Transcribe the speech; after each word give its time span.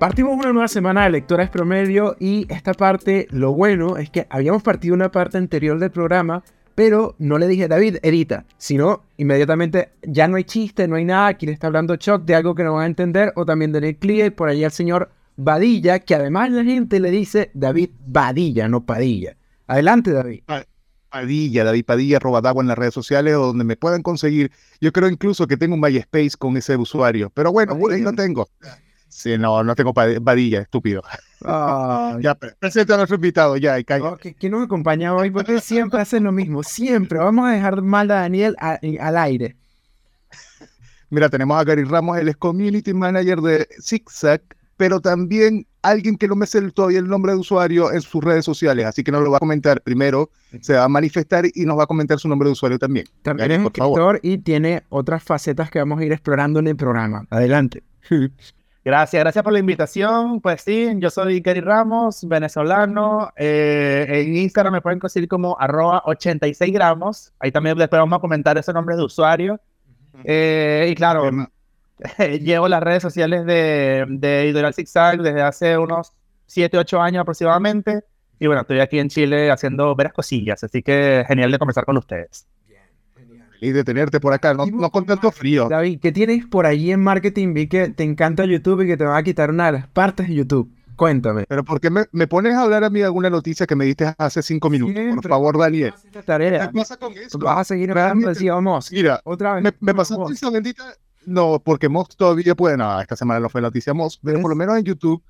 Partimos 0.00 0.32
una 0.32 0.50
nueva 0.54 0.66
semana 0.66 1.04
de 1.04 1.10
lectores 1.10 1.50
promedio 1.50 2.16
y 2.18 2.46
esta 2.48 2.72
parte, 2.72 3.28
lo 3.32 3.52
bueno 3.52 3.98
es 3.98 4.08
que 4.08 4.26
habíamos 4.30 4.62
partido 4.62 4.94
una 4.94 5.10
parte 5.10 5.36
anterior 5.36 5.78
del 5.78 5.90
programa, 5.90 6.42
pero 6.74 7.16
no 7.18 7.36
le 7.36 7.46
dije, 7.46 7.68
David, 7.68 7.98
edita, 8.02 8.46
sino 8.56 9.02
inmediatamente 9.18 9.90
ya 10.00 10.26
no 10.26 10.38
hay 10.38 10.44
chiste, 10.44 10.88
no 10.88 10.96
hay 10.96 11.04
nada, 11.04 11.26
aquí 11.26 11.44
le 11.44 11.52
está 11.52 11.66
hablando 11.66 11.96
Chuck 11.96 12.24
de 12.24 12.34
algo 12.34 12.54
que 12.54 12.64
no 12.64 12.72
van 12.72 12.84
a 12.84 12.86
entender, 12.86 13.34
o 13.36 13.44
también 13.44 13.72
de 13.72 13.82
Nick 13.82 14.02
y 14.02 14.30
por 14.30 14.48
ahí 14.48 14.64
al 14.64 14.70
señor 14.70 15.10
Badilla, 15.36 15.98
que 15.98 16.14
además 16.14 16.50
la 16.50 16.64
gente 16.64 16.98
le 16.98 17.10
dice 17.10 17.50
David 17.52 17.90
Badilla, 18.06 18.68
no 18.68 18.86
Padilla. 18.86 19.36
Adelante, 19.66 20.12
David. 20.12 20.44
Padilla, 21.10 21.62
David 21.62 21.84
Padilla, 21.84 22.18
Robadagua 22.18 22.62
en 22.62 22.68
las 22.68 22.78
redes 22.78 22.94
sociales 22.94 23.34
o 23.34 23.48
donde 23.48 23.64
me 23.64 23.76
puedan 23.76 24.00
conseguir. 24.00 24.50
Yo 24.80 24.92
creo 24.92 25.10
incluso 25.10 25.46
que 25.46 25.58
tengo 25.58 25.74
un 25.74 25.82
MySpace 25.82 26.38
con 26.38 26.56
ese 26.56 26.74
usuario, 26.78 27.30
pero 27.34 27.52
bueno, 27.52 27.76
ahí 27.92 28.00
lo 28.00 28.14
tengo. 28.14 28.48
Sí, 29.10 29.36
no, 29.36 29.62
no 29.62 29.74
tengo 29.74 29.92
Padilla, 29.92 30.62
estúpido. 30.62 31.02
Ya, 32.20 32.34
presenta 32.34 32.94
a 32.94 32.96
nuestro 32.98 33.16
invitado, 33.16 33.56
ya, 33.56 33.78
y 33.78 33.84
caiga. 33.84 34.18
¿Quién 34.18 34.52
nos 34.52 34.64
acompaña 34.64 35.14
hoy? 35.14 35.30
Porque 35.30 35.58
siempre 35.58 35.98
hacen 35.98 36.24
lo 36.24 36.32
mismo, 36.32 36.62
siempre. 36.62 37.18
Vamos 37.18 37.48
a 37.48 37.52
dejar 37.52 37.80
mal 37.80 38.10
a 38.10 38.16
Daniel 38.16 38.54
al 38.58 39.16
aire. 39.16 39.56
Mira, 41.10 41.30
tenemos 41.30 41.58
a 41.58 41.64
Gary 41.64 41.84
Ramos, 41.84 42.18
él 42.18 42.28
es 42.28 42.36
Community 42.36 42.92
Manager 42.92 43.40
de 43.40 43.66
ZigZag, 43.80 44.42
pero 44.76 45.00
también 45.00 45.66
alguien 45.80 46.16
que 46.18 46.28
no 46.28 46.36
me 46.36 46.44
sé 46.46 46.60
todavía 46.72 46.98
el 46.98 47.08
nombre 47.08 47.32
de 47.32 47.38
usuario 47.38 47.90
en 47.90 48.02
sus 48.02 48.22
redes 48.22 48.44
sociales, 48.44 48.84
así 48.84 49.02
que 49.02 49.10
nos 49.10 49.22
lo 49.22 49.30
va 49.30 49.38
a 49.38 49.40
comentar 49.40 49.80
primero, 49.80 50.30
se 50.60 50.74
va 50.74 50.84
a 50.84 50.88
manifestar 50.88 51.46
y 51.46 51.64
nos 51.64 51.78
va 51.78 51.84
a 51.84 51.86
comentar 51.86 52.18
su 52.18 52.28
nombre 52.28 52.48
de 52.48 52.52
usuario 52.52 52.78
también. 52.78 53.06
También 53.22 53.50
es 53.50 53.62
escritor 53.62 54.20
y 54.22 54.36
tiene 54.38 54.82
otras 54.90 55.22
facetas 55.22 55.70
que 55.70 55.78
vamos 55.78 56.00
a 56.00 56.04
ir 56.04 56.12
explorando 56.12 56.60
en 56.60 56.66
el 56.66 56.76
programa. 56.76 57.26
Adelante. 57.30 57.82
Gracias, 58.82 59.20
gracias 59.20 59.44
por 59.44 59.52
la 59.52 59.58
invitación. 59.58 60.40
Pues 60.40 60.62
sí, 60.62 60.88
yo 60.96 61.10
soy 61.10 61.40
Gary 61.40 61.60
Ramos, 61.60 62.26
venezolano. 62.26 63.30
Eh, 63.36 64.06
en 64.08 64.36
Instagram 64.36 64.72
me 64.72 64.80
pueden 64.80 64.98
conseguir 64.98 65.28
como 65.28 65.56
arroba 65.60 66.02
86 66.06 66.72
gramos. 66.72 67.32
Ahí 67.38 67.52
también 67.52 67.76
después 67.76 68.00
vamos 68.00 68.16
a 68.16 68.20
comentar 68.20 68.56
ese 68.56 68.72
nombre 68.72 68.96
de 68.96 69.04
usuario. 69.04 69.60
Eh, 70.24 70.88
y 70.90 70.94
claro, 70.94 71.30
llevo 72.40 72.68
las 72.68 72.82
redes 72.82 73.02
sociales 73.02 73.44
de, 73.44 74.06
de 74.08 74.44
Editorial 74.44 74.72
Zigzag 74.72 75.20
desde 75.20 75.42
hace 75.42 75.76
unos 75.76 76.12
7, 76.46 76.78
8 76.78 77.02
años 77.02 77.20
aproximadamente. 77.20 78.04
Y 78.38 78.46
bueno, 78.46 78.62
estoy 78.62 78.80
aquí 78.80 78.98
en 78.98 79.10
Chile 79.10 79.50
haciendo 79.50 79.94
veras 79.94 80.14
cosillas, 80.14 80.64
así 80.64 80.82
que 80.82 81.22
genial 81.28 81.52
de 81.52 81.58
conversar 81.58 81.84
con 81.84 81.98
ustedes 81.98 82.46
y 83.60 83.72
de 83.72 83.84
tenerte 83.84 84.20
por 84.20 84.32
acá, 84.32 84.54
no, 84.54 84.66
no 84.66 84.90
con 84.90 85.04
tanto 85.04 85.30
frío. 85.30 85.68
David, 85.68 86.00
¿qué 86.00 86.12
tienes 86.12 86.46
por 86.46 86.66
allí 86.66 86.92
en 86.92 87.02
marketing? 87.02 87.54
Vi 87.54 87.66
que 87.68 87.90
te 87.90 88.04
encanta 88.04 88.44
YouTube 88.44 88.82
y 88.82 88.86
que 88.86 88.96
te 88.96 89.04
va 89.04 89.16
a 89.16 89.22
quitar 89.22 89.50
una 89.50 89.66
de 89.66 89.72
las 89.72 89.86
partes 89.88 90.28
de 90.28 90.34
YouTube. 90.34 90.70
Cuéntame. 90.96 91.44
Pero 91.48 91.64
¿por 91.64 91.80
qué 91.80 91.88
me, 91.88 92.04
me 92.12 92.26
pones 92.26 92.54
a 92.54 92.62
hablar 92.62 92.84
a 92.84 92.90
mí 92.90 92.98
de 92.98 93.06
alguna 93.06 93.30
noticia 93.30 93.66
que 93.66 93.74
me 93.74 93.86
diste 93.86 94.12
hace 94.18 94.42
cinco 94.42 94.68
minutos? 94.68 95.02
por 95.14 95.28
favor, 95.28 95.58
Daniel. 95.58 95.94
¿Qué 96.12 96.70
pasa 96.74 96.96
con 96.98 97.12
eso? 97.14 97.38
Vas 97.38 97.58
a 97.58 97.64
seguir 97.64 97.90
hablando, 97.90 98.28
decíamos. 98.28 98.92
Mira, 98.92 99.20
otra 99.24 99.54
vez. 99.54 99.64
Me, 99.64 99.72
me 99.80 99.94
pasaste 99.94 100.32
esa 100.32 100.50
bendita. 100.50 100.84
No, 101.24 101.60
porque 101.64 101.88
Moss 101.88 102.16
todavía 102.16 102.54
puede. 102.54 102.76
No, 102.76 103.00
esta 103.00 103.16
semana 103.16 103.40
no 103.40 103.48
fue 103.48 103.62
noticia 103.62 103.94
Moss, 103.94 104.20
pero 104.22 104.40
por 104.40 104.50
lo 104.50 104.56
menos 104.56 104.76
en 104.76 104.84
YouTube 104.84 105.22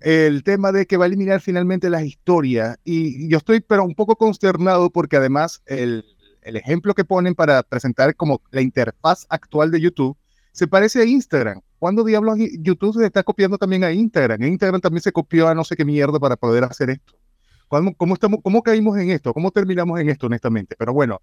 el 0.00 0.42
tema 0.42 0.72
de 0.72 0.86
que 0.86 0.96
va 0.96 1.04
a 1.04 1.06
eliminar 1.06 1.40
finalmente 1.40 1.90
las 1.90 2.04
historias. 2.04 2.78
Y 2.84 3.28
yo 3.28 3.38
estoy, 3.38 3.60
pero 3.60 3.84
un 3.84 3.94
poco 3.94 4.16
consternado 4.16 4.90
porque 4.90 5.16
además 5.16 5.62
el, 5.66 6.04
el 6.42 6.56
ejemplo 6.56 6.94
que 6.94 7.04
ponen 7.04 7.34
para 7.34 7.62
presentar 7.62 8.14
como 8.14 8.42
la 8.50 8.60
interfaz 8.60 9.26
actual 9.28 9.70
de 9.70 9.80
YouTube 9.80 10.16
se 10.52 10.66
parece 10.66 11.00
a 11.00 11.04
Instagram. 11.04 11.60
¿Cuándo 11.78 12.02
diablos 12.02 12.36
YouTube 12.58 12.98
se 12.98 13.06
está 13.06 13.22
copiando 13.22 13.58
también 13.58 13.84
a 13.84 13.92
Instagram? 13.92 14.42
Instagram 14.42 14.80
también 14.80 15.02
se 15.02 15.12
copió 15.12 15.46
a 15.46 15.54
no 15.54 15.62
sé 15.62 15.76
qué 15.76 15.84
mierda 15.84 16.18
para 16.18 16.36
poder 16.36 16.64
hacer 16.64 16.90
esto. 16.90 17.14
¿Cómo, 17.68 18.14
estamos, 18.14 18.40
¿Cómo 18.42 18.62
caímos 18.62 18.96
en 18.98 19.10
esto? 19.10 19.34
¿Cómo 19.34 19.50
terminamos 19.50 20.00
en 20.00 20.08
esto, 20.08 20.26
honestamente? 20.26 20.74
Pero 20.78 20.94
bueno, 20.94 21.20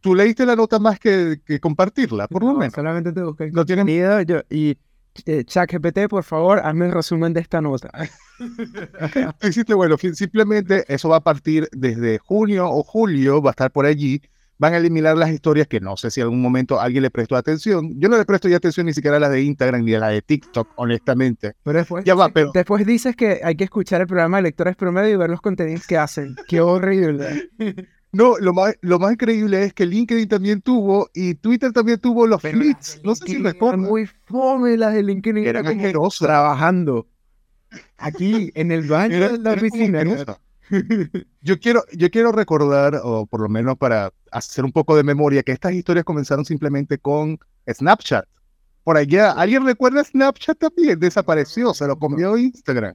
tú, 0.00 0.14
leíste 0.14 0.46
la 0.46 0.54
nota 0.54 0.78
más 0.78 1.00
que, 1.00 1.40
compartirla, 1.60 2.28
por 2.28 2.44
lo 2.44 2.54
menos. 2.54 2.72
Solamente 2.72 3.12
te 3.12 3.20
busqué. 3.20 3.50
No 3.50 3.66
tiene 3.66 3.84
miedo. 3.84 4.22
Yo, 4.22 4.40
y 4.48 4.78
eh, 5.26 5.44
ChatGPT, 5.44 6.08
por 6.08 6.22
favor, 6.22 6.60
hazme 6.60 6.86
el 6.86 6.92
resumen 6.92 7.32
de 7.32 7.40
esta 7.40 7.60
nota. 7.60 7.90
Existe, 9.42 9.74
bueno, 9.74 9.96
simplemente 9.98 10.84
eso 10.86 11.08
va 11.08 11.16
a 11.16 11.24
partir 11.24 11.68
desde 11.72 12.18
junio 12.18 12.70
o 12.70 12.84
julio, 12.84 13.42
va 13.42 13.50
a 13.50 13.52
estar 13.52 13.72
por 13.72 13.84
allí 13.84 14.22
van 14.58 14.74
a 14.74 14.76
eliminar 14.76 15.16
las 15.16 15.30
historias 15.30 15.66
que 15.68 15.80
no 15.80 15.96
sé 15.96 16.10
si 16.10 16.20
en 16.20 16.24
algún 16.24 16.42
momento 16.42 16.80
alguien 16.80 17.02
le 17.02 17.10
prestó 17.10 17.36
atención. 17.36 17.98
Yo 17.98 18.08
no 18.08 18.16
le 18.16 18.24
presto 18.24 18.48
ya 18.48 18.56
atención 18.56 18.86
ni 18.86 18.92
siquiera 18.92 19.16
a 19.16 19.20
las 19.20 19.30
de 19.30 19.42
Instagram 19.42 19.84
ni 19.84 19.94
a 19.94 20.00
las 20.00 20.12
de 20.12 20.22
TikTok, 20.22 20.68
honestamente. 20.76 21.54
Pero 21.62 21.78
después, 21.78 22.04
ya 22.04 22.14
va, 22.14 22.28
pero... 22.28 22.50
después 22.52 22.84
dices 22.84 23.16
que 23.16 23.40
hay 23.42 23.56
que 23.56 23.64
escuchar 23.64 24.00
el 24.00 24.06
programa 24.06 24.38
de 24.38 24.44
lectores 24.44 24.76
promedio 24.76 25.14
y 25.14 25.16
ver 25.16 25.30
los 25.30 25.40
contenidos 25.40 25.86
que 25.86 25.96
hacen. 25.96 26.36
Qué 26.48 26.60
horrible. 26.60 27.50
No, 28.10 28.38
lo 28.38 28.54
más, 28.54 28.74
lo 28.80 28.98
más 28.98 29.12
increíble 29.12 29.64
es 29.64 29.74
que 29.74 29.84
LinkedIn 29.84 30.28
también 30.28 30.62
tuvo 30.62 31.10
y 31.12 31.34
Twitter 31.34 31.72
también 31.72 32.00
tuvo 32.00 32.26
los 32.26 32.40
feeds. 32.40 33.02
No 33.04 33.14
sé 33.14 33.26
si 33.26 33.36
recuerdan. 33.36 33.80
muy 33.80 34.06
fome 34.24 34.78
las 34.78 34.94
de 34.94 35.02
LinkedIn. 35.02 35.46
Era 35.46 35.62
como 35.62 36.08
trabajando 36.08 37.06
aquí 37.98 38.50
en 38.54 38.72
el 38.72 38.88
baño 38.88 39.32
de 39.32 39.38
la 39.38 39.52
oficina. 39.52 40.02
yo, 41.40 41.58
quiero, 41.58 41.82
yo 41.92 42.10
quiero 42.10 42.32
recordar, 42.32 43.00
o 43.02 43.26
por 43.26 43.40
lo 43.40 43.48
menos 43.48 43.76
para 43.76 44.12
hacer 44.32 44.64
un 44.64 44.72
poco 44.72 44.96
de 44.96 45.02
memoria, 45.02 45.42
que 45.42 45.52
estas 45.52 45.72
historias 45.72 46.04
comenzaron 46.04 46.44
simplemente 46.44 46.98
con 46.98 47.38
Snapchat. 47.70 48.24
Por 48.84 48.96
allá, 48.96 49.32
¿alguien 49.32 49.66
recuerda 49.66 50.02
Snapchat 50.02 50.58
también? 50.58 50.98
Desapareció, 50.98 51.74
se 51.74 51.86
lo 51.86 51.98
comió 51.98 52.36
Instagram. 52.38 52.94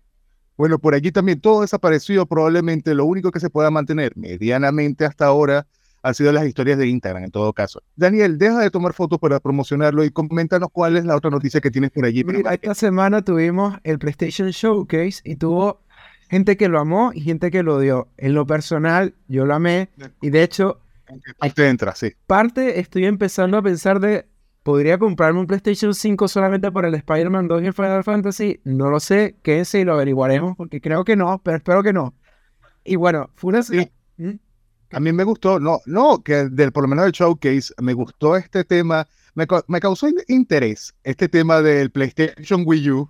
Bueno, 0.58 0.78
por 0.80 0.94
allí 0.94 1.12
también 1.12 1.42
todo 1.42 1.62
desapareció. 1.62 2.26
Probablemente 2.26 2.94
lo 2.94 3.06
único 3.06 3.32
que 3.32 3.40
se 3.40 3.50
pueda 3.50 3.72
mantener 3.72 4.14
medianamente 4.16 5.06
hasta 5.06 5.26
ahora 5.26 5.66
han 6.04 6.14
sido 6.14 6.34
las 6.34 6.46
historias 6.46 6.78
de 6.78 6.88
Instagram, 6.88 7.24
en 7.24 7.32
todo 7.32 7.54
caso. 7.54 7.82
Daniel, 7.96 8.38
deja 8.38 8.60
de 8.60 8.70
tomar 8.70 8.94
fotos 8.94 9.20
para 9.20 9.40
promocionarlo 9.40 10.04
y 10.04 10.12
coméntanos 10.12 10.68
cuál 10.72 10.98
es 10.98 11.06
la 11.06 11.16
otra 11.16 11.32
noticia 11.32 11.62
que 11.62 11.72
tienes 11.72 11.92
por 11.92 12.06
allí. 12.06 12.26
esta 12.52 12.76
semana 12.76 13.22
tuvimos 13.24 13.78
el 13.84 14.00
PlayStation 14.00 14.50
Showcase 14.50 15.22
y 15.24 15.38
tuvo 15.38 15.80
gente 16.34 16.58
que 16.58 16.68
lo 16.68 16.80
amó 16.80 17.12
y 17.14 17.22
gente 17.22 17.52
que 17.52 17.62
lo 17.62 17.76
odió. 17.76 18.08
En 18.18 18.34
lo 18.34 18.48
personal, 18.48 19.14
yo 19.28 19.46
lo 19.46 19.54
amé 19.54 19.90
y 20.20 20.32
de 20.32 20.42
hecho... 20.42 20.80
Parte 21.38 21.68
entra, 21.68 21.94
sí. 21.94 22.14
Parte 22.26 22.80
estoy 22.80 23.06
empezando 23.06 23.56
a 23.58 23.62
pensar 23.62 24.00
de, 24.00 24.26
¿podría 24.64 24.98
comprarme 24.98 25.42
un 25.42 25.46
PlayStation 25.46 25.94
5 25.94 26.28
solamente 26.28 26.72
por 26.72 26.86
el 26.86 26.96
Spider-Man 26.96 27.48
2 27.48 27.62
y 27.62 27.66
el 27.68 27.74
Final 27.74 28.04
Fantasy? 28.04 28.60
No 28.64 28.90
lo 28.90 29.00
sé, 29.00 29.36
quédense 29.44 29.82
y 29.82 29.84
lo 29.84 29.94
averiguaremos, 29.94 30.58
porque 30.58 30.82
creo 30.82 31.04
que 31.04 31.16
no, 31.16 31.40
pero 31.44 31.58
espero 31.58 31.84
que 31.84 31.94
no. 31.94 32.16
Y 32.84 32.96
bueno, 32.96 33.30
fue 33.36 33.50
una... 33.50 33.62
Sí. 33.62 33.92
¿Mm? 34.18 34.32
A 34.92 35.00
mí 35.00 35.12
me 35.12 35.24
gustó, 35.24 35.60
no, 35.60 35.82
no, 35.86 36.24
que 36.24 36.50
del, 36.50 36.72
por 36.72 36.84
lo 36.84 36.88
menos 36.88 37.06
del 37.06 37.14
showcase, 37.14 37.74
me 37.80 37.94
gustó 37.94 38.36
este 38.36 38.64
tema, 38.64 39.08
me, 39.36 39.46
me 39.68 39.80
causó 39.80 40.08
interés 40.28 40.96
este 41.04 41.30
tema 41.30 41.62
del 41.62 41.92
PlayStation 41.92 42.64
Wii 42.66 42.90
U, 42.90 43.10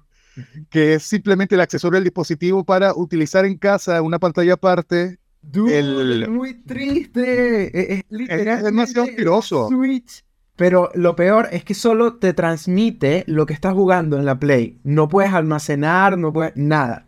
que 0.70 0.96
es 0.96 1.04
simplemente 1.04 1.56
el 1.56 1.62
accesorio 1.62 1.98
del 1.98 2.06
dispositivo 2.06 2.64
para 2.64 2.94
utilizar 2.96 3.46
en 3.46 3.58
casa 3.58 4.02
una 4.02 4.20
pantalla 4.20 4.54
aparte. 4.54 5.20
es 5.54 6.30
muy 6.30 6.64
triste. 6.64 7.94
Es, 7.94 8.04
literal, 8.10 8.58
es 8.60 8.64
demasiado. 8.64 9.42
Switch. 9.42 10.24
Pero 10.56 10.92
lo 10.94 11.16
peor 11.16 11.50
es 11.52 11.64
que 11.64 11.74
solo 11.74 12.18
te 12.18 12.34
transmite 12.34 13.24
lo 13.28 13.46
que 13.46 13.54
estás 13.54 13.74
jugando 13.74 14.18
en 14.18 14.26
la 14.26 14.40
Play. 14.40 14.80
No 14.84 15.08
puedes 15.08 15.34
almacenar, 15.34 16.18
no 16.18 16.32
puedes. 16.32 16.56
nada. 16.56 17.08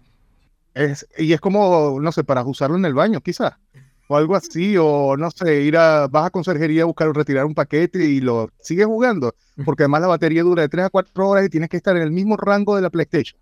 Es, 0.73 1.07
y 1.17 1.31
es 1.31 1.39
como, 1.39 1.99
no 2.01 2.11
sé, 2.11 2.23
para 2.23 2.43
usarlo 2.43 2.75
en 2.75 2.85
el 2.85 2.93
baño, 2.93 3.21
quizás 3.21 3.53
o 4.07 4.17
algo 4.17 4.35
así, 4.35 4.75
o 4.77 5.15
no 5.17 5.31
sé, 5.31 5.61
ir 5.61 5.77
a, 5.77 6.07
vas 6.07 6.27
a 6.27 6.29
conserjería 6.29 6.83
a 6.83 6.85
buscar 6.85 7.13
retirar 7.13 7.45
un 7.45 7.55
paquete 7.55 8.05
y 8.05 8.21
lo 8.21 8.49
sigues 8.61 8.85
jugando, 8.85 9.35
porque 9.63 9.83
además 9.83 10.01
la 10.01 10.07
batería 10.07 10.43
dura 10.43 10.63
de 10.63 10.69
3 10.69 10.85
a 10.85 10.89
4 10.89 11.27
horas 11.27 11.45
y 11.45 11.49
tienes 11.49 11.69
que 11.69 11.77
estar 11.77 11.95
en 11.95 12.03
el 12.03 12.11
mismo 12.11 12.37
rango 12.37 12.75
de 12.75 12.81
la 12.81 12.89
PlayStation. 12.89 13.39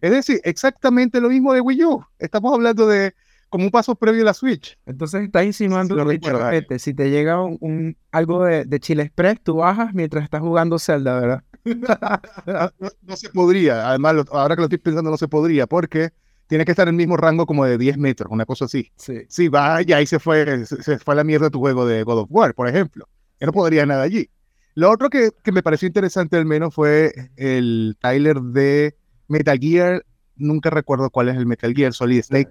Es 0.00 0.10
decir, 0.10 0.40
exactamente 0.44 1.20
lo 1.20 1.30
mismo 1.30 1.54
de 1.54 1.60
Wii 1.60 1.84
U. 1.84 2.04
Estamos 2.18 2.52
hablando 2.52 2.86
de 2.86 3.14
como 3.48 3.66
un 3.66 3.70
paso 3.70 3.94
previo 3.94 4.22
a 4.22 4.24
la 4.26 4.34
Switch. 4.34 4.76
Entonces 4.84 5.22
estás 5.22 5.44
insinuando 5.44 5.94
que 6.04 6.78
si 6.78 6.92
te 6.92 7.08
llega 7.08 7.40
un, 7.40 7.96
algo 8.10 8.44
de, 8.44 8.64
de, 8.64 8.80
Chile 8.80 9.04
Express, 9.04 9.40
tú 9.42 9.56
bajas 9.56 9.94
mientras 9.94 10.24
estás 10.24 10.40
jugando 10.40 10.78
Zelda, 10.78 11.20
¿verdad? 11.20 11.44
no, 13.02 13.16
se 13.16 13.30
podría. 13.30 13.88
Además, 13.88 14.26
ahora 14.32 14.56
que 14.56 14.60
lo 14.60 14.66
estoy 14.66 14.78
pensando, 14.78 15.08
no 15.10 15.16
se 15.16 15.28
podría, 15.28 15.66
porque 15.66 16.10
tiene 16.46 16.64
que 16.64 16.72
estar 16.72 16.88
en 16.88 16.94
el 16.94 16.98
mismo 16.98 17.16
rango 17.16 17.46
como 17.46 17.64
de 17.64 17.78
10 17.78 17.98
metros, 17.98 18.30
una 18.30 18.44
cosa 18.44 18.66
así. 18.66 18.90
Sí. 18.96 19.22
Sí, 19.28 19.48
va, 19.48 19.82
y 19.82 19.92
ahí 19.92 20.06
se 20.06 20.18
fue, 20.18 20.66
se, 20.66 20.98
fue 20.98 21.14
a 21.14 21.16
la 21.16 21.24
mierda 21.24 21.50
tu 21.50 21.58
juego 21.58 21.86
de 21.86 22.02
God 22.02 22.20
of 22.20 22.28
War, 22.30 22.54
por 22.54 22.68
ejemplo. 22.68 23.08
Yo 23.40 23.46
no 23.46 23.52
podría 23.52 23.86
nada 23.86 24.02
allí. 24.02 24.30
Lo 24.74 24.90
otro 24.90 25.08
que, 25.08 25.30
que, 25.42 25.52
me 25.52 25.62
pareció 25.62 25.86
interesante 25.86 26.36
al 26.36 26.46
menos 26.46 26.74
fue 26.74 27.12
el 27.36 27.96
Tyler 28.00 28.40
de 28.40 28.96
Metal 29.28 29.58
Gear. 29.58 30.04
Nunca 30.36 30.70
recuerdo 30.70 31.10
cuál 31.10 31.28
es 31.28 31.36
el 31.36 31.46
Metal 31.46 31.72
Gear 31.74 31.92
Solid 31.92 32.22
Snake. 32.22 32.50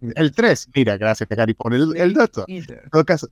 El 0.00 0.32
3. 0.32 0.68
Mira, 0.74 0.96
gracias, 0.96 1.28
Gary, 1.28 1.54
por 1.54 1.74
el, 1.74 1.96
el 1.96 2.14
dato. 2.14 2.44
En 2.46 2.64
todo 2.90 3.04
caso, 3.04 3.28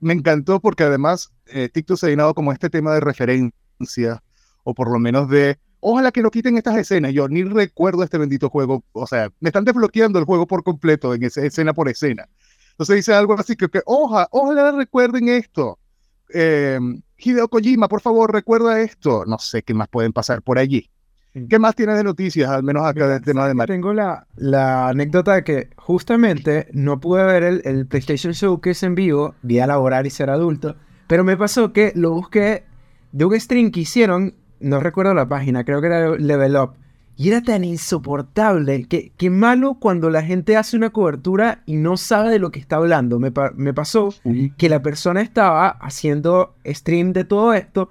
me 0.00 0.14
encantó 0.14 0.60
porque 0.60 0.84
además 0.84 1.32
eh, 1.46 1.68
TikTok 1.68 1.98
se 1.98 2.06
ha 2.06 2.08
llenado 2.08 2.34
como 2.34 2.52
este 2.52 2.70
tema 2.70 2.94
de 2.94 3.00
referencia, 3.00 4.22
o 4.64 4.74
por 4.74 4.90
lo 4.90 4.98
menos 4.98 5.28
de 5.28 5.58
ojalá 5.80 6.12
que 6.12 6.22
no 6.22 6.30
quiten 6.30 6.56
estas 6.56 6.76
escenas. 6.76 7.12
Yo 7.12 7.28
ni 7.28 7.42
recuerdo 7.42 8.02
este 8.02 8.18
bendito 8.18 8.48
juego. 8.48 8.84
O 8.92 9.06
sea, 9.06 9.30
me 9.40 9.48
están 9.48 9.64
desbloqueando 9.64 10.18
el 10.18 10.24
juego 10.24 10.46
por 10.46 10.62
completo 10.62 11.14
en 11.14 11.24
esa 11.24 11.44
escena 11.44 11.72
por 11.72 11.88
escena. 11.88 12.28
Entonces 12.72 12.96
dice 12.96 13.14
algo 13.14 13.34
así 13.38 13.56
que, 13.56 13.68
que 13.68 13.82
ojalá, 13.84 14.28
ojalá 14.30 14.72
recuerden 14.72 15.28
esto. 15.28 15.78
Eh, 16.32 16.78
Hideo 17.18 17.48
Kojima, 17.48 17.88
por 17.88 18.00
favor, 18.00 18.32
recuerda 18.32 18.80
esto. 18.80 19.24
No 19.26 19.38
sé 19.38 19.62
qué 19.62 19.74
más 19.74 19.88
pueden 19.88 20.12
pasar 20.12 20.42
por 20.42 20.58
allí. 20.58 20.88
¿Qué 21.48 21.60
más 21.60 21.76
tienes 21.76 21.96
de 21.96 22.02
noticias, 22.02 22.50
al 22.50 22.64
menos 22.64 22.84
acá 22.84 23.06
del 23.06 23.22
tema 23.22 23.46
de 23.46 23.54
Mario? 23.54 23.74
Tengo 23.74 23.94
la, 23.94 24.26
la 24.34 24.88
anécdota 24.88 25.34
de 25.34 25.44
que 25.44 25.70
justamente 25.76 26.66
no 26.72 26.98
pude 26.98 27.24
ver 27.24 27.44
el, 27.44 27.62
el 27.64 27.86
PlayStation 27.86 28.32
Showcase 28.32 28.84
en 28.84 28.96
vivo, 28.96 29.36
día 29.42 29.68
laboral 29.68 30.06
y 30.06 30.10
ser 30.10 30.28
adulto, 30.28 30.74
pero 31.06 31.22
me 31.22 31.36
pasó 31.36 31.72
que 31.72 31.92
lo 31.94 32.10
busqué 32.10 32.64
de 33.12 33.24
un 33.24 33.40
stream 33.40 33.70
que 33.70 33.80
hicieron, 33.80 34.34
no 34.60 34.80
recuerdo 34.80 35.14
la 35.14 35.28
página, 35.28 35.64
creo 35.64 35.80
que 35.80 35.86
era 35.88 36.16
Level 36.16 36.56
Up, 36.56 36.72
y 37.16 37.28
era 37.28 37.42
tan 37.42 37.64
insoportable 37.64 38.84
que, 38.86 39.12
que 39.16 39.28
malo 39.30 39.74
cuando 39.74 40.08
la 40.10 40.22
gente 40.22 40.56
hace 40.56 40.76
una 40.76 40.90
cobertura 40.90 41.62
y 41.66 41.76
no 41.76 41.96
sabe 41.96 42.30
de 42.30 42.38
lo 42.38 42.50
que 42.50 42.60
está 42.60 42.76
hablando. 42.76 43.18
Me, 43.18 43.30
pa- 43.30 43.52
me 43.56 43.74
pasó 43.74 44.08
que 44.56 44.68
la 44.68 44.80
persona 44.80 45.20
estaba 45.20 45.68
haciendo 45.68 46.54
stream 46.66 47.12
de 47.12 47.24
todo 47.24 47.52
esto 47.52 47.90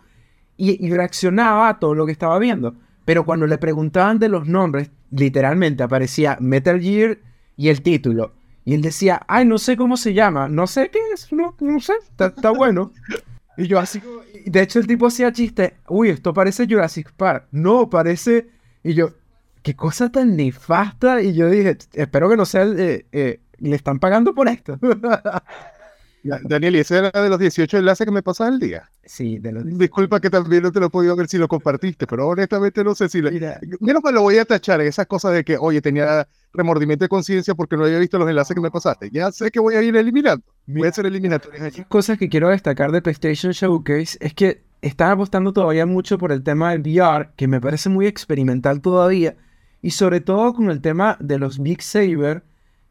y, 0.57 0.83
y 0.83 0.91
reaccionaba 0.91 1.69
a 1.69 1.79
todo 1.79 1.93
lo 1.93 2.05
que 2.07 2.11
estaba 2.11 2.39
viendo. 2.39 2.75
Pero 3.05 3.23
cuando 3.25 3.45
le 3.45 3.57
preguntaban 3.59 4.17
de 4.19 4.29
los 4.29 4.47
nombres, 4.47 4.89
literalmente 5.11 5.83
aparecía 5.83 6.37
Metal 6.39 6.79
Gear 6.81 7.19
y 7.55 7.69
el 7.69 7.81
título. 7.83 8.33
Y 8.65 8.73
él 8.73 8.81
decía, 8.81 9.21
ay, 9.27 9.45
no 9.45 9.57
sé 9.57 9.77
cómo 9.77 9.95
se 9.97 10.13
llama, 10.13 10.47
no 10.49 10.65
sé 10.67 10.89
qué 10.91 10.99
es, 11.13 11.31
no, 11.31 11.55
no 11.59 11.79
sé, 11.79 11.93
está 12.19 12.49
bueno. 12.51 12.91
Y 13.59 13.67
yo 13.67 13.77
así, 13.79 14.01
de 14.45 14.61
hecho 14.61 14.79
el 14.79 14.87
tipo 14.87 15.07
hacía 15.07 15.31
chiste, 15.31 15.75
uy, 15.87 16.09
esto 16.09 16.33
parece 16.33 16.65
Jurassic 16.65 17.11
Park. 17.11 17.47
No, 17.51 17.89
parece... 17.89 18.47
Y 18.83 18.93
yo, 18.93 19.13
qué 19.61 19.75
cosa 19.75 20.09
tan 20.09 20.37
nefasta. 20.37 21.21
Y 21.21 21.33
yo 21.35 21.49
dije, 21.49 21.77
espero 21.93 22.29
que 22.29 22.37
no 22.37 22.45
sea 22.45 22.63
el... 22.63 22.79
eh, 22.79 23.05
eh, 23.11 23.41
le 23.57 23.75
están 23.75 23.99
pagando 23.99 24.33
por 24.33 24.47
esto. 24.47 24.79
Daniel, 26.23 26.75
y 26.75 26.79
ese 26.79 26.97
era 26.97 27.11
de 27.11 27.29
los 27.29 27.39
18 27.39 27.77
enlaces 27.77 28.05
que 28.05 28.11
me 28.11 28.21
pasas 28.23 28.49
el 28.49 28.59
día. 28.59 28.89
sí, 29.03 29.39
de 29.39 29.51
los... 29.51 29.65
Disculpa 29.77 30.19
que 30.19 30.29
también 30.29 30.63
no 30.63 30.71
te 30.71 30.79
lo 30.79 30.87
he 30.87 30.89
podido 30.89 31.15
ver 31.15 31.27
si 31.27 31.37
lo 31.37 31.47
compartiste, 31.47 32.07
pero 32.07 32.27
honestamente 32.27 32.83
no 32.83 32.93
sé 32.95 33.07
si 33.09 33.21
lo... 33.21 33.31
Mira, 33.31 33.59
Menos 33.79 34.03
mal 34.03 34.13
lo 34.13 34.21
voy 34.21 34.37
a 34.37 34.45
tachar, 34.45 34.81
esas 34.81 35.07
cosas 35.07 35.33
de 35.33 35.43
que, 35.43 35.57
oye, 35.57 35.81
tenía 35.81 36.27
remordimiento 36.53 37.05
de 37.05 37.09
conciencia 37.09 37.55
porque 37.55 37.77
no 37.77 37.85
había 37.85 37.99
visto 37.99 38.17
los 38.17 38.29
enlaces 38.29 38.55
que 38.55 38.61
me 38.61 38.71
pasaste. 38.71 39.09
Ya 39.11 39.31
sé 39.31 39.51
que 39.51 39.59
voy 39.59 39.75
a 39.75 39.81
ir 39.81 39.95
eliminando. 39.95 40.43
Voy 40.65 40.87
a 40.87 40.89
hacer 40.89 41.05
eliminatorias 41.05 41.61
allí. 41.61 41.83
cosas 41.87 42.17
que 42.17 42.29
quiero 42.29 42.49
destacar 42.49 42.91
de 42.91 43.01
PlayStation 43.01 43.51
Showcase 43.51 44.17
es 44.21 44.33
que 44.33 44.63
están 44.81 45.11
apostando 45.11 45.53
todavía 45.53 45.85
mucho 45.85 46.17
por 46.17 46.31
el 46.31 46.43
tema 46.43 46.71
del 46.71 46.81
VR, 46.81 47.29
que 47.35 47.47
me 47.47 47.61
parece 47.61 47.89
muy 47.89 48.07
experimental 48.07 48.81
todavía, 48.81 49.35
y 49.81 49.91
sobre 49.91 50.21
todo 50.21 50.53
con 50.53 50.69
el 50.69 50.81
tema 50.81 51.17
de 51.19 51.39
los 51.39 51.59
Big 51.59 51.81
Saber, 51.81 52.43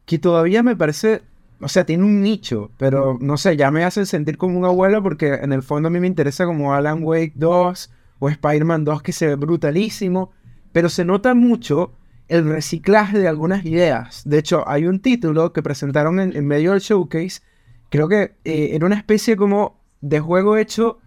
que 0.05 0.19
todavía 0.19 0.63
me 0.63 0.75
parece, 0.75 1.21
o 1.61 1.67
sea, 1.67 1.85
tiene 1.85 2.03
un 2.03 2.21
nicho, 2.21 2.71
pero 2.77 3.17
no 3.19 3.37
sé, 3.37 3.57
ya 3.57 3.71
me 3.71 3.83
hacen 3.83 4.05
sentir 4.05 4.37
como 4.37 4.57
un 4.57 4.65
abuelo 4.65 5.03
porque 5.03 5.33
en 5.33 5.53
el 5.53 5.63
fondo 5.63 5.87
a 5.87 5.91
mí 5.91 5.99
me 5.99 6.07
interesa 6.07 6.45
como 6.45 6.73
Alan 6.73 7.03
Wake 7.03 7.33
2 7.35 7.91
o 8.19 8.29
Spider-Man 8.29 8.85
2 8.85 9.01
que 9.01 9.11
se 9.11 9.27
ve 9.27 9.35
brutalísimo, 9.35 10.31
pero 10.71 10.89
se 10.89 11.05
nota 11.05 11.33
mucho 11.33 11.93
el 12.29 12.47
reciclaje 12.47 13.19
de 13.19 13.27
algunas 13.27 13.65
ideas. 13.65 14.21
De 14.25 14.37
hecho, 14.37 14.67
hay 14.67 14.85
un 14.85 15.01
título 15.01 15.51
que 15.51 15.61
presentaron 15.61 16.19
en, 16.19 16.35
en 16.35 16.47
medio 16.47 16.71
del 16.71 16.79
showcase 16.79 17.41
creo 17.89 18.07
que 18.07 18.35
eh, 18.43 18.69
era 18.73 18.85
una 18.85 18.95
especie 18.95 19.35
como 19.35 19.79
de 20.01 20.19
juego 20.19 20.57
hecho 20.57 20.99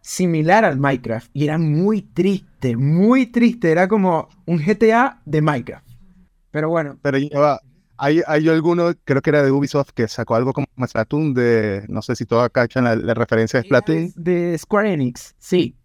similar 0.00 0.64
al 0.64 0.78
Minecraft. 0.78 1.30
Y 1.32 1.44
era 1.44 1.58
muy 1.58 2.02
triste, 2.02 2.76
muy 2.76 3.26
triste. 3.26 3.70
Era 3.70 3.88
como 3.88 4.28
un 4.46 4.58
GTA 4.58 5.20
de 5.24 5.42
Minecraft. 5.42 5.86
Pero 6.50 6.68
bueno, 6.68 6.98
Pero 7.02 7.18
ya 7.18 7.40
va. 7.40 7.60
Hay, 7.98 8.20
hay 8.26 8.48
alguno, 8.48 8.92
creo 9.04 9.22
que 9.22 9.30
era 9.30 9.44
de 9.44 9.52
Ubisoft, 9.52 9.90
que 9.94 10.08
sacó 10.08 10.34
algo 10.34 10.52
como 10.52 10.66
Splatoon 10.84 11.34
de, 11.34 11.84
no 11.88 12.02
sé 12.02 12.16
si 12.16 12.26
todos 12.26 12.48
cachan 12.50 12.82
la, 12.82 12.96
la 12.96 13.14
referencia 13.14 13.60
de 13.60 13.66
Splatoon. 13.66 14.12
de 14.16 14.58
Square 14.58 14.92
Enix, 14.92 15.36
sí. 15.38 15.76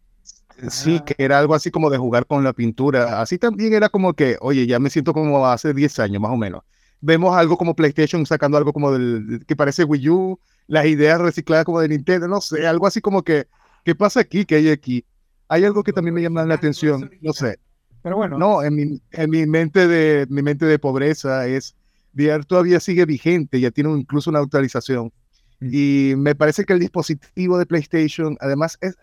Sí, 0.70 1.00
que 1.06 1.16
era 1.18 1.40
algo 1.40 1.54
así 1.54 1.72
como 1.72 1.90
de 1.90 1.98
jugar 1.98 2.26
con 2.26 2.44
la 2.44 2.54
pintura. 2.54 3.22
Así 3.22 3.38
también 3.38 3.74
era 3.74 3.90
como 3.90 4.14
que, 4.14 4.38
oye, 4.42 4.66
ya 4.66 4.80
me 4.80 4.90
siento 4.90 5.14
como 5.14 5.46
hace 5.46 5.74
10 5.74 6.00
años 6.00 6.22
más 6.22 6.32
o 6.32 6.38
menos. 6.38 6.64
Vemos 7.00 7.36
algo 7.36 7.58
como 7.58 7.76
PlayStation 7.76 8.26
sacando 8.26 8.58
algo 8.58 8.74
como 8.74 8.92
del 8.92 9.46
que 9.46 9.56
parece 9.56 9.84
Wii 9.84 10.10
U, 10.10 10.40
las 10.68 10.86
ideas 10.88 11.22
recicladas 11.22 11.66
como 11.66 11.80
de 11.80 11.90
Nintendo, 11.90 12.28
no 12.28 12.42
sé, 12.42 12.66
algo 12.66 12.88
así 12.88 13.02
como 13.02 13.24
que, 13.24 13.48
¿qué 13.86 13.94
pasa 13.94 14.22
aquí? 14.22 14.46
¿Qué 14.46 14.56
hay 14.56 14.70
aquí? 14.70 15.06
Hay 15.48 15.64
algo 15.64 15.84
que 15.84 15.94
también 15.94 16.16
me 16.16 16.22
llama 16.22 16.44
la 16.44 16.56
atención, 16.56 17.10
no 17.22 17.34
sé. 17.34 17.60
Pero 18.02 18.18
bueno, 18.18 18.38
No, 18.38 18.64
en 18.64 18.76
mi, 18.76 19.02
en 19.12 19.30
mi 19.30 19.46
mente 19.46 19.88
de 19.88 20.26
mi 20.30 20.42
mente 20.42 20.66
de 20.66 20.80
pobreza 20.80 21.46
es 21.48 21.76
VR 22.14 22.44
todavía 22.46 22.80
sigue 22.80 23.06
vigente, 23.06 23.60
ya 23.60 23.70
tiene 23.72 23.92
incluso 23.92 24.30
una 24.30 24.40
actualización. 24.40 25.12
Y 25.60 26.14
me 26.18 26.36
parece 26.36 26.66
que 26.66 26.74
el 26.74 26.80
dispositivo 26.80 27.58
de 27.58 27.66
PlayStation 27.66 28.38
además 28.40 28.78
es, 28.82 28.96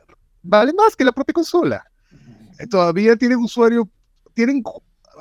vale 0.44 0.72
más 0.72 0.94
que 0.94 1.04
la 1.04 1.12
propia 1.12 1.32
consola. 1.32 1.84
Eh, 2.58 2.66
Todavía 2.68 3.16
tienen 3.16 3.38
usuarios, 3.38 3.86
tienen 4.34 4.62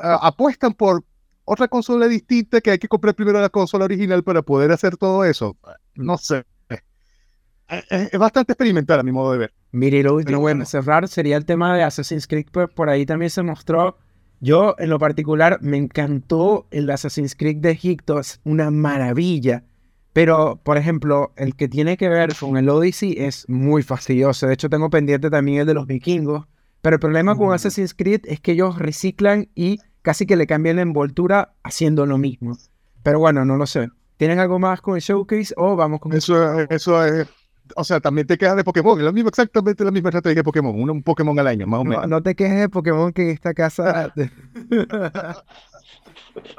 ah, 0.02 0.20
apuestan 0.22 0.74
por 0.74 1.04
otra 1.46 1.68
consola 1.68 2.08
distinta 2.08 2.62
que 2.62 2.72
hay 2.72 2.78
que 2.78 2.88
comprar 2.88 3.16
primero 3.16 3.42
la 3.42 3.50
consola 3.50 3.86
original 3.86 4.24
para 4.24 4.42
poder 4.42 4.72
hacer 4.72 4.98
todo 4.98 5.26
eso. 5.26 5.58
No 5.96 6.18
sé. 6.18 6.44
Eh, 6.70 7.84
eh, 7.90 8.10
Es 8.12 8.20
bastante 8.20 8.54
experimental 8.54 9.00
a 9.00 9.04
mi 9.04 9.12
modo 9.12 9.32
de 9.32 9.40
ver. 9.40 9.54
Mire, 9.72 9.98
y 10.00 10.04
lo 10.04 10.14
último, 10.16 10.40
bueno, 10.40 10.58
bueno. 10.60 10.66
cerrar 10.66 11.08
sería 11.08 11.38
el 11.38 11.46
tema 11.46 11.76
de 11.76 11.84
Assassin's 11.84 12.28
Creed, 12.28 12.48
pues 12.52 12.70
por 12.70 12.90
ahí 12.90 13.06
también 13.06 13.30
se 13.30 13.42
mostró. 13.42 13.98
Yo, 14.40 14.76
en 14.78 14.90
lo 14.90 15.00
particular, 15.00 15.60
me 15.62 15.78
encantó 15.78 16.68
el 16.70 16.90
Assassin's 16.90 17.36
Creed 17.36 17.58
de 17.58 17.72
Egipto, 17.72 18.20
es 18.20 18.42
una 18.44 18.70
maravilla. 18.72 19.64
Pero, 20.14 20.60
por 20.64 20.78
ejemplo, 20.78 21.34
el 21.36 21.56
que 21.56 21.68
tiene 21.68 21.98
que 21.98 22.08
ver 22.08 22.36
con 22.40 22.56
el 22.58 22.70
Odyssey 22.70 23.16
es 23.18 23.50
muy 23.50 23.82
fastidioso. 23.84 24.48
De 24.48 24.54
hecho, 24.54 24.70
tengo 24.70 24.90
pendiente 24.90 25.30
también 25.32 25.62
el 25.62 25.66
de 25.68 25.74
los 25.74 25.88
vikingos. 25.88 26.46
Pero 26.82 26.96
el 26.96 27.00
problema 27.00 27.36
con 27.36 27.48
Mm. 27.50 27.54
Assassin's 27.54 27.94
Creed 27.96 28.22
es 28.26 28.40
que 28.40 28.52
ellos 28.52 28.78
reciclan 28.78 29.50
y 29.56 29.80
casi 30.02 30.26
que 30.26 30.36
le 30.36 30.46
cambian 30.48 30.76
la 30.76 30.82
envoltura 30.84 31.54
haciendo 31.64 32.06
lo 32.06 32.18
mismo. 32.18 32.58
Pero 33.02 33.20
bueno, 33.20 33.44
no 33.46 33.58
lo 33.58 33.66
sé. 33.66 33.90
¿Tienen 34.18 34.40
algo 34.40 34.60
más 34.60 34.82
con 34.82 34.96
el 34.96 35.02
showcase 35.02 35.54
o 35.58 35.76
vamos 35.76 36.00
con 36.00 36.14
Eso, 36.14 36.60
eso 36.70 37.04
es, 37.06 37.28
o 37.76 37.84
sea, 37.84 38.00
también 38.00 38.28
te 38.28 38.38
quedas 38.38 38.56
de 38.56 38.64
Pokémon, 38.64 39.04
lo 39.04 39.12
mismo, 39.12 39.30
exactamente 39.30 39.84
la 39.84 39.92
misma 39.92 40.10
estrategia 40.10 40.36
de 40.36 40.44
Pokémon, 40.44 40.76
un, 40.80 40.90
un 40.90 41.04
Pokémon 41.04 41.38
al 41.40 41.48
año, 41.48 41.66
más 41.66 41.80
o 41.80 41.84
No, 41.86 41.90
menos. 41.90 42.08
no 42.08 42.22
te 42.22 42.36
quejes 42.36 42.60
de 42.60 42.70
Pokémon 42.70 43.12
que 43.14 43.24
en 43.24 43.30
esta 43.30 43.54
casa. 43.54 44.14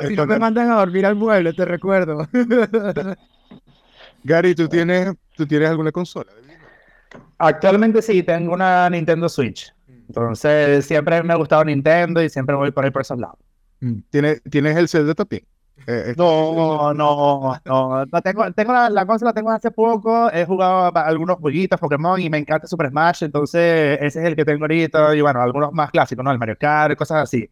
si 0.08 0.14
no 0.16 0.26
me 0.26 0.38
mandan 0.38 0.70
a 0.70 0.76
dormir 0.76 1.06
al 1.06 1.16
mueble, 1.16 1.52
te 1.52 1.64
recuerdo. 1.64 2.26
Gary, 4.24 4.54
¿tú 4.54 4.68
tienes, 4.68 5.14
¿tú 5.36 5.46
tienes 5.46 5.68
alguna 5.68 5.92
consola? 5.92 6.30
Actualmente 7.38 8.00
sí, 8.02 8.22
tengo 8.22 8.54
una 8.54 8.88
Nintendo 8.90 9.28
Switch. 9.28 9.72
Entonces, 9.88 10.84
siempre 10.86 11.22
me 11.22 11.32
ha 11.32 11.36
gustado 11.36 11.64
Nintendo 11.64 12.22
y 12.22 12.28
siempre 12.28 12.54
voy 12.54 12.70
por 12.70 12.84
ahí 12.84 12.90
por 12.90 13.02
esos 13.02 13.18
lados. 13.18 13.38
¿Tienes, 14.10 14.42
¿tienes 14.50 14.76
el 14.76 14.88
Zelda 14.88 15.14
también? 15.14 15.42
Eh, 15.86 16.04
eh, 16.08 16.14
No, 16.16 16.94
no, 16.94 17.60
no. 17.64 18.06
no 18.06 18.22
tengo, 18.22 18.50
tengo 18.52 18.72
la, 18.72 18.88
la 18.88 19.04
consola, 19.04 19.30
la 19.30 19.34
tengo 19.34 19.50
hace 19.50 19.70
poco. 19.70 20.30
He 20.32 20.46
jugado 20.46 20.96
a- 20.96 21.00
algunos 21.06 21.36
jueguitos 21.38 21.78
Pokémon 21.78 22.20
y 22.20 22.30
me 22.30 22.38
encanta 22.38 22.66
Super 22.66 22.88
Smash. 22.88 23.24
Entonces, 23.24 23.98
ese 24.00 24.20
es 24.20 24.26
el 24.26 24.36
que 24.36 24.44
tengo 24.44 24.64
ahorita. 24.64 25.14
Y 25.14 25.20
bueno, 25.20 25.42
algunos 25.42 25.72
más 25.72 25.90
clásicos, 25.90 26.24
¿no? 26.24 26.30
El 26.30 26.38
Mario 26.38 26.56
Kart, 26.58 26.96
cosas 26.96 27.24
así. 27.24 27.50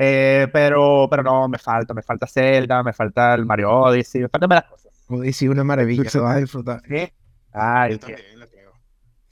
Eh, 0.00 0.46
pero, 0.52 1.08
pero 1.10 1.24
no, 1.24 1.48
me 1.48 1.58
falta. 1.58 1.92
Me 1.92 2.02
falta 2.02 2.26
Zelda, 2.28 2.82
me 2.84 2.92
falta 2.92 3.34
el 3.34 3.44
Mario 3.44 3.70
Odyssey, 3.72 4.22
me 4.22 4.28
faltan 4.28 4.48
varias 4.48 4.70
cosas. 4.70 4.92
Odyssey, 5.08 5.48
una 5.48 5.64
maravilla, 5.64 6.04
lo 6.14 6.22
vas 6.22 6.36
a 6.36 6.38
disfrutar. 6.38 6.82
¿Sí? 6.88 7.12
Ay, 7.52 7.92
yo 7.94 7.98
qué- 7.98 8.12
también 8.14 8.38
la 8.38 8.46
tengo. 8.46 8.70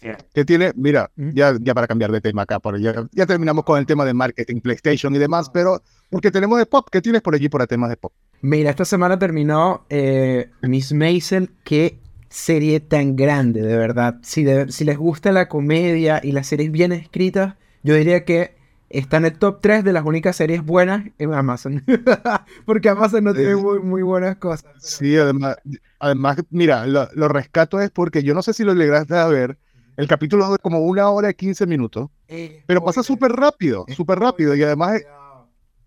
qué- 0.01 0.17
¿Qué 0.35 0.45
tiene? 0.45 0.73
Mira, 0.75 1.09
¿Mm? 1.15 1.31
ya, 1.35 1.55
ya 1.61 1.73
para 1.75 1.87
cambiar 1.87 2.11
de 2.11 2.21
tema 2.21 2.43
acá, 2.43 2.59
porque 2.59 2.83
ya, 2.83 3.07
ya 3.13 3.27
terminamos 3.27 3.65
con 3.65 3.79
el 3.79 3.87
tema 3.87 4.05
de 4.05 4.13
marketing, 4.15 4.61
PlayStation 4.61 5.15
y 5.15 5.19
demás, 5.19 5.51
pero 5.51 5.83
porque 6.11 6.31
tenemos 6.33 6.59
de 6.59 6.67
pop, 6.67 6.89
¿qué 6.91 7.01
tienes 7.01 7.23
por 7.23 7.35
allí 7.35 7.49
por 7.49 7.65
temas 7.69 7.89
de 7.91 7.97
pop? 7.97 8.13
Mira, 8.41 8.71
esta 8.71 8.85
semana 8.85 9.19
terminó 9.19 9.87
eh, 9.89 10.51
Miss 10.63 10.93
Maisel. 10.93 11.51
Qué 11.65 12.01
serie 12.29 12.81
tan 12.81 13.15
grande, 13.15 13.63
de 13.63 13.77
verdad. 13.77 14.17
Si, 14.23 14.43
de- 14.43 14.71
si 14.73 14.85
les 14.85 14.99
gusta 14.99 15.31
la 15.31 15.49
comedia 15.49 16.21
y 16.23 16.33
las 16.33 16.49
series 16.49 16.73
bien 16.73 16.91
escritas, 16.93 17.55
yo 17.85 17.95
diría 17.95 18.25
que 18.25 18.57
está 18.91 19.17
en 19.19 19.27
el 19.27 19.39
top 19.39 19.59
3 19.61 19.85
de 19.85 19.93
las 19.93 20.05
únicas 20.05 20.37
series 20.37 20.65
buenas 20.65 21.05
en 21.19 21.35
Amazon. 21.35 21.85
Porque 22.67 22.89
Amazon 22.89 23.25
no 23.25 23.35
tiene 23.35 23.51
Eh, 23.53 23.57
muy, 23.57 23.81
muy 23.81 24.03
buenas 24.03 24.37
cosas. 24.37 24.65
pero- 24.65 24.81
Sí, 24.81 25.17
además, 25.17 25.57
además 25.99 26.37
mira, 26.51 26.87
lo, 26.87 27.09
lo 27.15 27.29
rescato 27.29 27.81
es 27.81 27.91
porque 27.91 28.23
yo 28.23 28.35
no 28.35 28.43
sé 28.43 28.53
si 28.53 28.65
lo 28.65 28.75
lograste 28.75 29.15
a 29.17 29.27
ver, 29.27 29.59
el 29.97 30.07
capítulo 30.09 30.51
de 30.53 30.59
como 30.59 30.81
una 30.81 31.09
hora 31.09 31.31
y 31.31 31.35
15 31.35 31.67
minutos, 31.67 32.11
Eh, 32.29 32.63
pero 32.67 32.85
pasa 32.85 33.03
súper 33.03 33.33
rápido, 33.33 33.87
súper 33.97 34.19
rápido, 34.19 34.55
y 34.55 34.63
además, 34.63 35.01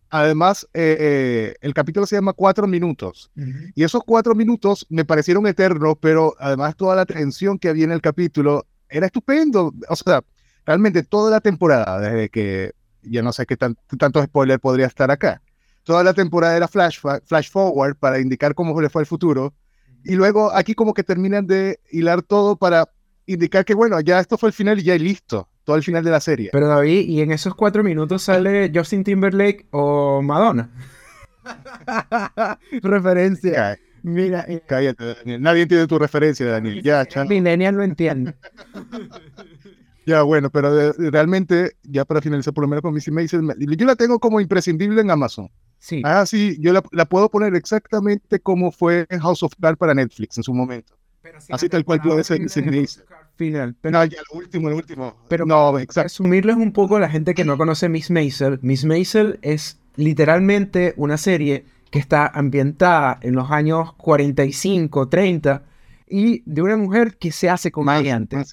además 0.10 0.68
eh, 0.74 0.98
eh, 1.00 1.56
el 1.62 1.74
capítulo 1.74 2.06
se 2.06 2.16
llama 2.16 2.34
Cuatro 2.34 2.68
Minutos. 2.68 3.32
Y 3.76 3.84
esos 3.84 4.02
cuatro 4.06 4.34
minutos 4.36 4.86
me 4.90 5.06
parecieron 5.06 5.46
eternos, 5.48 5.96
pero 6.02 6.36
además 6.40 6.76
toda 6.76 6.96
la 6.96 7.06
tensión 7.06 7.60
que 7.60 7.70
había 7.70 7.86
en 7.86 7.92
el 7.92 8.02
capítulo 8.02 8.66
era 8.90 9.06
estupendo. 9.06 9.74
O 9.88 9.96
sea, 9.96 10.24
realmente 10.66 11.04
toda 11.04 11.30
la 11.32 11.42
temporada, 11.42 12.00
desde 12.00 12.30
que 12.30 12.72
ya 13.04 13.22
no 13.22 13.32
sé 13.32 13.46
qué 13.46 13.58
tan, 13.58 13.76
tanto 13.98 14.24
spoiler 14.24 14.60
podría 14.60 14.88
estar 14.88 15.12
acá. 15.12 15.42
Toda 15.84 16.04
la 16.04 16.14
temporada 16.14 16.56
era 16.56 16.68
flash, 16.68 17.00
flash 17.26 17.50
forward 17.50 17.96
para 17.96 18.20
indicar 18.20 18.54
cómo 18.54 18.80
le 18.80 18.90
fue 18.90 19.02
el 19.02 19.06
futuro. 19.06 19.54
Y 20.04 20.16
luego 20.16 20.54
aquí 20.54 20.76
como 20.76 20.94
que 20.94 21.04
terminan 21.04 21.48
de 21.48 21.80
hilar 21.92 22.22
todo 22.22 22.56
para 22.56 22.90
indicar 23.26 23.66
que, 23.66 23.74
bueno, 23.74 24.00
ya 24.02 24.20
esto 24.20 24.38
fue 24.38 24.50
el 24.50 24.54
final 24.54 24.80
y 24.80 24.84
ya 24.84 24.96
listo. 24.96 25.50
Todo 25.64 25.76
el 25.76 25.84
final 25.84 26.04
de 26.04 26.12
la 26.12 26.20
serie. 26.20 26.50
Pero 26.52 26.68
David, 26.68 27.08
¿y 27.08 27.22
en 27.22 27.32
esos 27.32 27.54
cuatro 27.54 27.84
minutos 27.84 28.24
sale 28.24 28.72
Justin 28.74 29.04
Timberlake 29.04 29.68
o 29.72 30.22
Madonna? 30.22 30.70
Referencia. 32.82 33.78
Mira, 34.04 34.46
eh, 34.48 34.62
cállate, 34.66 35.16
Daniel. 35.16 35.42
Nadie 35.42 35.64
entiende 35.64 35.88
tu 35.88 36.00
referencia, 36.00 36.46
Daniel. 36.46 36.82
Ya, 36.82 37.06
Millennial 37.28 37.76
lo 37.76 37.84
entiende. 37.84 38.36
Ya, 40.10 40.24
bueno, 40.24 40.50
pero 40.50 40.92
realmente, 40.94 41.78
ya 41.84 42.04
para 42.04 42.22
finalizar 42.22 42.54
por 42.54 42.64
lo 42.64 42.68
menos 42.68 42.82
con 42.82 42.94
Missy 42.94 43.12
Mason, 43.12 43.54
yo 43.60 43.86
la 43.86 43.96
tengo 43.96 44.20
como 44.20 44.42
imprescindible 44.42 45.02
en 45.02 45.12
Amazon. 45.12 45.50
Sí. 45.78 46.02
Ah, 46.04 46.26
sí, 46.26 46.58
yo 46.60 46.74
la, 46.74 47.06
puedo 47.06 47.30
poner 47.30 47.56
exactamente 47.56 48.40
como 48.40 48.72
fue 48.72 49.06
en 49.10 49.20
House 49.20 49.44
of 49.44 49.54
Cards 49.62 49.78
para 49.78 49.94
Netflix 49.94 50.38
en 50.38 50.44
su 50.44 50.54
momento. 50.54 50.96
Así 51.52 51.70
tal 51.70 51.86
cual 51.86 52.02
puede 52.02 52.24
ser 52.24 52.42
Final. 53.36 53.76
Pero, 53.80 53.92
no, 53.98 54.04
ya 54.04 54.18
lo 54.32 54.40
último, 54.40 54.70
lo 54.70 54.76
último. 54.76 55.16
Pero 55.30 55.46
no, 55.46 55.78
exacto. 55.80 56.08
Resumirles 56.08 56.58
un 56.58 56.74
poco 56.74 56.98
a 56.98 57.00
la 57.00 57.10
gente 57.10 57.34
que 57.34 57.46
no 57.46 57.58
conoce 57.58 57.88
Miss 57.88 58.12
Maisel. 58.12 58.60
Miss 58.62 58.84
Maisel 58.84 59.40
es 59.42 59.80
literalmente 59.96 60.94
una 60.98 61.18
serie 61.18 61.66
que 61.92 62.00
está 62.00 62.28
ambientada 62.28 63.20
en 63.22 63.36
los 63.36 63.50
años 63.52 63.94
45, 63.94 65.08
30 65.08 65.64
y 66.10 66.42
de 66.46 66.62
una 66.62 66.76
mujer 66.76 67.18
que 67.18 67.32
se 67.32 67.50
hace 67.50 67.72
comediante. 67.72 68.36
Más, 68.36 68.52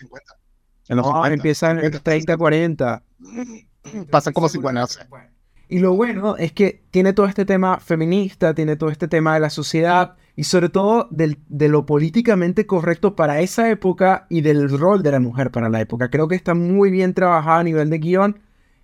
En 0.89 0.97
los 0.97 1.07
no, 1.07 1.27
empieza 1.27 1.71
en 1.71 1.91
30, 1.91 2.37
40. 2.37 3.03
Pasan 4.11 4.33
como 4.33 4.49
50. 4.49 4.87
Y 5.69 5.81
lo 5.81 5.95
bueno 5.95 6.37
es 6.37 6.53
que 6.53 6.85
tiene 6.91 7.13
todo 7.13 7.27
este 7.27 7.45
tema 7.45 7.81
feminista, 7.81 8.55
tiene 8.55 8.77
todo 8.77 8.91
este 8.91 9.09
tema 9.09 9.35
de 9.35 9.41
la 9.41 9.51
sociedad 9.51 10.15
y 10.37 10.45
sobre 10.45 10.69
todo 10.69 11.09
del, 11.11 11.39
de 11.49 11.69
lo 11.69 11.87
políticamente 11.87 12.67
correcto 12.67 13.17
para 13.17 13.41
esa 13.41 13.69
época 13.71 14.27
y 14.31 14.43
del 14.43 14.69
rol 14.79 15.03
de 15.03 15.11
la 15.11 15.19
mujer 15.19 15.51
para 15.51 15.69
la 15.69 15.81
época. 15.81 16.09
Creo 16.09 16.29
que 16.29 16.37
está 16.37 16.55
muy 16.55 16.91
bien 16.91 17.15
trabajado 17.15 17.61
a 17.61 17.65
nivel 17.65 17.91
de 17.91 17.99
guion 17.99 18.39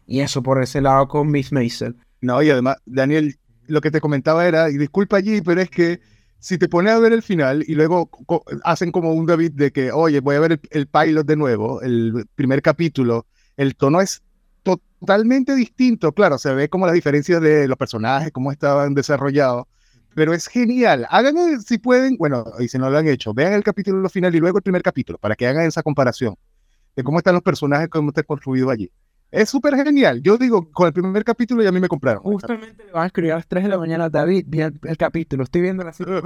y 0.07 0.21
eso 0.21 0.43
por 0.43 0.61
ese 0.61 0.81
lado 0.81 1.07
con 1.07 1.31
Miss 1.31 1.53
Maisel. 1.53 1.97
No, 2.21 2.43
y 2.43 2.51
además, 2.51 2.77
Daniel, 2.85 3.37
lo 3.67 3.81
que 3.81 3.91
te 3.91 4.01
comentaba 4.01 4.47
era, 4.47 4.69
y 4.71 4.77
disculpa 4.77 5.19
allí, 5.19 5.41
pero 5.41 5.61
es 5.61 5.71
que 5.71 6.01
si 6.43 6.59
te 6.59 6.69
pones 6.69 6.93
a 6.93 6.99
ver 6.99 7.13
el 7.13 7.23
final 7.23 7.65
y 7.69 7.77
luego 7.77 8.11
hacen 8.65 8.91
como 8.91 9.13
un 9.13 9.27
David 9.27 9.53
de 9.53 9.71
que, 9.71 9.93
oye, 9.93 10.19
voy 10.19 10.35
a 10.35 10.41
ver 10.41 10.53
el, 10.53 10.61
el 10.71 10.89
pilot 10.89 11.25
de 11.25 11.37
nuevo, 11.37 11.81
el 11.83 12.27
primer 12.35 12.61
capítulo, 12.63 13.27
el 13.57 13.77
tono 13.77 14.01
es 14.01 14.23
totalmente 14.65 15.55
distinto. 15.55 16.11
Claro, 16.13 16.39
se 16.39 16.53
ve 16.53 16.69
como 16.69 16.87
las 16.87 16.97
diferencias 16.97 17.41
de 17.41 17.69
los 17.69 17.79
personajes, 17.79 18.33
cómo 18.33 18.51
estaban 18.51 18.93
desarrollados, 18.93 19.67
pero 20.17 20.35
es 20.35 20.49
genial. 20.49 21.07
Hagan, 21.11 21.63
si 21.63 21.79
pueden, 21.79 22.17
bueno, 22.17 22.45
y 22.59 22.67
si 22.67 22.77
no 22.77 22.91
lo 22.91 22.99
han 22.99 23.07
hecho, 23.07 23.33
vean 23.33 23.53
el 23.53 23.63
capítulo 23.63 24.09
final 24.09 24.35
y 24.35 24.41
luego 24.41 24.59
el 24.59 24.65
primer 24.65 24.83
capítulo 24.83 25.19
para 25.19 25.37
que 25.37 25.47
hagan 25.47 25.67
esa 25.67 25.85
comparación 25.85 26.35
de 26.97 27.05
cómo 27.05 27.19
están 27.19 27.35
los 27.35 27.43
personajes, 27.45 27.89
cómo 27.89 28.09
está 28.09 28.25
construido 28.25 28.69
allí. 28.69 28.91
Es 29.33 29.49
súper 29.49 29.75
genial. 29.75 30.21
Yo 30.23 30.37
digo, 30.37 30.71
con 30.71 30.87
el 30.87 30.93
primer 30.93 31.25
capítulo 31.25 31.63
ya 31.63 31.71
a 31.71 31.73
mí 31.73 31.81
me 31.81 31.89
compraron. 31.89 32.23
Justamente 32.23 32.85
le 32.85 32.93
van 32.93 33.05
a 33.05 33.07
escribir 33.07 33.33
a 33.33 33.37
las 33.37 33.49
3 33.49 33.65
de 33.65 33.71
la 33.71 33.79
mañana 33.79 34.11
David, 34.11 34.45
vi 34.47 34.61
el, 34.61 34.79
capítulo, 34.99 35.45
estoy 35.45 35.63
viendo 35.63 35.83
la 35.83 35.95
serie. 35.95 36.21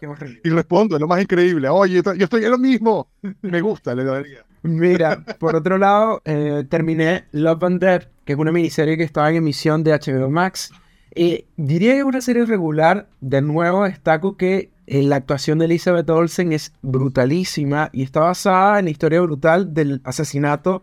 Qué 0.00 0.06
horrible. 0.08 0.40
Y 0.42 0.50
respondo, 0.50 0.96
es 0.96 1.00
lo 1.00 1.06
más 1.06 1.22
increíble. 1.22 1.68
Oye, 1.68 2.02
yo 2.02 2.24
estoy 2.24 2.44
en 2.44 2.50
lo 2.50 2.58
mismo. 2.58 3.08
Me 3.42 3.60
gusta, 3.60 3.94
le 3.94 4.02
daría. 4.04 4.44
Mira, 4.62 5.24
por 5.38 5.54
otro 5.54 5.78
lado, 5.78 6.20
eh, 6.24 6.64
terminé 6.68 7.26
Love 7.30 7.62
and 7.62 7.80
Death, 7.80 8.08
que 8.24 8.32
es 8.32 8.38
una 8.38 8.50
miniserie 8.50 8.96
que 8.96 9.04
estaba 9.04 9.30
en 9.30 9.36
emisión 9.36 9.84
de 9.84 9.92
HBO 9.92 10.28
Max. 10.28 10.72
Y 11.14 11.44
diría 11.56 11.92
que 11.92 11.98
es 11.98 12.04
una 12.04 12.20
serie 12.20 12.44
regular. 12.44 13.08
De 13.20 13.40
nuevo, 13.40 13.84
destaco 13.84 14.36
que 14.36 14.72
eh, 14.88 15.04
la 15.04 15.14
actuación 15.14 15.60
de 15.60 15.66
Elizabeth 15.66 16.10
Olsen 16.10 16.52
es 16.52 16.72
brutalísima 16.82 17.88
y 17.92 18.02
está 18.02 18.20
basada 18.20 18.80
en 18.80 18.86
la 18.86 18.90
historia 18.90 19.20
brutal 19.20 19.72
del 19.74 20.00
asesinato 20.02 20.82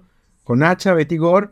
con 0.49 0.63
hacha 0.63 0.95
Betty 0.95 1.17
Gore 1.17 1.49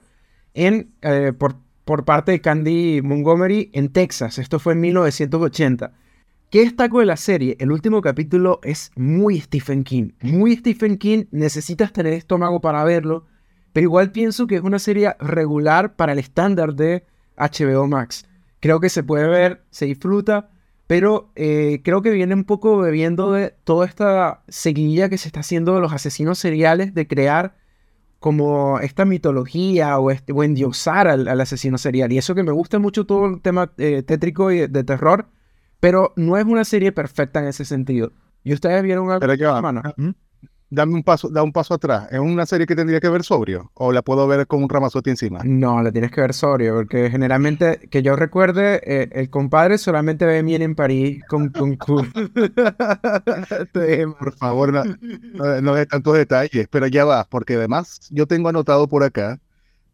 en, 0.56 0.96
eh, 1.04 1.32
por, 1.38 1.58
por 1.86 2.04
parte 2.04 2.32
de 2.32 2.42
Candy 2.42 3.04
Montgomery 3.04 3.70
en 3.74 3.90
Texas. 3.90 4.40
Esto 4.40 4.58
fue 4.58 4.74
en 4.74 4.80
1980. 4.80 5.94
¿Qué 6.50 6.62
destaco 6.62 7.00
de 7.00 7.06
la 7.06 7.16
serie? 7.16 7.56
El 7.60 7.72
último 7.72 8.02
capítulo 8.02 8.60
es 8.64 8.92
muy 8.96 9.40
Stephen 9.40 9.84
King. 9.84 10.14
Muy 10.24 10.56
Stephen 10.56 10.98
King, 10.98 11.26
necesitas 11.30 11.94
tener 11.94 12.14
estómago 12.14 12.60
para 12.60 12.84
verlo, 12.86 13.28
pero 13.72 13.84
igual 13.84 14.12
pienso 14.12 14.48
que 14.48 14.56
es 14.56 14.64
una 14.64 14.80
serie 14.80 15.16
regular 15.20 15.96
para 15.96 16.14
el 16.14 16.18
estándar 16.18 16.74
de 16.74 17.06
HBO 17.38 17.86
Max. 17.86 18.26
Creo 18.60 18.80
que 18.80 18.90
se 18.90 19.04
puede 19.04 19.28
ver, 19.28 19.64
se 19.70 19.86
disfruta, 19.86 20.50
pero 20.88 21.32
eh, 21.36 21.82
creo 21.84 22.02
que 22.02 22.10
viene 22.10 22.34
un 22.34 22.46
poco 22.46 22.80
bebiendo 22.80 23.32
de 23.32 23.54
toda 23.64 23.86
esta 23.86 24.42
seguilla 24.48 25.08
que 25.08 25.20
se 25.20 25.28
está 25.28 25.42
haciendo 25.42 25.76
de 25.76 25.82
los 25.82 25.94
asesinos 25.94 26.40
seriales, 26.40 26.96
de 26.96 27.08
crear 27.08 27.67
como 28.28 28.78
esta 28.82 29.06
mitología 29.06 29.98
o, 30.00 30.12
este, 30.12 30.34
endiosar 30.34 31.08
al, 31.08 31.40
asesino 31.40 31.78
serial. 31.78 32.12
Y 32.12 32.18
eso 32.18 32.36
que 32.36 32.44
me 32.44 32.52
gusta 32.52 32.78
mucho 32.78 33.06
todo 33.06 33.26
el 33.26 33.42
tema 33.42 33.72
eh, 33.78 34.04
tétrico 34.04 34.52
y 34.52 34.68
de 34.68 34.84
terror 34.84 35.30
pero 35.80 36.14
no 36.16 36.38
es 36.38 36.46
una 36.46 36.66
serie 36.66 36.92
perfecta 36.92 37.40
en 37.40 37.48
ese 37.48 37.66
sentido. 37.66 38.12
¿Y 38.44 38.54
ustedes 38.54 38.82
vieron 38.84 39.10
algo? 39.10 39.20
Pero 39.20 39.36
va. 39.52 39.94
¿Mm? 39.98 40.10
Dame 40.70 40.96
un 40.96 41.04
paso, 41.04 41.30
da 41.30 41.44
un 41.44 41.54
paso 41.54 41.76
atrás. 41.76 42.08
¿Es 42.12 42.20
una 42.20 42.46
serie 42.46 42.66
que 42.66 42.76
tendría 42.76 43.00
que 43.00 43.10
ver 43.10 43.24
sobrio? 43.24 43.72
¿O 43.74 43.94
la 43.94 44.02
puedo 44.02 44.28
ver 44.28 44.48
con 44.48 44.62
un 44.62 44.70
ramazote 44.70 45.10
encima? 45.10 45.40
No, 45.44 45.82
la 45.82 45.92
tienes 45.92 46.12
que 46.12 46.22
ver 46.22 46.34
sobrio, 46.34 46.76
porque 46.76 47.10
generalmente, 47.10 47.88
que 47.90 48.02
yo 48.02 48.16
recuerde, 48.16 48.82
eh, 48.84 49.10
el 49.14 49.30
compadre 49.30 49.78
solamente 49.78 50.26
ve 50.26 50.42
bien 50.44 50.62
en 50.62 50.76
París 50.76 51.24
con, 51.28 51.50
con 51.50 51.78
Por 54.20 54.34
favor, 54.34 54.74
no, 54.74 54.84
no, 55.62 55.76
de 55.76 55.86
tantos 55.86 56.16
detalles, 56.16 56.68
pero 56.70 56.88
ya 56.88 57.06
va, 57.06 57.26
porque 57.30 57.56
además 57.56 58.10
yo 58.12 58.28
tengo 58.28 58.50
anotado 58.50 58.88
por 58.88 59.04
acá 59.04 59.40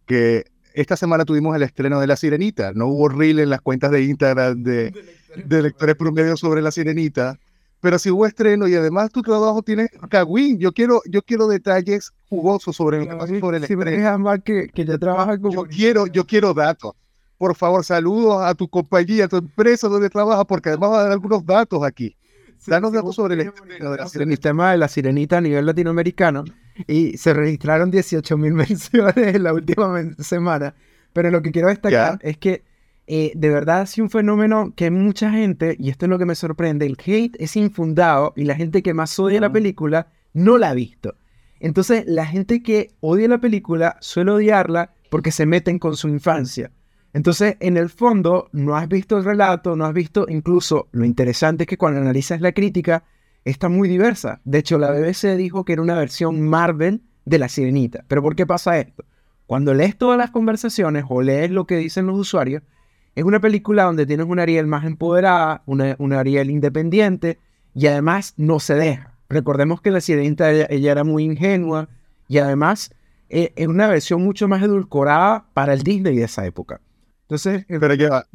que 0.07 0.45
esta 0.73 0.97
semana 0.97 1.23
tuvimos 1.23 1.55
el 1.55 1.61
estreno 1.61 1.99
de 1.99 2.07
La 2.07 2.15
Sirenita. 2.15 2.71
No 2.73 2.87
hubo 2.87 3.09
reel 3.09 3.39
en 3.39 3.51
las 3.51 3.61
cuentas 3.61 3.91
de 3.91 4.03
Instagram 4.03 4.63
de 4.63 4.91
de 5.35 5.61
lectores 5.61 5.95
promedio 5.95 6.37
sobre 6.37 6.61
la 6.61 6.71
sirenita, 6.71 7.39
pero 7.83 7.99
si 7.99 8.09
hubo 8.09 8.25
estreno 8.25 8.65
y 8.65 8.75
además 8.75 9.11
tu 9.11 9.21
trabajo 9.21 9.61
tiene 9.61 9.89
Kawin, 10.09 10.57
yo 10.57 10.71
quiero, 10.71 11.01
yo 11.05 11.21
quiero 11.21 11.49
detalles 11.49 12.13
jugosos 12.29 12.77
sobre, 12.77 12.99
el, 12.99 13.41
sobre 13.41 13.57
el 13.57 13.63
estreno. 13.65 14.41
que, 14.41 14.69
que 14.69 14.85
ya 14.85 14.97
trabaja 14.97 15.37
como... 15.37 15.53
Yo 15.53 15.69
quiero, 15.69 16.07
yo 16.07 16.25
quiero 16.25 16.53
datos. 16.53 16.93
Por 17.37 17.57
favor, 17.57 17.83
saludos 17.83 18.41
a 18.41 18.55
tu 18.55 18.69
compañía, 18.69 19.25
a 19.25 19.27
tu 19.27 19.35
empresa 19.35 19.89
donde 19.89 20.09
trabaja, 20.09 20.45
porque 20.45 20.69
además 20.69 20.91
va 20.91 20.99
a 21.01 21.03
dar 21.03 21.11
algunos 21.11 21.45
datos 21.45 21.83
aquí. 21.83 22.15
Danos 22.65 22.93
datos 22.93 23.15
sobre 23.15 23.33
el 23.33 23.41
estreno 23.41 23.91
de 23.91 23.97
la 23.97 24.07
sirenita. 24.07 24.33
El 24.33 24.39
tema 24.39 24.71
de 24.71 24.77
la 24.77 24.87
sirenita 24.87 25.37
a 25.39 25.41
nivel 25.41 25.65
latinoamericano 25.65 26.45
y 26.87 27.17
se 27.17 27.33
registraron 27.33 27.91
18 27.91 28.37
mil 28.37 28.53
menciones 28.53 29.35
en 29.35 29.43
la 29.43 29.51
última 29.51 30.01
semana. 30.19 30.73
Pero 31.11 31.31
lo 31.31 31.41
que 31.41 31.51
quiero 31.51 31.67
destacar 31.67 32.17
es 32.21 32.37
que 32.37 32.63
eh, 33.07 33.31
de 33.35 33.49
verdad 33.49 33.81
ha 33.81 33.85
sido 33.85 34.05
un 34.05 34.09
fenómeno 34.09 34.73
que 34.75 34.89
mucha 34.91 35.31
gente, 35.31 35.75
y 35.79 35.89
esto 35.89 36.05
es 36.05 36.09
lo 36.09 36.19
que 36.19 36.25
me 36.25 36.35
sorprende, 36.35 36.85
el 36.85 36.97
hate 37.03 37.35
es 37.39 37.55
infundado 37.55 38.33
y 38.35 38.45
la 38.45 38.55
gente 38.55 38.81
que 38.81 38.93
más 38.93 39.17
odia 39.19 39.41
la 39.41 39.51
película 39.51 40.07
no 40.33 40.57
la 40.57 40.69
ha 40.69 40.73
visto. 40.73 41.15
Entonces 41.59 42.05
la 42.07 42.25
gente 42.25 42.63
que 42.63 42.91
odia 42.99 43.27
la 43.27 43.39
película 43.39 43.97
suele 43.99 44.31
odiarla 44.31 44.93
porque 45.09 45.31
se 45.31 45.45
meten 45.45 45.79
con 45.79 45.95
su 45.95 46.07
infancia. 46.07 46.71
Entonces, 47.13 47.57
en 47.59 47.77
el 47.77 47.89
fondo, 47.89 48.49
no 48.53 48.75
has 48.75 48.87
visto 48.87 49.17
el 49.17 49.23
relato, 49.23 49.75
no 49.75 49.85
has 49.85 49.93
visto 49.93 50.25
incluso 50.27 50.87
lo 50.91 51.05
interesante 51.05 51.63
es 51.63 51.67
que 51.67 51.77
cuando 51.77 52.01
analizas 52.01 52.41
la 52.41 52.53
crítica, 52.53 53.03
está 53.45 53.69
muy 53.69 53.87
diversa. 53.87 54.41
De 54.43 54.59
hecho, 54.59 54.79
la 54.79 54.91
BBC 54.91 55.35
dijo 55.37 55.63
que 55.63 55.73
era 55.73 55.81
una 55.81 55.95
versión 55.95 56.41
Marvel 56.41 57.03
de 57.25 57.37
La 57.37 57.49
Sirenita. 57.49 58.03
Pero 58.07 58.23
¿por 58.23 58.35
qué 58.35 58.47
pasa 58.47 58.79
esto? 58.79 59.05
Cuando 59.45 59.73
lees 59.73 59.97
todas 59.97 60.17
las 60.17 60.31
conversaciones 60.31 61.05
o 61.07 61.21
lees 61.21 61.51
lo 61.51 61.67
que 61.67 61.77
dicen 61.77 62.07
los 62.07 62.17
usuarios, 62.17 62.63
es 63.15 63.23
una 63.23 63.39
película 63.39 63.83
donde 63.83 64.05
tienes 64.05 64.25
una 64.25 64.43
Ariel 64.43 64.67
más 64.67 64.85
empoderada, 64.85 65.63
una, 65.65 65.95
una 65.99 66.19
Ariel 66.19 66.49
independiente 66.49 67.39
y 67.75 67.87
además 67.87 68.33
no 68.37 68.59
se 68.59 68.75
deja. 68.75 69.13
Recordemos 69.29 69.81
que 69.81 69.91
la 69.91 70.01
sirenita 70.01 70.51
ella, 70.51 70.91
era 70.91 71.03
muy 71.03 71.23
ingenua 71.23 71.89
y 72.27 72.37
además 72.37 72.91
eh, 73.29 73.53
es 73.55 73.67
una 73.67 73.87
versión 73.87 74.23
mucho 74.23 74.47
más 74.47 74.61
edulcorada 74.63 75.45
para 75.53 75.73
el 75.73 75.83
Disney 75.83 76.15
de 76.15 76.23
esa 76.23 76.45
época. 76.45 76.81
Entonces, 77.23 77.65
pero 77.67 77.93
ya 77.93 78.09
va, 78.09 78.25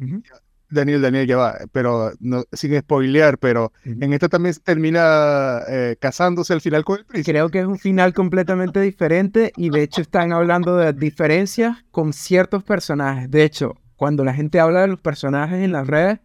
Daniel, 0.69 1.01
Daniel, 1.01 1.27
ya 1.27 1.37
va, 1.37 1.57
pero 1.71 2.11
no, 2.19 2.43
sin 2.51 2.77
spoilear, 2.79 3.37
pero 3.37 3.71
en 3.83 4.13
esta 4.13 4.29
también 4.29 4.55
termina 4.63 5.61
eh, 5.67 5.95
casándose 5.99 6.53
al 6.53 6.61
final 6.61 6.83
con 6.83 6.99
el 6.99 7.05
príncipe. 7.05 7.31
Creo 7.31 7.49
que 7.49 7.59
es 7.59 7.65
un 7.65 7.79
final 7.79 8.13
completamente 8.13 8.79
diferente 8.81 9.51
y 9.57 9.69
de 9.69 9.83
hecho 9.83 10.01
están 10.01 10.31
hablando 10.31 10.75
de 10.75 10.93
diferencias 10.93 11.77
con 11.91 12.13
ciertos 12.13 12.63
personajes. 12.63 13.31
De 13.31 13.43
hecho, 13.43 13.77
cuando 13.99 14.23
la 14.23 14.33
gente 14.33 14.61
habla 14.61 14.79
de 14.79 14.87
los 14.87 15.01
personajes 15.01 15.61
en 15.61 15.73
las 15.73 15.85
redes, 15.85 16.19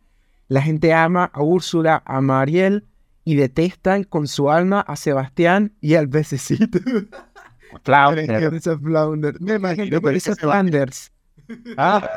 la 0.46 0.62
gente 0.62 0.92
ama 0.92 1.24
a 1.34 1.42
Úrsula, 1.42 2.04
a 2.06 2.20
Mariel 2.20 2.86
y 3.24 3.34
detestan 3.34 4.04
con 4.04 4.28
su 4.28 4.48
alma 4.48 4.80
a 4.80 4.94
Sebastián 4.94 5.72
y 5.80 5.96
al 5.96 6.08
pececito. 6.08 6.78
Flounder. 7.82 8.60
Flounder. 8.60 9.40
Me 9.40 9.54
imagino, 9.54 10.00
pero 10.00 10.16
es 10.16 10.38
Flanders. 10.38 11.10
Ah. 11.76 12.08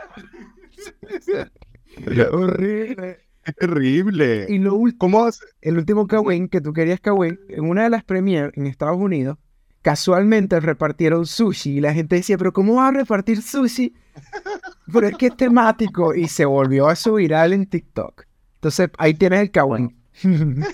Horrible. 2.31 3.17
Terrible. 3.57 4.45
Y 4.49 4.59
lo 4.59 4.75
último, 4.75 5.27
el 5.61 5.77
último 5.79 6.05
Kawin 6.05 6.49
que 6.49 6.61
tú 6.61 6.71
querías 6.71 6.99
Kawin, 6.99 7.39
en 7.49 7.67
una 7.67 7.81
de 7.81 7.89
las 7.89 8.03
premiers 8.03 8.55
en 8.55 8.67
Estados 8.67 8.97
Unidos, 8.97 9.39
casualmente 9.87 10.59
repartieron 10.59 11.25
sushi 11.25 11.77
y 11.77 11.79
la 11.79 11.93
gente 11.93 12.17
decía, 12.17 12.37
pero 12.37 12.51
¿cómo 12.51 12.75
va 12.75 12.89
a 12.89 12.91
repartir 12.91 13.41
sushi? 13.41 13.95
Pero 14.91 15.07
es 15.07 15.15
que 15.15 15.27
es 15.27 15.37
temático 15.37 16.13
y 16.13 16.27
se 16.27 16.43
volvió 16.43 16.89
a 16.89 16.93
eso 16.93 17.13
viral 17.13 17.53
en 17.53 17.67
TikTok. 17.67 18.25
Entonces 18.55 18.89
ahí 18.97 19.13
tienes 19.13 19.39
el 19.39 19.49
Kawin. 19.49 19.95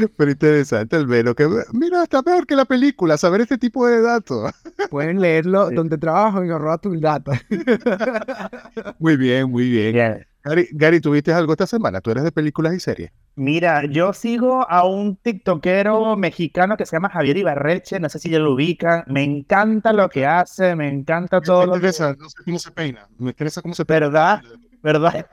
Pero 0.16 0.30
interesante 0.30 0.96
el 0.96 1.06
velo. 1.06 1.34
Que, 1.34 1.48
mira, 1.72 2.02
está 2.02 2.22
peor 2.22 2.46
que 2.46 2.56
la 2.56 2.64
película, 2.64 3.16
saber 3.16 3.40
este 3.42 3.58
tipo 3.58 3.86
de 3.86 4.00
datos. 4.00 4.52
Pueden 4.90 5.20
leerlo 5.20 5.70
donde 5.70 5.98
trabajo 5.98 6.42
en 6.42 6.50
arroba 6.50 6.78
tu 6.78 6.98
data. 6.98 7.32
Muy 8.98 9.16
bien, 9.16 9.50
muy 9.50 9.68
bien. 9.70 9.92
Bien. 9.92 10.26
Gary, 10.42 10.68
Gary, 10.72 11.00
¿tuviste 11.00 11.32
algo 11.32 11.52
esta 11.52 11.66
semana? 11.66 12.00
Tú 12.00 12.10
eres 12.10 12.24
de 12.24 12.32
películas 12.32 12.74
y 12.74 12.80
series. 12.80 13.10
Mira, 13.36 13.84
yo 13.84 14.12
sigo 14.14 14.68
a 14.70 14.86
un 14.86 15.16
tiktokero 15.16 16.16
mexicano 16.16 16.76
que 16.78 16.86
se 16.86 16.96
llama 16.96 17.10
Javier 17.10 17.36
Ibarreche, 17.36 18.00
no 18.00 18.08
sé 18.08 18.18
si 18.18 18.30
ya 18.30 18.38
lo 18.38 18.54
ubican, 18.54 19.04
me 19.06 19.22
encanta 19.22 19.92
lo 19.92 20.08
que 20.08 20.26
hace, 20.26 20.74
me 20.76 20.88
encanta 20.88 21.42
todo 21.42 21.60
me 21.60 21.66
lo 21.66 21.72
que... 21.72 21.78
interesa, 21.78 22.14
no 22.18 22.28
sé 22.28 22.36
cómo 22.44 22.58
se 22.58 22.70
peina. 22.70 23.06
Me 23.18 23.30
interesa 23.30 23.60
cómo 23.60 23.74
se 23.74 23.84
peina. 23.84 24.08
¿Verdad? 24.08 24.42
¿Verdad? 24.82 25.26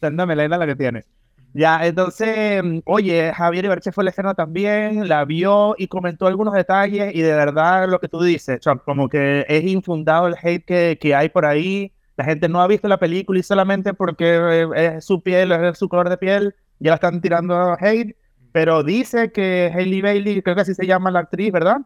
Tanta 0.00 0.26
melena 0.26 0.56
la 0.56 0.66
que 0.66 0.76
tiene. 0.76 1.04
Ya, 1.54 1.86
entonces, 1.86 2.62
mm, 2.62 2.78
oye, 2.86 3.32
Javier 3.34 3.66
Ibarreche 3.66 3.92
fue 3.92 4.04
el 4.04 4.08
estreno 4.08 4.34
también, 4.34 5.06
la 5.08 5.24
vio 5.24 5.74
y 5.76 5.86
comentó 5.86 6.26
algunos 6.26 6.54
detalles 6.54 7.14
y 7.14 7.20
de 7.20 7.34
verdad 7.34 7.88
lo 7.88 8.00
que 8.00 8.08
tú 8.08 8.22
dices, 8.22 8.60
Chuck, 8.60 8.82
como 8.84 9.08
que 9.08 9.44
es 9.48 9.64
infundado 9.64 10.28
el 10.28 10.36
hate 10.42 10.64
que, 10.64 10.98
que 11.00 11.14
hay 11.14 11.28
por 11.28 11.44
ahí, 11.44 11.92
la 12.16 12.24
gente 12.24 12.48
no 12.48 12.62
ha 12.62 12.66
visto 12.66 12.88
la 12.88 12.98
película 12.98 13.38
y 13.38 13.42
solamente 13.42 13.92
porque 13.92 14.66
es 14.74 15.04
su 15.04 15.22
piel, 15.22 15.52
es 15.52 15.78
su 15.78 15.88
color 15.88 16.08
de 16.08 16.16
piel, 16.16 16.54
ya 16.78 16.92
la 16.92 16.94
están 16.94 17.20
tirando 17.20 17.76
hate, 17.78 18.16
pero 18.52 18.82
dice 18.82 19.30
que 19.30 19.70
Hailey 19.74 20.00
Bailey, 20.00 20.42
creo 20.42 20.54
que 20.54 20.62
así 20.62 20.74
se 20.74 20.86
llama 20.86 21.10
la 21.10 21.20
actriz, 21.20 21.52
¿verdad? 21.52 21.78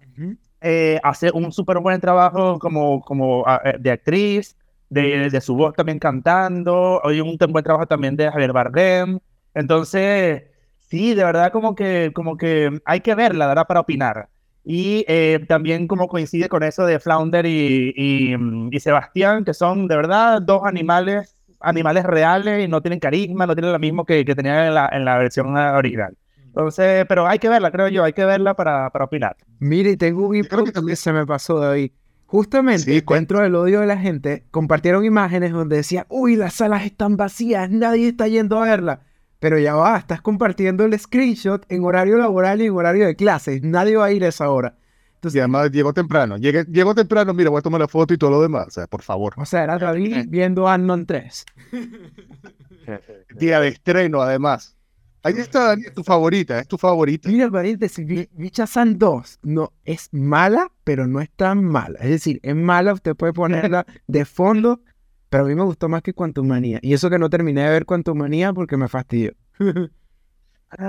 Eh, 0.60 1.00
hace 1.02 1.30
un 1.32 1.50
súper 1.52 1.78
buen 1.78 2.00
trabajo 2.00 2.58
como, 2.60 3.00
como 3.02 3.44
ah, 3.46 3.60
eh, 3.64 3.76
de 3.78 3.90
actriz, 3.90 4.56
de, 4.88 5.30
de 5.30 5.40
su 5.40 5.56
voz 5.56 5.74
también 5.74 5.98
cantando, 5.98 7.00
hoy 7.02 7.20
un 7.20 7.36
buen 7.36 7.64
trabajo 7.64 7.86
también 7.86 8.16
de 8.16 8.30
Javier 8.30 8.52
Bardem, 8.52 9.18
entonces, 9.56 10.44
sí, 10.88 11.14
de 11.14 11.24
verdad 11.24 11.52
como 11.52 11.74
que, 11.74 12.12
como 12.14 12.36
que 12.36 12.80
hay 12.84 13.00
que 13.00 13.14
verla, 13.14 13.46
¿verdad? 13.48 13.66
Para 13.66 13.80
opinar. 13.80 14.28
Y 14.64 15.04
eh, 15.08 15.44
también 15.48 15.86
como 15.88 16.08
coincide 16.08 16.48
con 16.48 16.62
eso 16.64 16.86
de 16.86 16.98
Flounder 17.00 17.46
y, 17.46 17.92
y, 17.96 18.36
mm, 18.36 18.70
y 18.72 18.80
Sebastián, 18.80 19.44
que 19.44 19.54
son 19.54 19.88
de 19.88 19.96
verdad 19.96 20.42
dos 20.42 20.62
animales, 20.64 21.36
animales 21.60 22.04
reales 22.04 22.64
y 22.64 22.68
no 22.68 22.82
tienen 22.82 23.00
carisma, 23.00 23.46
no 23.46 23.54
tienen 23.54 23.72
lo 23.72 23.78
mismo 23.78 24.04
que, 24.04 24.24
que 24.24 24.34
tenían 24.34 24.66
en 24.66 24.74
la, 24.74 24.88
en 24.92 25.04
la 25.04 25.18
versión 25.18 25.56
original. 25.56 26.16
Entonces, 26.46 27.06
pero 27.08 27.26
hay 27.26 27.38
que 27.38 27.48
verla, 27.48 27.70
creo 27.70 27.88
yo, 27.88 28.04
hay 28.04 28.12
que 28.12 28.24
verla 28.24 28.54
para, 28.54 28.90
para 28.90 29.04
opinar. 29.04 29.36
Mire, 29.58 29.96
tengo 29.96 30.28
un 30.28 30.36
creo 30.42 30.64
que 30.64 30.70
input 30.70 30.72
que, 30.72 30.72
también- 30.72 30.96
se 30.96 31.12
me 31.12 31.26
pasó 31.26 31.60
de 31.60 31.68
hoy. 31.68 31.92
Justamente, 32.26 33.00
Sí, 33.00 33.00
dentro 33.06 33.40
del 33.40 33.54
odio 33.54 33.80
de 33.80 33.86
la 33.86 33.98
gente, 33.98 34.46
compartieron 34.50 35.04
imágenes 35.04 35.52
donde 35.52 35.76
decía, 35.76 36.06
uy, 36.08 36.34
las 36.36 36.54
salas 36.54 36.84
están 36.84 37.16
vacías, 37.16 37.70
nadie 37.70 38.08
está 38.08 38.26
yendo 38.26 38.58
a 38.60 38.64
verla. 38.64 39.05
Pero 39.38 39.58
ya 39.58 39.74
va, 39.74 39.98
estás 39.98 40.20
compartiendo 40.20 40.84
el 40.84 40.98
screenshot 40.98 41.64
en 41.68 41.84
horario 41.84 42.16
laboral 42.16 42.60
y 42.62 42.66
en 42.66 42.72
horario 42.72 43.06
de 43.06 43.16
clases. 43.16 43.62
Nadie 43.62 43.96
va 43.96 44.06
a 44.06 44.12
ir 44.12 44.24
a 44.24 44.28
esa 44.28 44.50
hora. 44.50 44.76
Y 45.22 45.38
además 45.38 45.70
llegó 45.70 45.92
temprano. 45.92 46.36
Llegué, 46.36 46.64
llegó 46.64 46.94
temprano, 46.94 47.34
mira, 47.34 47.50
voy 47.50 47.58
a 47.58 47.62
tomar 47.62 47.80
la 47.80 47.88
foto 47.88 48.14
y 48.14 48.18
todo 48.18 48.30
lo 48.30 48.42
demás. 48.42 48.68
O 48.68 48.70
sea, 48.70 48.86
por 48.86 49.02
favor. 49.02 49.34
o 49.36 49.44
sea, 49.44 49.64
era 49.64 49.78
David 49.78 50.26
viendo 50.28 50.68
Anon 50.68 51.06
3. 51.06 51.44
Día 53.36 53.60
de 53.60 53.68
estreno, 53.68 54.22
además. 54.22 54.76
Ahí 55.22 55.34
está, 55.38 55.70
Daniel, 55.70 55.92
tu 55.92 56.04
favorita, 56.04 56.60
es 56.60 56.68
tu 56.68 56.78
favorita. 56.78 57.28
Mira, 57.28 57.46
el 57.46 57.50
paréntesis, 57.50 58.06
Bicha-san 58.30 58.96
2 58.96 59.40
no, 59.42 59.72
es 59.84 60.08
mala, 60.12 60.70
pero 60.84 61.08
no 61.08 61.20
es 61.20 61.28
tan 61.30 61.64
mala. 61.64 61.98
Es 61.98 62.10
decir, 62.10 62.38
es 62.44 62.54
mala, 62.54 62.92
usted 62.92 63.16
puede 63.16 63.32
ponerla 63.32 63.84
de 64.06 64.24
fondo, 64.24 64.82
pero 65.28 65.44
a 65.44 65.46
mí 65.46 65.54
me 65.54 65.64
gustó 65.64 65.88
más 65.88 66.02
que 66.02 66.14
Quantumania. 66.14 66.78
Y 66.82 66.94
eso 66.94 67.10
que 67.10 67.18
no 67.18 67.30
terminé 67.30 67.62
de 67.62 67.70
ver 67.70 67.86
Quantumania 67.86 68.52
porque 68.52 68.76
me 68.76 68.88
fastidió. 68.88 69.32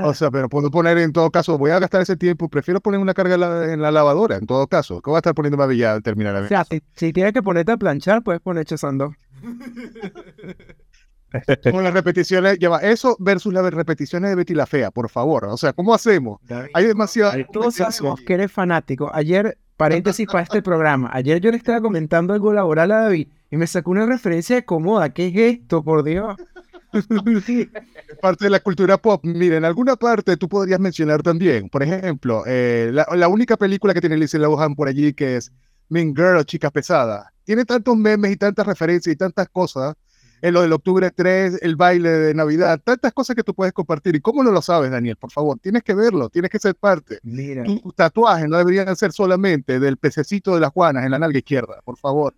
O 0.03 0.13
sea, 0.13 0.31
pero 0.31 0.49
puedo 0.49 0.71
poner 0.71 0.97
en 0.97 1.13
todo 1.13 1.29
caso, 1.29 1.57
voy 1.57 1.71
a 1.71 1.79
gastar 1.79 2.01
ese 2.01 2.17
tiempo, 2.17 2.49
prefiero 2.49 2.81
poner 2.81 2.99
una 2.99 3.13
carga 3.13 3.35
en 3.35 3.39
la, 3.39 3.73
en 3.73 3.81
la 3.81 3.91
lavadora, 3.91 4.35
en 4.35 4.47
todo 4.47 4.67
caso. 4.67 5.01
¿Qué 5.01 5.09
voy 5.09 5.17
a 5.17 5.19
estar 5.19 5.35
poniendo 5.35 5.57
más 5.57 5.73
ya 5.77 5.93
al 5.93 6.01
terminar 6.01 6.33
la 6.33 6.41
O 6.41 6.47
sea, 6.47 6.65
si, 6.65 6.81
si 6.93 7.13
tienes 7.13 7.31
que 7.31 7.43
ponerte 7.43 7.71
a 7.71 7.77
planchar, 7.77 8.23
puedes 8.23 8.41
poner 8.41 8.65
2. 8.65 8.81
Con 11.71 11.83
las 11.83 11.93
repeticiones, 11.93 12.57
lleva 12.57 12.79
eso 12.79 13.15
versus 13.19 13.53
las 13.53 13.71
repeticiones 13.71 14.31
de 14.31 14.35
Betty 14.35 14.55
la 14.55 14.65
Fea, 14.65 14.91
por 14.91 15.09
favor. 15.09 15.45
O 15.45 15.57
sea, 15.57 15.73
¿cómo 15.73 15.93
hacemos? 15.93 16.39
Hay 16.73 16.85
demasiado. 16.85 17.33
Todos 17.51 17.75
sabemos 17.75 18.21
que 18.21 18.33
eres 18.33 18.51
fanático. 18.51 19.11
Ayer, 19.13 19.57
paréntesis 19.75 20.25
para 20.25 20.43
este 20.43 20.61
programa, 20.61 21.09
ayer 21.13 21.39
yo 21.39 21.51
le 21.51 21.57
estaba 21.57 21.81
comentando 21.81 22.33
algo 22.33 22.51
laboral 22.51 22.91
a 22.91 23.03
David 23.03 23.27
y 23.49 23.57
me 23.57 23.67
sacó 23.67 23.91
una 23.91 24.05
referencia 24.05 24.55
de 24.55 24.65
cómoda. 24.65 25.09
¿Qué 25.13 25.27
es 25.27 25.59
esto, 25.59 25.83
por 25.83 26.03
Dios? 26.03 26.35
Es 26.93 28.17
parte 28.21 28.45
de 28.45 28.49
la 28.49 28.61
cultura 28.61 28.97
pop. 28.97 29.21
Mira, 29.23 29.57
en 29.57 29.65
alguna 29.65 29.97
parte 29.97 30.37
tú 30.37 30.47
podrías 30.47 30.79
mencionar 30.79 31.21
también, 31.21 31.69
por 31.69 31.83
ejemplo, 31.83 32.43
eh, 32.47 32.89
la, 32.93 33.05
la 33.13 33.27
única 33.27 33.57
película 33.57 33.93
que 33.93 33.99
tiene 33.99 34.17
Lindsay 34.17 34.39
Lohan 34.39 34.73
por 34.73 34.87
allí 34.87 35.13
que 35.13 35.35
es 35.35 35.51
Mean 35.89 36.15
Girl, 36.15 36.43
Chica 36.45 36.71
Pesada. 36.71 37.31
Tiene 37.43 37.65
tantos 37.65 37.95
memes 37.95 38.31
y 38.31 38.37
tantas 38.37 38.65
referencias 38.65 39.13
y 39.13 39.17
tantas 39.17 39.47
cosas. 39.49 39.95
En 40.39 40.53
lo 40.53 40.61
del 40.61 40.71
octubre 40.71 41.09
3, 41.09 41.59
el 41.63 41.75
baile 41.75 42.09
de 42.09 42.33
Navidad, 42.35 42.79
tantas 42.83 43.11
cosas 43.11 43.35
que 43.35 43.43
tú 43.43 43.55
puedes 43.55 43.73
compartir. 43.73 44.15
¿Y 44.15 44.21
cómo 44.21 44.43
no 44.43 44.51
lo 44.51 44.61
sabes, 44.61 44.91
Daniel? 44.91 45.15
Por 45.15 45.31
favor, 45.31 45.57
tienes 45.59 45.81
que 45.81 45.95
verlo, 45.95 46.29
tienes 46.29 46.51
que 46.51 46.59
ser 46.59 46.75
parte. 46.75 47.17
Mira. 47.23 47.63
Tus 47.63 47.95
tatuajes 47.95 48.47
no 48.47 48.57
deberían 48.57 48.95
ser 48.95 49.11
solamente 49.11 49.79
del 49.79 49.97
pececito 49.97 50.53
de 50.53 50.61
las 50.61 50.71
Juanas 50.71 51.05
en 51.05 51.11
la 51.11 51.19
nalga 51.19 51.39
izquierda, 51.39 51.81
por 51.83 51.97
favor. 51.97 52.35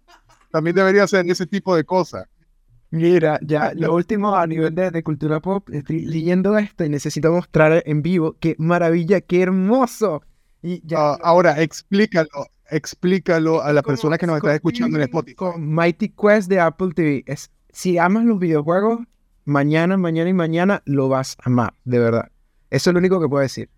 También 0.52 0.76
debería 0.76 1.08
ser 1.08 1.30
ese 1.30 1.46
tipo 1.46 1.76
de 1.76 1.84
cosas. 1.84 2.26
Mira, 2.92 3.40
ya 3.44 3.72
lo 3.76 3.94
último 3.94 4.36
a 4.36 4.48
nivel 4.48 4.74
de, 4.74 4.90
de 4.90 5.04
cultura 5.04 5.40
pop, 5.40 5.70
estoy 5.72 6.06
leyendo 6.06 6.58
esto 6.58 6.84
y 6.84 6.90
necesito 6.90 7.32
mostrar 7.32 7.84
en 7.86 8.02
vivo 8.02 8.36
qué 8.40 8.56
maravilla, 8.58 9.22
qué 9.22 9.44
hermoso. 9.44 10.24
Y 10.64 10.82
ya, 10.88 10.98
Ah, 11.14 11.20
ahora, 11.22 11.62
explícalo, 11.62 12.30
explícalo 12.70 13.62
a 13.62 13.72
la 13.74 13.84
como- 13.84 13.92
persona 13.94 14.18
que 14.18 14.26
nos 14.26 14.38
está 14.38 14.56
escuchando 14.56 14.98
en 14.98 15.04
Spotify. 15.04 15.36
con 15.36 15.74
Mighty 15.76 16.10
Quest 16.10 16.50
de 16.50 16.60
Apple 16.60 16.90
TV. 16.96 17.24
Es, 17.28 17.52
si 17.72 18.00
amas 18.00 18.26
los 18.26 18.40
videojuegos, 18.40 19.00
mañana, 19.46 19.96
mañana 19.98 20.30
y 20.30 20.34
mañana 20.34 20.82
lo 20.86 21.10
vas 21.10 21.38
a 21.44 21.50
amar, 21.50 21.74
de 21.86 22.00
verdad. 22.00 22.32
Eso 22.72 22.90
es 22.90 22.94
lo 22.96 23.00
único 23.00 23.22
que 23.22 23.28
puedo 23.30 23.42
decir. 23.44 23.70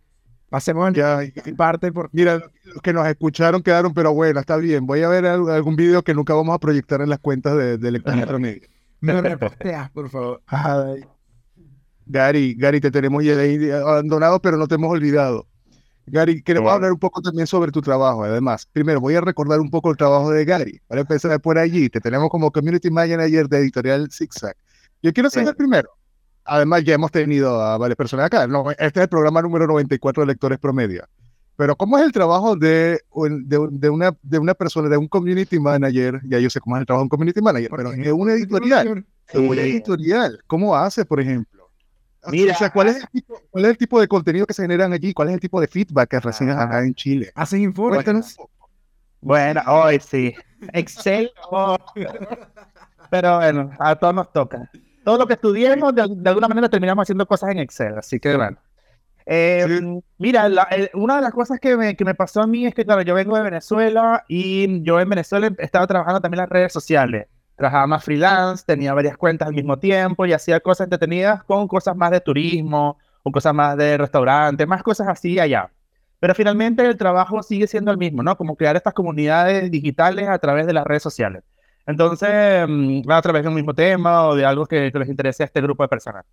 Pasemos 0.52 0.92
Ya, 0.92 1.22
parte 1.56 1.94
por 1.94 2.10
mira, 2.12 2.42
los 2.66 2.82
que 2.84 2.92
nos 2.92 3.08
escucharon 3.08 3.64
quedaron, 3.64 3.94
pero 3.94 4.14
bueno, 4.14 4.38
está 4.42 4.58
bien. 4.58 4.86
Voy 4.86 5.02
a 5.02 5.08
ver 5.08 5.26
al- 5.26 5.50
algún 5.50 5.78
video 5.78 6.04
que 6.04 6.14
nunca 6.14 6.34
vamos 6.34 6.54
a 6.54 6.60
proyectar 6.60 7.00
en 7.02 7.08
las 7.10 7.20
cuentas 7.20 7.56
de, 7.56 7.78
de 7.78 7.92
me 9.00 9.22
reposteas, 9.22 9.90
por 9.92 10.10
favor. 10.10 10.42
Ay, 10.48 11.06
Gary, 12.06 12.54
Gary, 12.56 12.82
te 12.82 12.92
tenemos 12.92 13.24
ya 13.24 13.38
ahí 13.38 13.72
abandonado, 13.72 14.42
pero 14.42 14.58
no 14.58 14.68
te 14.68 14.76
hemos 14.76 14.92
olvidado. 14.92 15.48
Gary, 16.06 16.42
queremos 16.44 16.66
bueno. 16.66 16.76
hablar 16.76 16.92
un 16.92 17.00
poco 17.00 17.22
también 17.22 17.48
sobre 17.48 17.72
tu 17.72 17.82
trabajo. 17.82 18.26
Además, 18.26 18.68
primero 18.74 19.00
voy 19.00 19.16
a 19.16 19.22
recordar 19.22 19.62
un 19.62 19.70
poco 19.70 19.90
el 19.90 19.96
trabajo 19.96 20.32
de 20.32 20.44
Gary. 20.44 20.82
Para 20.88 21.00
empezar 21.02 21.40
por 21.40 21.58
allí, 21.58 21.88
te 21.90 22.02
tenemos 22.02 22.30
como 22.30 22.52
Community 22.52 22.92
Manager 22.92 23.48
de 23.48 23.58
Editorial 23.60 24.10
Zigzag. 24.12 24.56
Yo 25.02 25.14
quiero 25.14 25.30
saber 25.30 25.50
Sí. 25.50 25.56
primero. 25.58 25.90
Además, 26.46 26.84
ya 26.84 26.96
hemos 26.96 27.12
tenido 27.12 27.62
a 27.62 27.78
varias 27.78 27.96
personas 27.98 28.26
acá. 28.26 28.48
No, 28.48 28.70
este 28.72 28.86
es 28.86 28.98
el 28.98 29.08
programa 29.10 29.42
número 29.42 29.68
94 29.68 30.24
de 30.24 30.28
Lectores 30.28 30.58
Promedio. 30.60 31.06
Pero, 31.56 31.76
¿cómo 31.76 31.98
es 31.98 32.04
el 32.06 32.12
trabajo 32.12 32.56
de, 32.56 33.00
de, 33.46 33.58
un- 33.58 33.80
de 33.80 33.90
una, 33.90 34.18
de 34.24 34.40
una 34.40 34.54
persona, 34.56 34.90
de 34.90 34.98
un 34.98 35.08
community 35.08 35.60
manager? 35.60 36.20
Ya 36.26 36.40
yo 36.40 36.50
sé 36.50 36.60
cómo 36.60 36.76
es 36.76 36.82
el 36.82 36.86
trabajo 36.88 37.02
de 37.02 37.06
un 37.06 37.10
community 37.10 37.42
manager, 37.42 37.70
pero 37.76 37.92
de 37.92 38.12
una 38.12 38.34
editorial. 38.34 39.06
De 39.32 39.40
una 39.40 39.62
editorial. 39.62 40.40
¿Cómo 40.48 40.76
hace, 40.76 41.06
por 41.06 41.20
ejemplo? 41.20 41.70
O 42.24 42.32
Mira. 42.32 42.56
sea, 42.56 42.72
¿cuál 42.72 42.88
es, 42.90 42.98
el 42.98 43.08
tipo, 43.10 43.42
¿cuál 43.52 43.66
es 43.66 43.72
el 43.72 43.78
tipo 43.78 44.00
de 44.02 44.08
contenido 44.08 44.46
que 44.48 44.54
se 44.54 44.62
generan 44.64 44.94
allí? 44.94 45.14
¿Cuál 45.14 45.30
es 45.30 45.34
el 45.36 45.40
tipo 45.40 45.60
de 45.62 45.68
feedback 45.68 46.10
que 46.10 46.20
reciben 46.20 46.54
Ajá. 46.56 46.64
acá 46.64 46.84
en 46.84 46.94
Chile? 46.96 47.32
Hacen 47.36 47.62
informes. 47.62 48.38
Bueno, 49.22 49.62
hoy 49.68 50.00
sí. 50.00 50.34
Excel. 50.74 51.32
oh. 51.52 51.78
Pero 53.10 53.38
bueno, 53.38 53.72
a 53.80 53.96
todos 53.96 54.14
nos 54.16 54.32
toca. 54.34 54.70
Todo 55.04 55.18
lo 55.18 55.28
que 55.28 55.34
estudiemos, 55.34 55.94
de, 55.96 56.06
de 56.10 56.30
alguna 56.30 56.48
manera 56.48 56.70
terminamos 56.70 57.04
haciendo 57.04 57.26
cosas 57.26 57.50
en 57.52 57.60
Excel. 57.60 57.98
Así 57.98 58.20
que 58.20 58.36
bueno. 58.36 58.58
Eh, 59.26 59.66
Sí. 59.68 60.00
Mira, 60.18 60.50
la- 60.50 60.68
eh, 60.72 60.90
una 60.94 61.18
de 61.18 61.22
las 61.22 61.32
cosas 61.34 61.60
que 61.60 61.78
me, 61.78 61.96
que 61.96 62.06
me 62.06 62.16
pasó 62.16 62.42
a 62.42 62.48
mí 62.48 62.66
es 62.66 62.74
que, 62.76 62.86
claro, 62.86 63.02
yo 63.04 63.14
vengo 63.16 63.36
de 63.38 63.44
Venezuela 63.44 64.24
y 64.28 64.82
yo 64.84 65.00
en 65.00 65.10
Venezuela 65.10 65.52
estaba 65.60 65.88
trabajando 65.88 66.22
también 66.22 66.40
en 66.40 66.44
las 66.44 66.50
redes 66.50 66.74
sociales. 66.74 67.28
Trabajaba 67.56 67.88
más 67.88 68.04
freelance, 68.04 68.64
tenía 68.66 68.94
varias 68.94 69.18
cuentas 69.18 69.48
al 69.48 69.54
mismo 69.54 69.78
tiempo 69.78 70.26
y 70.26 70.34
hacía 70.34 70.60
cosas 70.60 70.86
entretenidas 70.86 71.44
con 71.44 71.68
cosas 71.68 71.96
más 71.96 72.12
de 72.12 72.22
turismo 72.22 72.98
o 73.24 73.32
cosas 73.32 73.54
más 73.54 73.78
de 73.78 73.98
restaurante, 73.98 74.66
más 74.66 74.82
cosas 74.84 75.08
así 75.08 75.40
allá. 75.40 75.72
Pero 76.20 76.34
finalmente 76.36 76.84
el 76.86 76.98
trabajo 76.98 77.44
sigue 77.44 77.68
siendo 77.68 77.92
el 77.92 77.98
mismo, 77.98 78.24
¿no? 78.24 78.36
Como 78.38 78.56
crear 78.56 78.76
estas 78.76 78.94
comunidades 78.94 79.70
digitales 79.72 80.28
a 80.28 80.40
través 80.40 80.66
de 80.68 80.74
las 80.74 80.86
redes 80.86 81.04
sociales. 81.04 81.44
Entonces, 81.86 82.66
mm, 82.68 83.10
a 83.10 83.22
través 83.22 83.44
de 83.44 83.50
un 83.50 83.56
mismo 83.56 83.74
tema 83.74 84.28
o 84.28 84.36
de 84.36 84.46
algo 84.46 84.66
que, 84.66 84.92
les 84.94 85.10
interese 85.10 85.44
a 85.44 85.46
este 85.48 85.62
grupo 85.62 85.84
de 85.84 85.90
personas. 85.90 86.26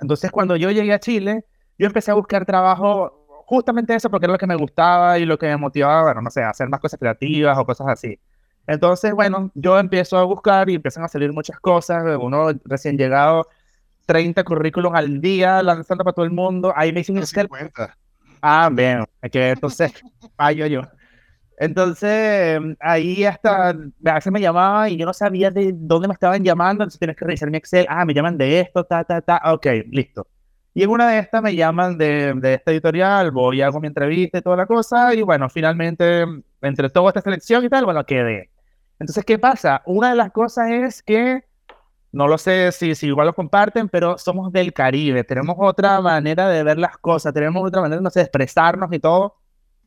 Entonces, 0.00 0.30
cuando 0.30 0.56
yo 0.56 0.70
llegué 0.70 0.92
a 0.92 1.00
Chile, 1.00 1.44
yo 1.78 1.86
empecé 1.86 2.10
a 2.10 2.14
buscar 2.14 2.44
trabajo, 2.44 3.26
justamente 3.46 3.94
eso, 3.94 4.10
porque 4.10 4.26
era 4.26 4.32
lo 4.32 4.38
que 4.38 4.46
me 4.46 4.56
gustaba 4.56 5.18
y 5.18 5.24
lo 5.24 5.38
que 5.38 5.46
me 5.46 5.56
motivaba, 5.56 6.04
bueno, 6.04 6.22
no 6.22 6.30
sé, 6.30 6.42
hacer 6.42 6.68
más 6.68 6.80
cosas 6.80 6.98
creativas 6.98 7.56
o 7.58 7.64
cosas 7.64 7.88
así. 7.88 8.18
Entonces, 8.66 9.12
bueno, 9.12 9.50
yo 9.54 9.78
empiezo 9.78 10.16
a 10.18 10.24
buscar 10.24 10.70
y 10.70 10.76
empiezan 10.76 11.04
a 11.04 11.08
salir 11.08 11.32
muchas 11.32 11.58
cosas. 11.60 12.04
Uno 12.20 12.50
recién 12.64 12.96
llegado, 12.96 13.48
30 14.06 14.44
currículos 14.44 14.92
al 14.94 15.20
día, 15.20 15.62
lanzando 15.62 16.04
para 16.04 16.14
todo 16.14 16.24
el 16.24 16.30
mundo. 16.30 16.72
Ahí 16.76 16.92
me 16.92 17.00
dicen... 17.00 17.24
50. 17.26 17.96
Ah, 18.42 18.70
bien, 18.72 19.04
que 19.30 19.50
entonces 19.50 19.92
fallo 20.36 20.66
yo. 20.66 20.82
Entonces, 21.60 22.58
ahí 22.80 23.22
hasta 23.24 23.68
a 23.68 23.74
veces 23.98 24.32
me 24.32 24.40
llamaba 24.40 24.88
y 24.88 24.96
yo 24.96 25.04
no 25.04 25.12
sabía 25.12 25.50
de 25.50 25.72
dónde 25.76 26.08
me 26.08 26.14
estaban 26.14 26.42
llamando, 26.42 26.84
entonces 26.84 26.98
tienes 26.98 27.16
que 27.18 27.26
revisar 27.26 27.50
mi 27.50 27.58
Excel. 27.58 27.84
Ah, 27.90 28.06
me 28.06 28.14
llaman 28.14 28.38
de 28.38 28.60
esto, 28.60 28.82
ta, 28.84 29.04
ta, 29.04 29.20
ta. 29.20 29.42
Ok, 29.52 29.66
listo. 29.90 30.26
Y 30.72 30.84
en 30.84 30.88
una 30.88 31.10
de 31.10 31.18
estas 31.18 31.42
me 31.42 31.54
llaman 31.54 31.98
de, 31.98 32.32
de 32.34 32.54
esta 32.54 32.70
editorial, 32.70 33.30
voy, 33.30 33.60
hago 33.60 33.78
mi 33.78 33.88
entrevista 33.88 34.38
y 34.38 34.42
toda 34.42 34.56
la 34.56 34.64
cosa, 34.66 35.14
y 35.14 35.20
bueno, 35.20 35.50
finalmente, 35.50 36.24
entre 36.62 36.88
toda 36.88 37.10
esta 37.10 37.20
selección 37.20 37.62
y 37.62 37.68
tal, 37.68 37.84
bueno, 37.84 38.06
quedé. 38.06 38.50
Entonces, 38.98 39.22
¿qué 39.26 39.38
pasa? 39.38 39.82
Una 39.84 40.10
de 40.10 40.16
las 40.16 40.30
cosas 40.32 40.70
es 40.70 41.02
que, 41.02 41.44
no 42.12 42.26
lo 42.26 42.38
sé 42.38 42.72
si, 42.72 42.94
si 42.94 43.08
igual 43.08 43.26
lo 43.26 43.34
comparten, 43.34 43.90
pero 43.90 44.16
somos 44.16 44.50
del 44.50 44.72
Caribe, 44.72 45.24
tenemos 45.24 45.56
otra 45.58 46.00
manera 46.00 46.48
de 46.48 46.62
ver 46.62 46.78
las 46.78 46.96
cosas, 46.96 47.34
tenemos 47.34 47.62
otra 47.66 47.82
manera, 47.82 48.00
no 48.00 48.08
sé, 48.08 48.20
de 48.20 48.24
expresarnos 48.24 48.90
y 48.94 48.98
todo. 48.98 49.36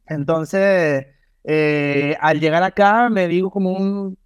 Entonces, 0.06 1.08
eh, 1.44 2.18
al 2.20 2.40
llegar 2.40 2.64
acá 2.64 3.10
me 3.10 3.28
digo 3.28 3.52
como 3.52 3.72
un, 3.72 4.18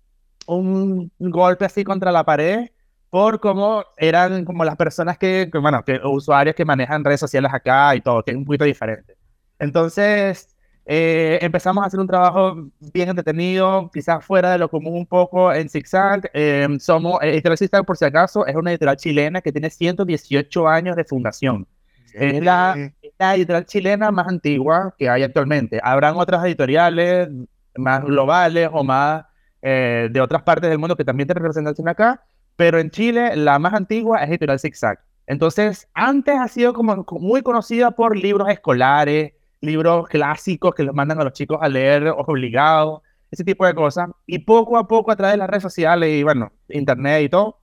un 0.48 1.12
golpe 1.20 1.66
así 1.66 1.84
contra 1.84 2.12
la 2.12 2.24
pared 2.24 2.70
por 3.10 3.40
cómo 3.40 3.84
eran 3.98 4.46
como 4.46 4.64
las 4.66 4.76
personas 4.76 5.18
que, 5.18 5.50
bueno, 5.62 5.84
que 5.84 6.00
usuarios 6.04 6.56
que 6.56 6.66
manejan 6.66 7.04
redes 7.04 7.20
sociales 7.20 7.52
acá 7.54 7.96
y 7.96 8.02
todo, 8.02 8.24
que 8.24 8.32
es 8.32 8.38
un 8.38 8.46
poquito 8.46 8.66
diferente. 8.66 9.16
Entonces, 9.60 10.56
eh, 10.86 11.40
empezamos 11.42 11.84
a 11.84 11.88
hacer 11.88 12.00
un 12.00 12.08
trabajo 12.08 12.70
bien 12.80 13.10
entretenido, 13.10 13.90
quizás 13.94 14.24
fuera 14.26 14.52
de 14.52 14.58
lo 14.58 14.70
común 14.70 14.96
un 14.96 15.06
poco 15.06 15.54
en 15.54 15.70
Zigzag. 15.70 16.30
Eh, 16.34 16.68
somos, 16.80 17.20
Editorial 17.22 17.58
Zigzag, 17.58 17.86
por 17.86 17.98
si 17.98 18.06
acaso, 18.06 18.46
es 18.46 18.56
una 18.56 18.72
editorial 18.72 18.98
chilena 18.98 19.42
que 19.42 19.52
tiene 19.52 19.70
118 19.70 20.68
años 20.68 20.96
de 20.96 21.06
fundación. 21.06 21.68
Es 22.14 22.44
la, 22.44 22.92
la, 23.20 23.36
editorial 23.36 23.66
chilena 23.66 24.12
más 24.12 24.28
antigua 24.28 24.94
que 24.98 25.10
hay 25.10 25.24
actualmente. 25.24 25.80
Habrán 25.84 26.16
otras 26.16 26.44
editoriales 26.46 27.30
más 27.76 28.04
globales 28.04 28.70
o 28.72 28.84
más 28.84 29.26
eh, 29.62 30.10
de 30.12 30.22
otras 30.22 30.44
partes 30.44 30.70
del 30.70 30.80
mundo 30.80 30.96
que 30.96 31.06
también 31.06 31.28
tienen 31.28 31.44
representación 31.44 31.88
acá, 31.88 32.24
pero 32.56 32.80
en 32.80 32.90
Chile 32.90 33.36
la 33.36 33.60
más 33.60 33.74
antigua 33.74 34.24
es 34.24 34.30
Editorial 34.30 34.60
Zigzag. 34.60 35.00
Entonces, 35.28 35.90
antes 35.94 36.36
ha 36.40 36.48
sido 36.48 36.74
como 36.74 37.06
muy 37.20 37.42
conocida 37.42 37.92
por 37.92 38.18
libros 38.18 38.50
escolares, 38.50 39.34
libros 39.62 40.08
clásicos 40.08 40.74
que 40.74 40.84
los 40.84 40.96
mandan 40.96 41.20
a 41.20 41.26
los 41.26 41.34
chicos 41.34 41.58
a 41.62 41.68
leer 41.68 42.08
obligados, 42.08 43.02
ese 43.32 43.44
tipo 43.44 43.66
de 43.66 43.74
cosas. 43.76 44.10
Y 44.26 44.40
poco 44.40 44.78
a 44.78 44.88
poco 44.88 45.12
a 45.12 45.16
través 45.16 45.34
de 45.34 45.38
las 45.38 45.50
redes 45.50 45.64
sociales 45.64 46.10
y 46.10 46.24
bueno, 46.24 46.52
internet 46.70 47.24
y 47.24 47.30
todo, 47.30 47.60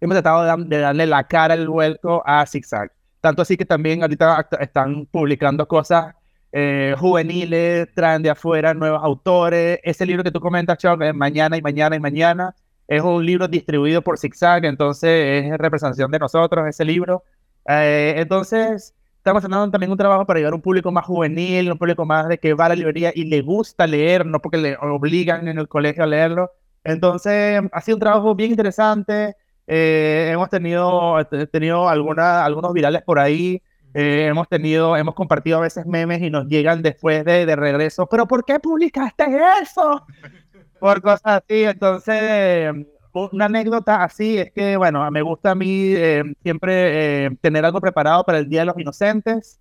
hemos 0.00 0.14
tratado 0.14 0.64
de, 0.64 0.78
darle 0.78 1.06
la 1.06 1.26
cara, 1.26 1.54
el 1.54 1.68
vuelco 1.68 2.22
a 2.24 2.46
Zigzag. 2.46 2.92
Tanto 3.28 3.42
así 3.42 3.58
que 3.58 3.66
también 3.66 4.00
ahorita 4.00 4.48
están 4.58 5.04
publicando 5.04 5.68
cosas 5.68 6.14
eh, 6.50 6.94
juveniles, 6.98 7.86
traen 7.94 8.22
de 8.22 8.30
afuera 8.30 8.72
nuevos 8.72 9.04
autores. 9.04 9.80
Ese 9.82 10.06
libro 10.06 10.24
que 10.24 10.30
tú 10.30 10.40
comentas, 10.40 10.78
Chuck, 10.78 11.02
es 11.02 11.14
Mañana 11.14 11.58
y 11.58 11.60
Mañana 11.60 11.94
y 11.94 12.00
Mañana, 12.00 12.54
es 12.86 13.02
un 13.02 13.26
libro 13.26 13.46
distribuido 13.46 14.00
por 14.00 14.18
Zigzag, 14.18 14.64
entonces 14.64 15.44
es 15.44 15.58
representación 15.58 16.10
de 16.10 16.18
nosotros 16.20 16.66
ese 16.68 16.86
libro. 16.86 17.22
Eh, 17.68 18.14
entonces, 18.16 18.94
estamos 19.18 19.44
haciendo 19.44 19.70
también 19.70 19.92
un 19.92 19.98
trabajo 19.98 20.24
para 20.24 20.38
llegar 20.38 20.54
a 20.54 20.56
un 20.56 20.62
público 20.62 20.90
más 20.90 21.04
juvenil, 21.04 21.70
un 21.70 21.76
público 21.76 22.06
más 22.06 22.28
de 22.28 22.38
que 22.38 22.54
va 22.54 22.64
a 22.64 22.68
la 22.70 22.76
librería 22.76 23.12
y 23.14 23.24
le 23.26 23.42
gusta 23.42 23.86
leer, 23.86 24.24
no 24.24 24.40
porque 24.40 24.56
le 24.56 24.78
obligan 24.80 25.48
en 25.48 25.58
el 25.58 25.68
colegio 25.68 26.04
a 26.04 26.06
leerlo. 26.06 26.50
Entonces, 26.82 27.60
ha 27.72 27.80
sido 27.82 27.96
un 27.96 28.00
trabajo 28.00 28.34
bien 28.34 28.52
interesante. 28.52 29.36
Eh, 29.68 30.30
hemos 30.32 30.48
tenido, 30.48 31.24
tenido 31.52 31.88
alguna, 31.88 32.44
algunos 32.44 32.72
virales 32.72 33.02
por 33.02 33.18
ahí. 33.18 33.62
Eh, 33.94 34.26
hemos 34.26 34.48
tenido, 34.48 34.96
hemos 34.96 35.14
compartido 35.14 35.58
a 35.58 35.60
veces 35.60 35.86
memes 35.86 36.22
y 36.22 36.30
nos 36.30 36.46
llegan 36.46 36.82
después 36.82 37.24
de, 37.24 37.46
de 37.46 37.56
regreso. 37.56 38.06
Pero 38.06 38.26
¿por 38.26 38.44
qué 38.44 38.58
publicaste 38.58 39.26
eso? 39.62 40.06
Por 40.80 41.02
cosas 41.02 41.42
así. 41.42 41.64
Entonces, 41.64 42.72
una 43.12 43.46
anécdota 43.46 44.02
así 44.04 44.38
es 44.38 44.52
que, 44.52 44.76
bueno, 44.76 45.08
me 45.10 45.22
gusta 45.22 45.52
a 45.52 45.54
mí 45.54 45.92
eh, 45.94 46.22
siempre 46.42 47.26
eh, 47.26 47.30
tener 47.40 47.64
algo 47.64 47.80
preparado 47.80 48.24
para 48.24 48.38
el 48.38 48.48
Día 48.48 48.60
de 48.60 48.66
los 48.66 48.78
Inocentes. 48.78 49.60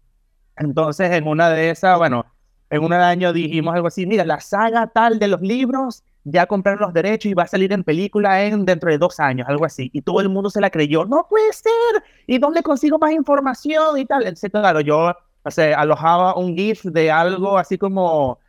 Entonces, 0.55 1.11
en 1.11 1.27
una 1.27 1.49
de 1.49 1.69
esas, 1.71 1.97
bueno, 1.97 2.25
en 2.69 2.84
un 2.84 2.93
año 2.93 3.34
dijimos 3.34 3.73
algo 3.75 3.88
así, 3.88 4.06
mira, 4.06 4.25
la 4.25 4.39
saga 4.39 4.88
tal 4.88 5.19
de 5.19 5.27
los 5.27 5.41
libros, 5.41 6.03
ya 6.23 6.45
compraron 6.45 6.82
los 6.82 6.93
derechos 6.93 7.32
y 7.32 7.34
va 7.34 7.43
a 7.43 7.47
salir 7.47 7.71
en 7.71 7.84
película 7.84 8.43
en 8.43 8.65
dentro 8.65 8.89
de 8.91 8.97
dos 8.97 9.19
años, 9.19 9.47
algo 9.47 9.65
así. 9.65 9.89
Y 9.93 10.01
todo 10.01 10.19
el 10.21 10.30
mundo 10.30 10.49
se 10.49 10.60
la 10.60 10.69
creyó, 10.69 11.06
no 11.06 11.25
puede 11.30 11.53
ser, 11.53 12.03
¿y 12.25 12.38
dónde 12.38 12.63
consigo 12.63 12.99
más 12.99 13.13
información 13.13 13.97
y 13.97 14.06
tal? 14.06 14.23
Entonces, 14.23 14.51
claro, 14.51 14.82
yo, 14.82 15.13
o 15.43 15.51
sea, 15.51 15.80
alojaba 15.80 16.36
un 16.36 16.56
GIF 16.56 16.84
de 16.84 17.12
algo 17.12 17.58
así 17.58 17.77
como 17.77 18.39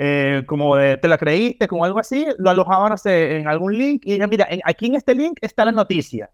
eh, 0.00 0.44
como 0.46 0.76
de, 0.76 0.96
te 0.96 1.08
la 1.08 1.18
creíste, 1.18 1.66
como 1.66 1.84
algo 1.84 1.98
así, 1.98 2.24
lo 2.38 2.50
alojaban, 2.50 2.90
no 2.90 2.96
sé, 2.96 3.38
en 3.38 3.48
algún 3.48 3.76
link 3.76 4.02
y 4.04 4.20
mira, 4.28 4.46
aquí 4.64 4.86
en 4.86 4.94
este 4.94 5.12
link 5.12 5.38
está 5.40 5.64
la 5.64 5.72
noticia. 5.72 6.30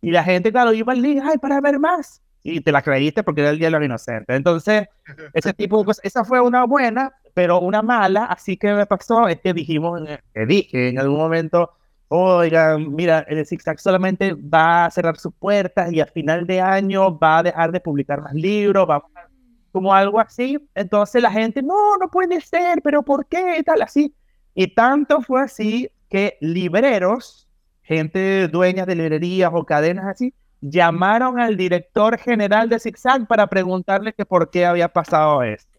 Y 0.00 0.12
la 0.12 0.22
gente, 0.22 0.52
claro, 0.52 0.72
iba 0.72 0.92
al 0.92 1.02
link, 1.02 1.20
ay, 1.24 1.36
para 1.38 1.60
ver 1.60 1.80
más. 1.80 2.22
Y 2.42 2.60
te 2.62 2.72
la 2.72 2.82
creíste 2.82 3.22
porque 3.22 3.42
era 3.42 3.50
el 3.50 3.58
Día 3.58 3.68
de 3.68 3.72
los 3.72 3.84
Inocentes. 3.84 4.34
Entonces, 4.34 4.88
ese 5.34 5.52
tipo 5.52 5.78
de 5.78 5.84
cosas, 5.84 6.04
esa 6.04 6.24
fue 6.24 6.40
una 6.40 6.64
buena, 6.64 7.12
pero 7.34 7.60
una 7.60 7.82
mala, 7.82 8.24
así 8.24 8.56
que 8.56 8.72
me 8.72 8.86
pasó, 8.86 9.28
es 9.28 9.40
que 9.40 9.52
dijimos, 9.52 10.00
que 10.34 10.46
dije 10.46 10.88
en 10.88 10.98
algún 10.98 11.18
momento, 11.18 11.72
oigan, 12.08 12.94
mira, 12.94 13.20
el 13.28 13.46
ZigZag 13.46 13.78
solamente 13.78 14.34
va 14.34 14.86
a 14.86 14.90
cerrar 14.90 15.18
sus 15.18 15.34
puertas 15.34 15.92
y 15.92 16.00
a 16.00 16.06
final 16.06 16.46
de 16.46 16.60
año 16.60 17.18
va 17.18 17.38
a 17.38 17.42
dejar 17.42 17.72
de 17.72 17.80
publicar 17.80 18.22
más 18.22 18.34
libros, 18.34 18.86
vamos 18.86 19.10
a 19.14 19.30
como 19.72 19.94
algo 19.94 20.20
así. 20.20 20.58
Entonces 20.74 21.22
la 21.22 21.30
gente, 21.30 21.62
no, 21.62 21.96
no 21.98 22.10
puede 22.10 22.40
ser, 22.40 22.82
pero 22.82 23.02
¿por 23.02 23.26
qué? 23.26 23.62
Tal 23.64 23.82
así. 23.82 24.14
Y 24.54 24.74
tanto 24.74 25.22
fue 25.22 25.42
así 25.42 25.90
que 26.08 26.36
libreros, 26.40 27.48
gente 27.82 28.48
dueñas 28.48 28.86
de 28.86 28.96
librerías 28.96 29.50
o 29.54 29.64
cadenas 29.64 30.06
así, 30.06 30.34
llamaron 30.60 31.40
al 31.40 31.56
director 31.56 32.18
general 32.18 32.68
de 32.68 32.78
ZigZag 32.78 33.26
para 33.26 33.46
preguntarle 33.46 34.12
que 34.12 34.26
por 34.26 34.50
qué 34.50 34.66
había 34.66 34.88
pasado 34.88 35.42
esto. 35.42 35.70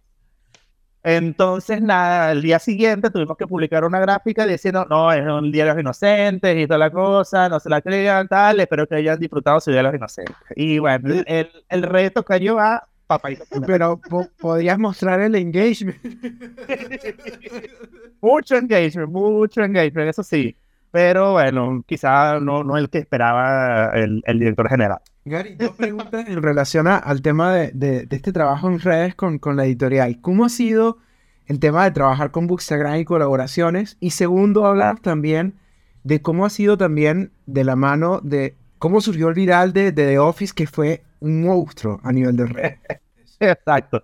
Entonces, 1.04 1.82
nada, 1.82 2.32
el 2.32 2.44
día 2.44 2.60
siguiente 2.60 3.10
tuvimos 3.10 3.36
que 3.36 3.48
publicar 3.48 3.84
una 3.84 4.00
gráfica 4.00 4.46
diciendo, 4.46 4.86
no, 4.88 5.12
es 5.12 5.26
un 5.26 5.52
día 5.52 5.66
de 5.66 5.72
los 5.72 5.82
inocentes 5.82 6.56
y 6.56 6.68
toda 6.68 6.78
la 6.78 6.92
cosa, 6.92 7.50
no 7.50 7.60
se 7.60 7.70
la 7.70 7.82
crean, 7.82 8.28
tal, 8.28 8.60
espero 8.60 8.88
que 8.88 8.96
hayan 8.96 9.20
disfrutado 9.20 9.60
su 9.60 9.72
día 9.72 9.80
de 9.80 9.84
los 9.84 9.96
inocentes. 9.96 10.36
Y 10.56 10.78
bueno, 10.78 11.24
el, 11.26 11.50
el 11.70 11.84
reto 11.84 12.24
cayó 12.24 12.60
a 12.60 12.88
pero 13.66 14.00
podrías 14.40 14.80
mostrar 14.80 15.20
el 15.22 15.36
engagement. 15.36 15.98
mucho 18.22 18.56
engagement, 18.56 19.12
mucho 19.12 19.64
engagement, 19.64 20.10
eso 20.10 20.24
sí. 20.24 20.56
Pero 20.92 21.34
bueno, 21.34 21.84
quizá 21.88 22.40
no, 22.40 22.64
no 22.64 22.78
el 22.78 22.90
que 22.90 23.00
esperaba 23.00 23.92
el, 23.94 24.22
el 24.26 24.40
director 24.40 24.70
general. 24.70 25.00
Gary, 25.24 25.56
dos 25.56 25.72
preguntas 25.72 26.28
en 26.28 26.42
relación 26.42 26.88
al 26.88 27.22
tema 27.22 27.54
de, 27.54 27.72
de, 27.72 28.08
este 28.10 28.34
trabajo 28.34 28.68
en 28.68 28.80
redes 28.80 29.16
con, 29.16 29.40
con, 29.40 29.56
la 29.56 29.66
editorial. 29.66 30.20
¿Cómo 30.20 30.46
ha 30.46 30.50
sido 30.50 30.98
el 31.46 31.60
tema 31.60 31.84
de 31.84 31.92
trabajar 31.92 32.32
con 32.32 32.48
Bookstagram 32.48 32.98
y 32.98 33.06
colaboraciones? 33.06 33.98
Y 34.00 34.12
segundo, 34.12 34.66
hablar 34.66 35.00
también 35.00 35.60
de 36.04 36.22
cómo 36.22 36.46
ha 36.46 36.50
sido 36.50 36.78
también 36.78 37.32
de 37.46 37.64
la 37.64 37.76
mano 37.76 38.20
de 38.22 38.56
cómo 38.80 39.00
surgió 39.00 39.30
el 39.30 39.36
viral 39.36 39.74
de, 39.74 39.92
de 39.92 40.06
The 40.08 40.20
Office, 40.20 40.54
que 40.56 40.66
fue 40.66 41.04
un 41.20 41.44
monstruo 41.44 42.02
a 42.04 42.12
nivel 42.12 42.36
de 42.36 42.46
red. 42.48 42.74
Exacto. 43.40 44.04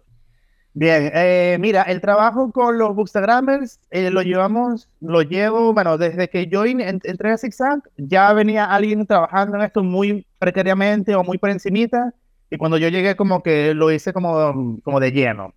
Bien, 0.80 1.10
eh, 1.12 1.58
mira, 1.60 1.82
el 1.82 2.02
trabajo 2.02 2.52
con 2.52 2.78
los 2.78 2.94
Bookstagrammers 2.96 3.80
eh, 3.90 4.12
lo 4.12 4.22
llevamos, 4.22 4.88
lo 5.02 5.24
llevo, 5.24 5.74
bueno, 5.74 5.98
desde 5.98 6.30
que 6.30 6.46
yo 6.46 6.66
entré 6.66 7.32
a 7.32 7.38
ZigZag, 7.40 7.82
ya 7.98 8.32
venía 8.34 8.66
alguien 8.66 9.08
trabajando 9.08 9.58
en 9.58 9.64
esto 9.64 9.84
muy 9.84 10.28
precariamente 10.38 11.16
o 11.16 11.24
muy 11.24 11.40
por 11.40 11.50
encimita, 11.50 12.14
y 12.52 12.58
cuando 12.58 12.78
yo 12.78 12.90
llegué 12.90 13.16
como 13.16 13.42
que 13.42 13.74
lo 13.74 13.92
hice 13.92 14.14
como, 14.14 14.80
como 14.84 15.00
de 15.00 15.12
lleno. 15.12 15.56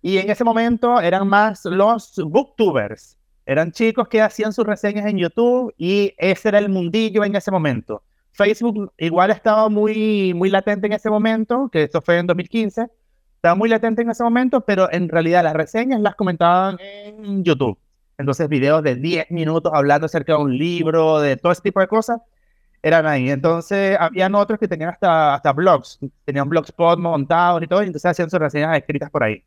Y 0.00 0.16
en 0.16 0.30
ese 0.30 0.42
momento 0.42 1.02
eran 1.02 1.28
más 1.28 1.66
los 1.66 2.14
booktubers, 2.16 3.18
eran 3.44 3.72
chicos 3.72 4.08
que 4.08 4.22
hacían 4.22 4.54
sus 4.54 4.64
reseñas 4.64 5.04
en 5.04 5.18
YouTube 5.18 5.74
y 5.76 6.14
ese 6.16 6.48
era 6.48 6.58
el 6.58 6.70
mundillo 6.70 7.24
en 7.24 7.36
ese 7.36 7.50
momento. 7.50 8.02
Facebook 8.30 8.90
igual 8.96 9.32
estaba 9.32 9.68
muy, 9.68 10.32
muy 10.32 10.48
latente 10.48 10.86
en 10.86 10.94
ese 10.94 11.10
momento, 11.10 11.68
que 11.70 11.82
esto 11.82 12.00
fue 12.00 12.16
en 12.16 12.26
2015, 12.26 12.88
estaba 13.42 13.56
muy 13.56 13.68
latente 13.68 14.02
en 14.02 14.10
ese 14.10 14.22
momento, 14.22 14.60
pero 14.60 14.88
en 14.92 15.08
realidad 15.08 15.42
las 15.42 15.54
reseñas 15.54 16.00
las 16.00 16.14
comentaban 16.14 16.78
en 16.80 17.42
YouTube. 17.42 17.76
Entonces, 18.16 18.48
videos 18.48 18.84
de 18.84 18.94
10 18.94 19.32
minutos 19.32 19.72
hablando 19.74 20.06
acerca 20.06 20.34
de 20.34 20.38
un 20.38 20.56
libro, 20.56 21.18
de 21.18 21.36
todo 21.36 21.50
ese 21.50 21.60
tipo 21.60 21.80
de 21.80 21.88
cosas, 21.88 22.20
eran 22.84 23.04
ahí. 23.04 23.30
Entonces, 23.30 23.96
habían 23.98 24.36
otros 24.36 24.60
que 24.60 24.68
tenían 24.68 24.90
hasta, 24.90 25.34
hasta 25.34 25.52
blogs, 25.52 25.98
tenían 26.24 26.48
blogspot 26.48 27.00
montados 27.00 27.60
y 27.64 27.66
todo, 27.66 27.82
y 27.82 27.86
entonces 27.86 28.12
hacían 28.12 28.30
sus 28.30 28.38
reseñas 28.38 28.78
escritas 28.78 29.10
por 29.10 29.24
ahí. 29.24 29.42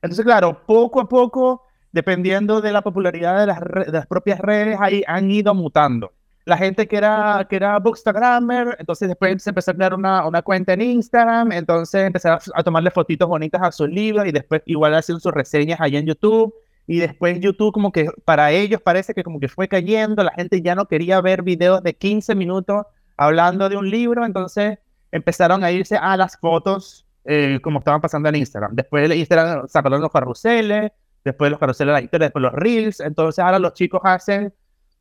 Entonces, 0.00 0.24
claro, 0.24 0.64
poco 0.64 1.02
a 1.02 1.06
poco, 1.06 1.64
dependiendo 1.92 2.62
de 2.62 2.72
la 2.72 2.80
popularidad 2.80 3.40
de 3.40 3.46
las, 3.46 3.60
de 3.60 3.92
las 3.92 4.06
propias 4.06 4.40
redes, 4.40 4.78
ahí 4.80 5.04
han 5.06 5.30
ido 5.30 5.52
mutando 5.52 6.12
la 6.44 6.58
gente 6.58 6.86
que 6.86 6.96
era, 6.96 7.46
que 7.48 7.56
era 7.56 7.78
Bookstagrammer, 7.78 8.76
entonces 8.78 9.08
después 9.08 9.42
se 9.42 9.50
empezó 9.50 9.70
a 9.70 9.74
crear 9.74 9.94
una, 9.94 10.26
una 10.26 10.42
cuenta 10.42 10.74
en 10.74 10.82
Instagram, 10.82 11.52
entonces 11.52 12.06
empezaron 12.06 12.38
a 12.54 12.62
tomarle 12.62 12.90
fotitos 12.90 13.28
bonitas 13.28 13.62
a 13.62 13.72
sus 13.72 13.88
libros 13.88 14.26
y 14.26 14.32
después 14.32 14.62
igual 14.66 14.94
hacían 14.94 15.20
sus 15.20 15.32
reseñas 15.32 15.80
allá 15.80 15.98
en 15.98 16.06
YouTube. 16.06 16.54
Y 16.86 16.98
después 16.98 17.40
YouTube 17.40 17.72
como 17.72 17.92
que 17.92 18.10
para 18.26 18.52
ellos 18.52 18.80
parece 18.82 19.14
que 19.14 19.24
como 19.24 19.40
que 19.40 19.48
fue 19.48 19.68
cayendo, 19.68 20.22
la 20.22 20.32
gente 20.32 20.60
ya 20.60 20.74
no 20.74 20.86
quería 20.86 21.20
ver 21.22 21.42
videos 21.42 21.82
de 21.82 21.94
15 21.94 22.34
minutos 22.34 22.84
hablando 23.16 23.70
de 23.70 23.78
un 23.78 23.88
libro, 23.88 24.26
entonces 24.26 24.78
empezaron 25.10 25.64
a 25.64 25.70
irse 25.72 25.96
a 25.96 26.14
las 26.18 26.36
fotos 26.36 27.06
eh, 27.24 27.58
como 27.62 27.78
estaban 27.78 28.02
pasando 28.02 28.28
en 28.28 28.36
Instagram. 28.36 28.74
Después 28.74 29.08
de 29.08 29.16
Instagram 29.16 29.66
sacaron 29.66 30.02
los 30.02 30.12
carruseles, 30.12 30.92
después 31.24 31.50
los 31.50 31.58
carruseles 31.58 31.94
de 31.94 32.00
la 32.00 32.04
historia, 32.04 32.26
después 32.26 32.42
los 32.42 32.52
reels, 32.52 33.00
entonces 33.00 33.42
ahora 33.42 33.58
los 33.58 33.72
chicos 33.72 34.02
hacen 34.04 34.52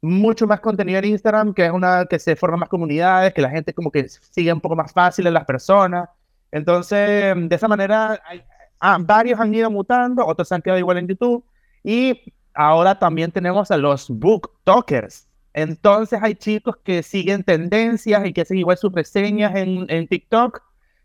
mucho 0.04 0.46
más 0.46 0.60
contenido 0.60 1.00
en 1.00 1.06
Instagram, 1.06 1.54
que 1.54 1.66
es 1.66 1.72
una 1.72 2.06
que 2.06 2.20
se 2.20 2.36
forman 2.36 2.60
más 2.60 2.70
comunidades, 2.70 3.34
que 3.34 3.42
la 3.42 3.50
gente 3.50 3.74
como 3.74 3.90
que 3.90 4.10
sigue 4.10 4.52
un 4.52 4.60
poco 4.60 4.76
más 4.76 4.92
fácil 4.92 5.26
en 5.28 5.34
las 5.34 5.46
personas. 5.46 6.10
Entonces, 6.52 7.34
de 7.36 7.56
esa 7.56 7.70
manera, 7.70 8.22
ah, 8.82 8.98
varios 9.00 9.40
han 9.40 9.56
ido 9.56 9.72
mutando, 9.72 10.26
otros 10.26 10.52
han 10.52 10.62
quedado 10.62 10.78
igual 10.78 10.98
en 10.98 11.08
YouTube. 11.08 11.46
Y 11.84 12.34
ahora 12.54 13.00
también 13.00 13.32
tenemos 13.32 13.72
a 13.72 13.78
los 13.78 14.10
booktokers. 14.10 15.30
Entonces 15.54 16.20
hay 16.22 16.36
chicos 16.36 16.76
que 16.84 17.02
siguen 17.02 17.44
tendencias 17.44 18.26
y 18.26 18.34
que 18.34 18.42
hacen 18.42 18.58
igual 18.58 18.78
sus 18.78 18.92
reseñas 18.92 19.56
en, 19.56 19.86
en 19.90 20.08
TikTok. 20.08 20.62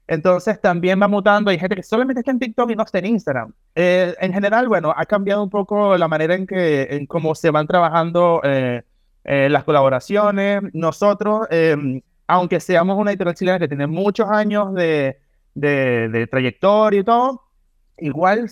Entonces 0.09 0.59
también 0.59 1.01
va 1.01 1.07
mutando. 1.07 1.51
Hay 1.51 1.59
gente 1.59 1.77
que 1.77 1.83
solamente 1.83 2.21
está 2.21 2.31
en 2.31 2.39
TikTok 2.39 2.71
y 2.71 2.77
no 2.77 2.83
está 2.83 2.99
en 2.99 3.07
Instagram. 3.07 3.53
Eh, 3.75 4.15
en 4.19 4.33
general, 4.33 4.67
bueno, 4.67 4.93
ha 4.97 5.05
cambiado 5.05 5.43
un 5.43 5.51
poco 5.51 5.97
la 5.99 6.09
manera 6.09 6.35
en 6.35 6.47
que 6.47 6.85
en 6.91 7.07
cómo 7.07 7.35
se 7.35 7.51
van 7.51 7.67
trabajando 7.67 8.41
eh, 8.43 8.83
eh, 9.25 9.49
las 9.51 9.65
colaboraciones. 9.65 10.63
Nosotros, 10.73 11.47
em, 11.51 12.01
aunque 12.27 12.59
seamos 12.59 12.97
una 12.99 13.11
editorial 13.11 13.37
chilena 13.37 13.59
que 13.59 13.69
tiene 13.69 13.87
muchos 13.87 14.27
años 14.31 14.73
de, 14.75 15.21
de, 15.55 16.27
trayectoria 16.31 17.01
y 17.01 17.05
todo, 17.05 17.43
igual 17.99 18.51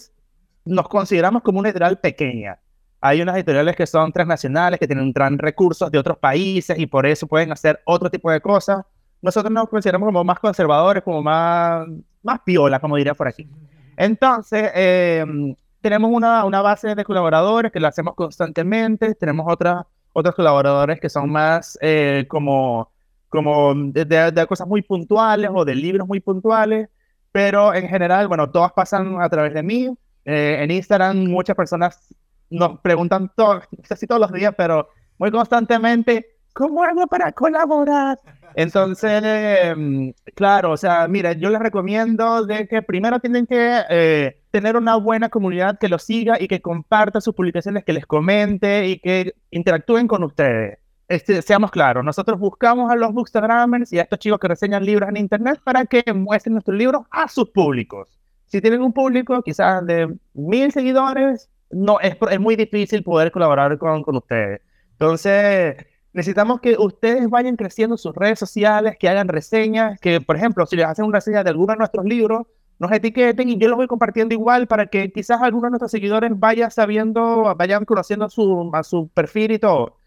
nos 0.67 0.89
consideramos 0.89 1.43
como 1.43 1.61
una 1.61 1.71
editorial 1.71 1.99
pequeña. 1.99 2.59
Hay 3.01 3.23
unas 3.23 3.37
editoriales 3.37 3.77
que 3.77 3.87
son 3.87 4.13
transnacionales, 4.13 4.79
que 4.79 4.87
tienen 4.87 5.11
gran 5.13 5.39
recursos 5.39 5.91
de 5.91 5.99
otros 5.99 6.19
países 6.19 6.79
y 6.79 6.87
por 6.87 7.07
eso 7.07 7.27
pueden 7.27 7.51
hacer 7.53 7.81
otro 7.87 8.11
tipo 8.11 8.31
de 8.31 8.43
cosas. 8.43 8.85
Nosotros 9.23 9.53
nos 9.53 9.69
consideramos 9.69 10.07
como 10.07 10.25
más 10.25 10.39
conservadores, 10.39 11.03
como 11.03 11.23
más, 11.23 11.87
más 12.23 12.41
piola, 12.41 12.81
como 12.81 12.97
diría 12.97 13.15
por 13.15 13.29
aquí. 13.29 13.49
Entonces, 13.97 14.71
em, 14.75 15.55
tenemos 15.81 16.11
una, 16.11 16.45
una, 16.45 16.63
base 16.63 16.95
de 16.95 17.05
colaboradores 17.05 17.73
que 17.73 17.81
lo 17.81 17.89
hacemos 17.89 18.15
constantemente, 18.15 19.15
tenemos 19.15 19.47
otra, 19.49 19.87
otros 20.13 20.35
colaboradores 20.35 21.01
que 21.01 21.09
son 21.09 21.31
más 21.31 21.79
eh, 21.81 22.25
como, 22.29 22.91
como 23.29 23.75
de, 23.75 24.47
cosas 24.49 24.67
muy 24.67 24.83
puntuales 24.83 25.51
o 25.53 25.65
de 25.65 25.75
libros 25.75 26.07
muy 26.09 26.21
puntuales, 26.21 26.89
pero 27.33 27.75
en 27.75 27.89
general, 27.89 28.29
bueno, 28.29 28.51
todas 28.51 28.73
pasan 28.73 29.21
a 29.21 29.29
través 29.29 29.55
de 29.55 29.63
mí. 29.63 29.91
Eh, 30.25 30.59
en 30.63 30.71
Instagram 30.71 31.27
muchas 31.27 31.55
personas 31.55 32.15
nos 32.51 32.81
preguntan, 32.81 33.31
todo, 33.37 33.61
casi 33.89 34.07
todos 34.07 34.21
los 34.21 34.33
días, 34.33 34.55
pero 34.57 34.89
muy 35.19 35.31
constantemente, 35.31 36.36
¿cómo 36.57 36.83
hago 36.83 37.07
para 37.07 37.31
colaborar? 37.33 38.19
Entonces, 38.55 39.23
em, 39.23 40.15
claro, 40.35 40.73
o 40.73 40.77
sea, 40.79 41.07
mira, 41.07 41.35
yo 41.35 41.51
les 41.51 41.61
recomiendo 41.61 42.47
de 42.47 42.67
que 42.67 42.81
primero 42.81 43.21
tienen 43.21 43.47
que 43.47 43.83
eh, 43.91 44.41
tener 44.51 44.77
una 44.79 44.97
buena 44.97 45.29
comunidad 45.29 45.79
que 45.79 45.91
los 45.91 46.03
siga 46.03 46.41
y 46.41 46.49
que 46.49 46.63
comparta 46.63 47.21
sus 47.21 47.35
publicaciones, 47.35 47.85
que 47.85 47.93
les 47.93 48.07
comente 48.07 48.89
y 48.89 48.99
que 48.99 49.35
interactúen 49.51 50.09
con 50.09 50.25
ustedes. 50.25 50.79
Este, 51.09 51.43
seamos 51.43 51.71
claros, 51.71 52.03
nosotros 52.03 52.41
buscamos 52.41 52.91
a 52.91 52.97
los 52.97 53.13
bookstagrammers 53.13 53.93
y 53.93 53.99
a 53.99 54.03
estos 54.03 54.19
chicos 54.19 54.41
que 54.41 54.49
reseñan 54.49 54.85
libros 54.85 55.11
en 55.11 55.19
internet 55.19 55.61
para 55.63 55.85
que 55.85 56.03
muestren 56.15 56.55
nuestros 56.55 56.77
libros 56.77 57.03
a 57.11 57.29
sus 57.29 57.51
públicos. 57.51 58.09
Si 58.47 58.63
tienen 58.63 58.81
un 58.81 58.95
público 58.95 59.43
quizás 59.43 59.85
de 59.87 60.17
mil 60.33 60.73
seguidores, 60.73 61.51
no 61.71 62.01
es, 62.01 62.17
es 62.31 62.41
muy 62.41 62.57
difícil 62.57 63.03
poder 63.03 63.31
colaborar 63.31 63.77
con, 63.77 64.03
con 64.03 64.17
ustedes. 64.17 64.63
Entonces, 64.93 65.77
necesitamos 66.17 66.63
que 66.63 66.77
ustedes 66.79 67.29
vayan 67.29 67.57
creciendo 67.57 67.99
sus 67.99 68.15
redes 68.15 68.39
sociales, 68.39 68.97
que 68.99 69.07
hagan 69.07 69.29
reseñas, 69.29 70.01
que 70.01 70.19
por 70.19 70.37
ejemplo, 70.37 70.65
si 70.65 70.75
les 70.75 70.87
hacen 70.87 71.05
una 71.05 71.19
reseña 71.19 71.45
de 71.45 71.51
alguno 71.51 71.75
de 71.75 71.77
nuestros 71.77 72.07
libros, 72.07 72.47
nos 72.79 72.91
etiqueten 72.91 73.51
y 73.51 73.59
yo 73.59 73.69
los 73.69 73.77
voy 73.77 73.87
compartiendo 73.87 74.35
igual 74.35 74.67
para 74.67 74.87
que 74.87 75.13
quizás 75.13 75.43
algunos 75.43 75.65
de 75.65 75.71
nuestros 75.73 75.91
seguidores 75.91 76.33
vayan 76.35 76.71
sabiendo, 76.71 77.55
vayan 77.55 77.85
conociendo 77.85 78.31
su, 78.31 78.71
a 78.73 78.83
su 78.83 79.09
perfil 79.09 79.53
y 79.53 79.59
todo. 79.59 79.99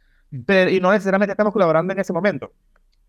Pero, 0.48 0.72
y 0.72 0.80
no 0.80 0.92
necesariamente 0.92 1.34
estamos 1.34 1.54
colaborando 1.54 1.94
en 1.94 2.00
ese 2.00 2.12
momento. 2.12 2.52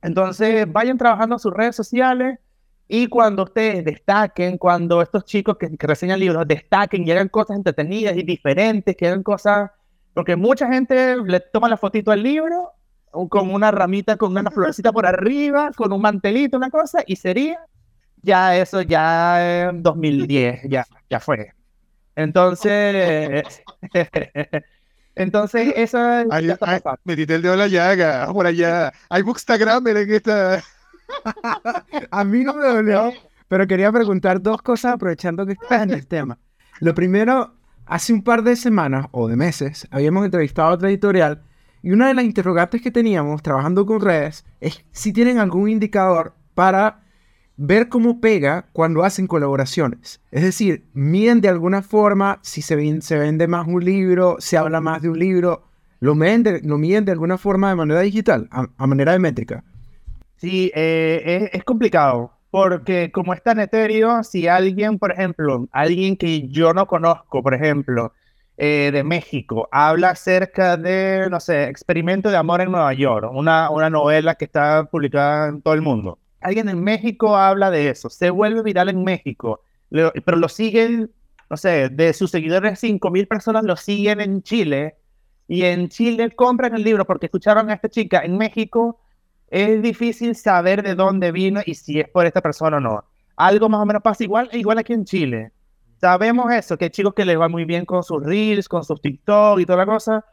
Entonces, 0.02 0.70
vayan 0.70 0.98
trabajando 0.98 1.38
sus 1.38 1.54
redes 1.54 1.76
sociales 1.76 2.38
y 2.86 3.06
cuando 3.06 3.44
ustedes 3.44 3.82
destaquen, 3.82 4.58
cuando 4.58 5.00
estos 5.00 5.24
chicos 5.24 5.56
que, 5.56 5.74
que 5.74 5.86
reseñan 5.86 6.20
libros 6.20 6.46
destaquen 6.46 7.08
y 7.08 7.10
hagan 7.12 7.28
cosas 7.28 7.56
entretenidas 7.56 8.14
y 8.18 8.24
diferentes, 8.24 8.94
que 8.94 9.06
hagan 9.06 9.22
cosas, 9.22 9.70
porque 10.12 10.36
mucha 10.36 10.70
gente 10.70 11.16
le 11.16 11.40
toma 11.40 11.70
la 11.70 11.78
fotito 11.78 12.10
al 12.10 12.22
libro 12.22 12.74
con 13.28 13.52
una 13.52 13.70
ramita, 13.70 14.16
con 14.16 14.36
una 14.36 14.50
florecita 14.50 14.92
por 14.92 15.06
arriba, 15.06 15.70
con 15.76 15.92
un 15.92 16.00
mantelito, 16.00 16.56
una 16.56 16.70
cosa, 16.70 17.02
y 17.06 17.16
sería 17.16 17.58
ya 18.22 18.56
eso, 18.56 18.82
ya 18.82 19.68
en 19.68 19.82
2010, 19.82 20.62
ya, 20.68 20.86
ya 21.08 21.20
fue. 21.20 21.52
Entonces, 22.16 23.62
entonces 25.14 25.72
eso 25.76 25.98
ay, 26.30 26.54
metiste 27.04 27.34
el 27.34 27.42
dedo 27.42 27.54
en 27.54 27.58
la 27.60 27.68
llaga, 27.68 28.32
por 28.32 28.46
allá. 28.46 28.92
Hay 29.08 29.22
Bookstagram 29.22 29.86
en 29.88 30.12
esta. 30.12 30.62
A 32.10 32.24
mí 32.24 32.44
no 32.44 32.54
me 32.54 32.66
dolió, 32.66 33.12
pero 33.48 33.66
quería 33.66 33.90
preguntar 33.90 34.40
dos 34.40 34.62
cosas 34.62 34.94
aprovechando 34.94 35.46
que 35.46 35.52
estás 35.52 35.82
en 35.82 35.90
el 35.90 36.06
tema. 36.06 36.38
Lo 36.80 36.94
primero, 36.94 37.54
hace 37.86 38.12
un 38.12 38.22
par 38.22 38.42
de 38.42 38.54
semanas 38.54 39.06
o 39.10 39.28
de 39.28 39.36
meses 39.36 39.88
habíamos 39.90 40.24
entrevistado 40.24 40.68
a 40.68 40.74
otra 40.74 40.88
editorial 40.88 41.42
y 41.82 41.90
una 41.92 42.08
de 42.08 42.14
las 42.14 42.24
interrogantes 42.24 42.82
que 42.82 42.90
teníamos 42.90 43.42
trabajando 43.42 43.86
con 43.86 44.00
redes 44.00 44.44
es 44.60 44.84
si 44.92 45.12
tienen 45.12 45.38
algún 45.38 45.68
indicador 45.68 46.34
para 46.54 47.00
ver 47.62 47.88
cómo 47.88 48.20
pega 48.20 48.66
cuando 48.72 49.04
hacen 49.04 49.26
colaboraciones. 49.26 50.20
Es 50.30 50.42
decir, 50.42 50.86
miden 50.94 51.42
de 51.42 51.48
alguna 51.48 51.82
forma 51.82 52.38
si 52.42 52.62
se, 52.62 52.74
vende 52.74 53.48
más 53.48 53.66
un 53.66 53.84
libro, 53.84 54.36
se 54.38 54.56
habla 54.56 54.80
más 54.80 55.02
de 55.02 55.10
un 55.10 55.18
libro, 55.18 55.64
lo 56.00 56.14
miden 56.14 56.42
de, 57.04 57.12
alguna 57.12 57.36
forma 57.36 57.68
de 57.68 57.76
manera 57.76 58.00
digital, 58.00 58.48
a, 58.50 58.86
manera 58.86 59.12
de 59.12 59.18
métrica. 59.18 59.62
Sí, 60.36 60.72
eh, 60.74 61.50
es, 61.52 61.62
complicado, 61.64 62.32
porque 62.50 63.12
como 63.12 63.34
está 63.34 63.52
en 63.52 63.60
Ethereum, 63.60 64.24
si 64.24 64.48
alguien, 64.48 64.98
por 64.98 65.12
ejemplo, 65.12 65.68
alguien 65.70 66.16
que 66.16 66.48
yo 66.48 66.72
no 66.72 66.86
conozco, 66.86 67.42
por 67.42 67.52
ejemplo, 67.52 68.14
eh, 68.62 68.90
de 68.92 69.02
México, 69.02 69.70
habla 69.72 70.10
acerca 70.10 70.76
de, 70.76 71.28
no 71.30 71.40
sé, 71.40 71.64
Experimento 71.64 72.28
de 72.28 72.36
Amor 72.36 72.60
en 72.60 72.70
Nueva 72.70 72.92
York, 72.92 73.30
una, 73.32 73.70
una 73.70 73.88
novela 73.88 74.34
que 74.34 74.44
está 74.44 74.84
publicada 74.84 75.48
en 75.48 75.62
todo 75.62 75.72
el 75.72 75.80
mundo. 75.80 76.18
Alguien 76.42 76.68
en 76.68 76.84
México 76.84 77.34
habla 77.34 77.70
de 77.70 77.88
eso, 77.88 78.10
se 78.10 78.28
vuelve 78.28 78.62
viral 78.62 78.90
en 78.90 79.02
México, 79.02 79.62
pero 79.88 80.36
lo 80.36 80.50
siguen, 80.50 81.10
no 81.48 81.56
sé, 81.56 81.88
de 81.88 82.12
sus 82.12 82.30
seguidores, 82.30 82.82
5.000 82.82 83.26
personas 83.26 83.64
lo 83.64 83.76
siguen 83.76 84.20
en 84.20 84.42
Chile, 84.42 84.96
y 85.48 85.64
en 85.64 85.88
Chile 85.88 86.30
compran 86.30 86.74
el 86.74 86.84
libro 86.84 87.06
porque 87.06 87.26
escucharon 87.26 87.70
a 87.70 87.72
esta 87.72 87.88
chica. 87.88 88.20
En 88.22 88.36
México 88.36 89.00
es 89.48 89.80
difícil 89.80 90.36
saber 90.36 90.82
de 90.82 90.94
dónde 90.94 91.32
vino 91.32 91.62
y 91.64 91.76
si 91.76 91.98
es 91.98 92.10
por 92.10 92.26
esta 92.26 92.42
persona 92.42 92.76
o 92.76 92.80
no. 92.80 93.04
Algo 93.36 93.70
más 93.70 93.80
o 93.80 93.86
menos 93.86 94.02
pasa 94.02 94.22
igual, 94.22 94.50
igual 94.52 94.76
aquí 94.76 94.92
en 94.92 95.06
Chile. 95.06 95.50
Sabemos 96.00 96.50
eso, 96.52 96.78
que 96.78 96.86
hay 96.86 96.90
chicos 96.90 97.12
que 97.12 97.26
les 97.26 97.38
va 97.38 97.48
muy 97.48 97.66
bien 97.66 97.84
con 97.84 98.02
sus 98.02 98.22
reels, 98.24 98.68
con 98.70 98.84
sus 98.84 99.02
TikTok 99.02 99.60
y 99.60 99.66
toda 99.66 99.80
la 99.80 99.86
cosa, 99.86 100.24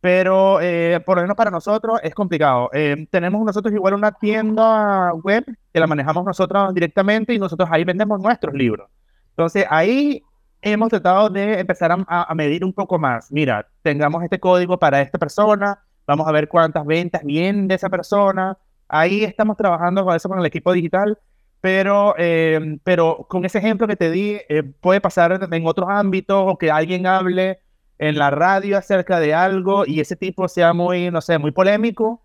pero 0.00 0.60
eh, 0.60 1.00
por 1.04 1.16
lo 1.16 1.22
menos 1.22 1.36
para 1.36 1.50
nosotros 1.50 1.98
es 2.04 2.14
complicado. 2.14 2.70
Eh, 2.72 3.08
tenemos 3.10 3.44
nosotros 3.44 3.74
igual 3.74 3.94
una 3.94 4.12
tienda 4.12 5.12
web 5.14 5.44
que 5.72 5.80
la 5.80 5.88
manejamos 5.88 6.24
nosotros 6.24 6.72
directamente 6.72 7.34
y 7.34 7.38
nosotros 7.40 7.68
ahí 7.72 7.82
vendemos 7.82 8.20
nuestros 8.20 8.54
libros. 8.54 8.88
Entonces 9.30 9.66
ahí 9.70 10.22
hemos 10.62 10.88
tratado 10.88 11.30
de 11.30 11.58
empezar 11.58 11.90
a, 11.90 12.04
a, 12.06 12.34
medir 12.36 12.64
un 12.64 12.72
poco 12.72 12.96
más. 12.96 13.32
Mira, 13.32 13.66
tengamos 13.82 14.22
este 14.22 14.38
código 14.38 14.78
para 14.78 15.00
esta 15.00 15.18
persona, 15.18 15.80
vamos 16.06 16.28
a 16.28 16.32
ver 16.32 16.48
cuántas 16.48 16.86
ventas 16.86 17.24
vienen 17.24 17.66
de 17.66 17.74
esa 17.74 17.88
persona. 17.88 18.56
Ahí 18.86 19.24
estamos 19.24 19.56
trabajando 19.56 20.04
con 20.04 20.14
eso 20.14 20.28
con 20.28 20.38
el 20.38 20.46
equipo 20.46 20.72
digital 20.72 21.18
pero, 21.60 22.14
em, 22.18 22.78
pero 22.84 23.26
con 23.28 23.44
ese 23.44 23.58
ejemplo 23.58 23.86
que 23.86 23.96
te 23.96 24.10
di, 24.10 24.38
eh, 24.48 24.62
puede 24.62 25.00
pasar 25.00 25.48
en 25.50 25.66
otros 25.66 25.88
ámbitos 25.90 26.44
o 26.46 26.58
que 26.58 26.70
alguien 26.70 27.06
hable 27.06 27.60
en 27.98 28.16
la 28.18 28.30
radio 28.30 28.78
acerca 28.78 29.18
de 29.18 29.34
algo 29.34 29.84
y 29.86 30.00
ese 30.00 30.16
tipo 30.16 30.48
sea 30.48 30.72
muy, 30.72 31.10
no 31.10 31.20
sé, 31.20 31.38
muy 31.38 31.50
polémico. 31.50 32.22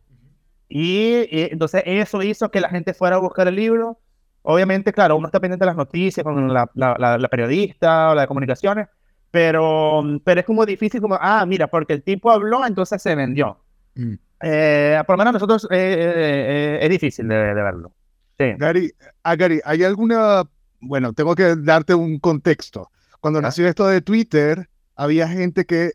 Y, 0.69 1.27
entonces 1.51 1.83
eso 1.85 2.21
hizo 2.23 2.49
que 2.51 2.61
la 2.61 2.69
gente 2.69 2.93
fuera 2.93 3.17
a 3.17 3.19
buscar 3.19 3.47
el 3.47 3.55
libro. 3.55 3.99
Obviamente, 4.43 4.93
claro, 4.93 5.15
uno 5.17 5.27
está 5.27 5.39
pendiente 5.39 5.63
de 5.63 5.67
las 5.67 5.77
noticias 5.77 6.23
con 6.23 6.53
la, 6.53 6.69
la, 6.75 7.27
periodista 7.29 8.11
o 8.11 8.15
la 8.15 8.21
de 8.21 8.27
comunicaciones, 8.27 8.87
pero, 9.31 10.03
pero 10.23 10.41
es 10.41 10.45
como 10.45 10.65
difícil, 10.65 11.01
como, 11.01 11.17
ah, 11.19 11.45
mira, 11.45 11.67
porque 11.67 11.93
el 11.93 12.03
tipo 12.03 12.29
habló, 12.31 12.65
entonces 12.65 13.01
se 13.01 13.15
vendió. 13.15 13.57
Mm. 13.95 14.13
Eh, 14.45 15.01
por 15.07 15.13
lo 15.13 15.17
menos 15.17 15.33
nosotros 15.33 15.67
eh, 15.71 15.95
eh, 15.97 16.79
es 16.81 16.89
difícil 16.89 17.27
de, 17.27 17.53
verlo. 17.53 17.93
Sí. 18.37 18.45
Gary, 18.57 18.93
ah, 19.23 19.35
Gary, 19.35 19.61
¿hay 19.63 19.83
alguna, 19.83 20.43
bueno, 20.79 21.13
tengo 21.13 21.35
que 21.35 21.55
darte 21.55 21.93
un 21.93 22.19
contexto. 22.19 22.89
Cuando 23.19 23.41
nació 23.41 23.67
esto 23.67 23.87
de 23.87 24.01
Twitter, 24.01 24.69
había 24.95 25.27
gente 25.27 25.65
que, 25.65 25.93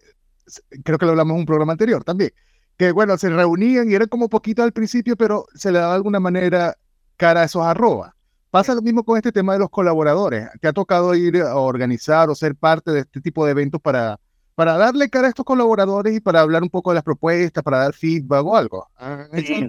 creo 0.85 0.99
que 0.99 1.05
lo 1.05 1.13
hablamos 1.13 1.35
en 1.35 1.41
un 1.41 1.47
programa 1.47 1.73
anterior 1.73 2.05
también, 2.05 2.31
que 2.77 2.93
bueno, 2.93 3.19
se 3.19 3.29
reunían 3.29 3.91
y 3.91 3.95
era 3.95 4.07
como 4.07 4.29
poquito 4.29 4.63
al 4.63 4.73
principio, 4.73 5.17
pero 5.17 5.47
se 5.55 5.73
le 5.73 5.79
daba 5.79 5.93
de 5.93 5.97
alguna 5.97 6.21
manera 6.21 6.77
cara 7.17 7.43
a 7.43 7.45
esos 7.45 7.63
arrobas. 7.63 8.15
Pasa 8.51 8.75
lo 8.75 8.81
mismo 8.81 9.05
con 9.05 9.19
este 9.19 9.31
tema 9.31 9.53
de 9.53 9.59
los 9.59 9.69
colaboradores. 9.69 10.49
¿Te 10.61 10.69
ha 10.69 10.73
tocado 10.73 11.15
ir 11.15 11.43
a 11.43 11.57
organizar 11.57 12.31
o 12.31 12.35
ser 12.35 12.55
parte 12.55 12.93
de 12.93 13.01
este 13.01 13.21
tipo 13.21 13.45
de 13.45 13.51
eventos 13.51 13.81
para, 13.81 14.19
para 14.55 14.79
darle 14.79 15.11
cara 15.11 15.27
a 15.27 15.29
estos 15.29 15.45
colaboradores 15.45 16.17
y 16.17 16.21
para 16.21 16.41
hablar 16.41 16.63
un 16.63 16.71
poco 16.71 16.91
de 16.91 16.95
las 16.95 17.05
propuestas, 17.05 17.63
para 17.63 17.79
dar 17.79 17.93
feedback 17.93 18.45
o 18.45 18.57
algo? 18.57 18.89
Sí, 19.35 19.67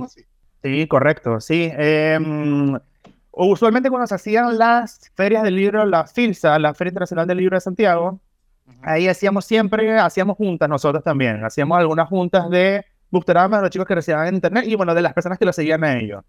correcto, 0.88 1.40
sí. 1.40 1.72
Em, 1.74 2.78
usualmente 3.32 3.90
cuando 3.90 4.08
se 4.08 4.16
hacían 4.16 4.58
las 4.58 5.12
ferias 5.16 5.44
del 5.44 5.56
libro, 5.56 5.86
la 5.86 6.06
FILSA, 6.06 6.60
la 6.60 6.74
Feria 6.74 6.90
Internacional 6.90 7.28
del 7.28 7.38
Libro 7.38 7.56
de 7.56 7.62
Santiago, 7.62 8.20
ahí 8.82 9.08
hacíamos 9.08 9.46
siempre, 9.46 9.98
hacíamos 10.00 10.38
juntas 10.38 10.70
nosotros 10.70 11.04
también, 11.04 11.44
hacíamos 11.44 11.78
algunas 11.78 12.10
juntas 12.10 12.50
de 12.50 12.86
Bookstagram 13.12 13.52
de 13.52 13.62
los 13.62 13.70
chicos 13.70 13.88
que 13.88 13.96
recibían 13.96 14.28
en 14.28 14.36
internet 14.36 14.66
y 14.68 14.76
bueno, 14.76 14.94
de 14.94 15.02
las 15.02 15.14
personas 15.14 15.38
que 15.40 15.46
lo 15.46 15.54
seguían 15.54 15.84
a 15.84 15.98
ellos. 15.98 16.24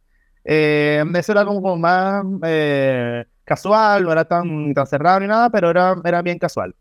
Eh, 0.45 1.05
eso 1.15 1.33
era 1.33 1.45
como 1.45 1.77
más 1.77 2.25
eh, 2.45 3.25
casual, 3.45 4.05
no 4.05 4.13
era 4.13 4.25
tan, 4.25 4.73
tan 4.75 4.87
cerrado 4.87 5.21
ni 5.21 5.27
nada, 5.27 5.51
pero 5.51 5.71
era, 5.71 5.97
era 6.05 6.23
bien 6.23 6.39
casual. 6.39 6.75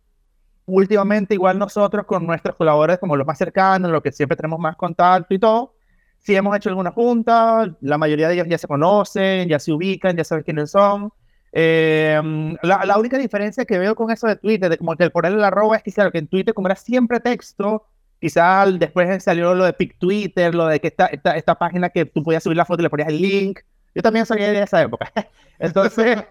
Últimamente, 0.65 1.33
igual 1.33 1.57
nosotros 1.57 2.05
con 2.05 2.25
nuestros 2.27 2.55
colaboradores, 2.55 2.99
como 2.99 3.17
los 3.17 3.25
más 3.25 3.37
cercanos, 3.37 3.91
los 3.91 4.03
que 4.03 4.11
siempre 4.11 4.37
tenemos 4.37 4.59
más 4.59 4.75
contacto 4.75 5.33
y 5.33 5.39
todo, 5.39 5.73
sí 6.19 6.35
hemos 6.35 6.55
hecho 6.55 6.69
alguna 6.69 6.91
junta, 6.91 7.75
la 7.81 7.97
mayoría 7.97 8.27
de 8.27 8.35
ellos 8.35 8.47
ya 8.47 8.57
se 8.57 8.67
conocen, 8.67 9.47
ya 9.49 9.59
se 9.59 9.71
ubican, 9.71 10.15
ya 10.15 10.23
saben 10.23 10.43
quiénes 10.43 10.71
son. 10.71 11.11
Eh, 11.51 12.21
la, 12.61 12.85
la, 12.85 12.97
única 12.99 13.17
diferencia 13.17 13.65
que 13.65 13.79
veo 13.79 13.95
con 13.95 14.11
eso 14.11 14.27
de 14.27 14.35
Twitter, 14.35 14.69
de 14.69 14.77
como 14.77 14.95
que 14.95 15.03
el 15.03 15.11
ponerle 15.11 15.39
la 15.39 15.47
arroba, 15.47 15.77
es 15.77 15.83
que 15.83 15.91
claro, 15.91 16.11
que 16.11 16.19
en 16.19 16.27
Twitter 16.27 16.53
como 16.53 16.67
era 16.67 16.75
siempre 16.75 17.19
texto, 17.19 17.87
quizás 18.19 18.77
después 18.77 19.23
salió 19.23 19.55
lo 19.55 19.65
de 19.65 19.73
Pic 19.73 19.97
Twitter, 19.97 20.53
lo 20.53 20.67
de 20.67 20.79
que 20.79 20.87
esta, 20.87 21.07
esta, 21.07 21.35
esta, 21.35 21.55
página 21.55 21.89
que 21.89 22.05
tú 22.05 22.23
podías 22.23 22.43
subir 22.43 22.57
la 22.57 22.65
foto 22.65 22.81
y 22.81 22.83
le 22.83 22.89
ponías 22.89 23.09
el 23.09 23.21
link. 23.21 23.59
Yo 23.95 24.01
también 24.01 24.25
sabía 24.25 24.51
de 24.51 24.61
esa 24.61 24.81
época. 24.81 25.11
Entonces, 25.59 26.23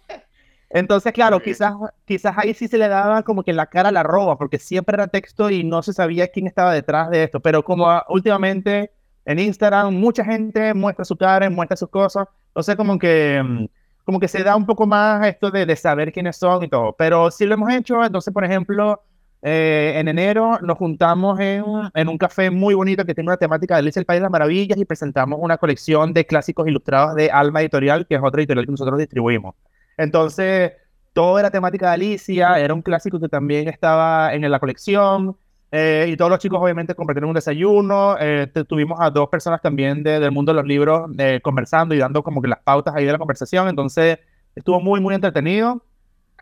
entonces 0.70 1.12
claro, 1.12 1.40
quizás, 1.40 1.74
quizás 2.06 2.34
ahí 2.38 2.54
sí 2.54 2.68
se 2.68 2.78
le 2.78 2.88
daba 2.88 3.22
como 3.22 3.42
que 3.42 3.52
la 3.52 3.66
cara 3.66 3.90
a 3.90 3.92
la 3.92 4.00
arroba, 4.00 4.38
porque 4.38 4.58
siempre 4.58 4.94
era 4.94 5.08
texto 5.08 5.50
y 5.50 5.64
no 5.64 5.82
se 5.82 5.92
sabía 5.92 6.28
quién 6.28 6.46
estaba 6.46 6.72
detrás 6.72 7.10
de 7.10 7.24
esto. 7.24 7.40
Pero 7.40 7.64
como 7.64 8.02
últimamente 8.08 8.92
en 9.24 9.38
Instagram 9.38 9.94
mucha 9.94 10.24
gente 10.24 10.74
muestra 10.74 11.04
su 11.04 11.16
cara, 11.16 11.48
muestra 11.50 11.76
sus 11.76 11.88
cosas, 11.88 12.26
entonces 12.48 12.76
como 12.76 12.98
que 12.98 13.42
mm, 13.42 13.66
como 14.04 14.18
que 14.18 14.28
se 14.28 14.42
da 14.42 14.56
un 14.56 14.66
poco 14.66 14.86
más 14.86 15.24
esto 15.26 15.50
de, 15.50 15.64
de 15.64 15.76
saber 15.76 16.12
quiénes 16.12 16.36
son 16.36 16.64
y 16.64 16.68
todo. 16.68 16.94
Pero 16.98 17.30
sí 17.30 17.46
lo 17.46 17.54
hemos 17.54 17.72
hecho, 17.72 18.04
entonces 18.04 18.34
por 18.34 18.44
ejemplo, 18.44 19.00
eh, 19.42 19.94
en 19.96 20.06
enero 20.08 20.58
nos 20.62 20.78
juntamos 20.78 21.38
en, 21.40 21.64
en, 21.94 22.08
un 22.08 22.16
café 22.16 22.50
muy 22.50 22.74
bonito 22.74 23.04
que 23.04 23.14
tiene 23.14 23.28
una 23.28 23.36
temática 23.36 23.74
de 23.74 23.80
Alicia 23.80 23.98
el 24.00 24.06
País 24.06 24.18
de 24.18 24.22
las 24.22 24.30
Maravillas 24.30 24.78
y 24.78 24.84
presentamos 24.84 25.38
una 25.42 25.58
colección 25.58 26.12
de 26.12 26.26
clásicos 26.26 26.68
ilustrados 26.68 27.16
de 27.16 27.30
Alma 27.30 27.60
Editorial, 27.60 28.06
que 28.06 28.14
es 28.14 28.20
otra 28.22 28.40
editorial 28.40 28.66
que 28.66 28.72
nosotros 28.72 28.98
distribuimos. 28.98 29.54
Entonces, 29.96 30.72
todo 31.12 31.38
era 31.38 31.50
temática 31.50 31.88
de 31.88 31.94
Alicia, 31.94 32.58
era 32.58 32.72
un 32.72 32.82
clásico 32.82 33.20
que 33.20 33.28
también 33.28 33.68
estaba 33.68 34.32
en 34.32 34.48
la 34.50 34.60
colección. 34.60 35.36
Eh, 35.74 36.06
y 36.10 36.16
todos 36.18 36.30
los 36.30 36.38
chicos 36.38 36.60
obviamente 36.60 36.94
compartieron 36.94 37.30
un 37.30 37.34
desayuno. 37.34 38.16
Eh, 38.20 38.46
tuvimos 38.68 39.00
a 39.00 39.10
dos 39.10 39.28
personas 39.30 39.62
también 39.62 40.02
del 40.02 40.30
mundo 40.30 40.52
de 40.52 40.56
los 40.56 40.66
libros 40.66 41.10
eh, 41.16 41.40
conversando 41.42 41.94
y 41.94 41.98
dando 41.98 42.22
como 42.22 42.42
que 42.42 42.48
las 42.48 42.60
pautas 42.60 42.94
ahí 42.94 43.06
de 43.06 43.12
la 43.12 43.18
conversación. 43.18 43.68
Entonces 43.68 44.18
estuvo 44.54 44.80
muy, 44.80 45.00
muy 45.00 45.14
entretenido. 45.14 45.82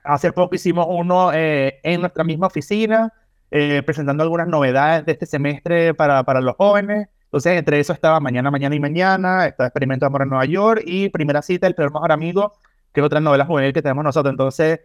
Hace 0.03 0.33
poco 0.33 0.57
hicimos 0.57 0.87
uno 0.89 1.31
en 1.33 2.01
nuestra 2.01 2.25
misma 2.25 2.49
oficina, 2.49 3.13
presentando 3.51 4.23
algunas 4.23 4.49
novedades 4.49 5.05
de 5.07 5.13
este 5.13 5.27
semestre 5.27 5.95
para, 5.95 6.25
para 6.25 6.41
los 6.41 6.57
jóvenes. 6.57 7.09
Entonces, 7.25 7.59
entre 7.59 7.79
eso 7.79 7.93
estaba 7.93 8.19
Mañana, 8.19 8.51
Mañana 8.51 8.75
y 8.75 8.81
Mañana, 8.81 9.47
estaba 9.47 9.69
Experimento 9.69 10.05
de 10.05 10.09
Amor 10.09 10.23
en 10.23 10.31
Nueva 10.31 10.47
York 10.47 10.83
y 10.85 11.11
Primera 11.11 11.43
Cita, 11.43 11.67
El 11.69 11.77
Peor 11.77 11.93
Mejor 11.93 12.11
Amigo, 12.11 12.55
que 12.93 13.01
es 13.01 13.07
otra 13.07 13.21
novela 13.21 13.45
juvenil 13.45 13.73
que 13.73 13.83
tenemos 13.83 14.03
nosotros. 14.03 14.33
Entonces, 14.33 14.81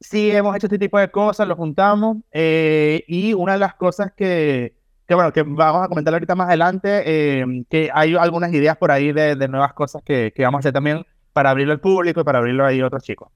sí 0.00 0.30
hemos 0.30 0.56
hecho 0.56 0.66
este 0.66 0.78
tipo 0.78 0.98
de 0.98 1.10
cosas, 1.10 1.46
lo 1.46 1.56
juntamos. 1.56 2.18
Eh, 2.32 3.04
y 3.06 3.34
una 3.34 3.54
de 3.54 3.58
las 3.58 3.74
cosas 3.74 4.12
que, 4.16 4.74
que, 5.06 5.14
bueno, 5.14 5.32
que 5.32 5.42
vamos 5.42 5.84
a 5.84 5.88
comentar 5.88 6.14
ahorita 6.14 6.34
más 6.34 6.48
adelante, 6.48 7.02
eh, 7.04 7.64
que 7.68 7.90
hay 7.92 8.16
algunas 8.16 8.52
ideas 8.52 8.76
por 8.76 8.90
ahí 8.90 9.12
de, 9.12 9.36
de 9.36 9.48
nuevas 9.48 9.72
cosas 9.74 10.02
que, 10.04 10.32
que, 10.34 10.44
vamos 10.44 10.58
a 10.58 10.60
hacer 10.60 10.72
también 10.72 11.04
para 11.32 11.50
abrirlo 11.50 11.72
al 11.72 11.80
público 11.80 12.20
y 12.20 12.24
para 12.24 12.38
abrirlo 12.38 12.66
ahí 12.66 12.80
a 12.80 12.86
otros 12.86 13.02
chicos. 13.02 13.30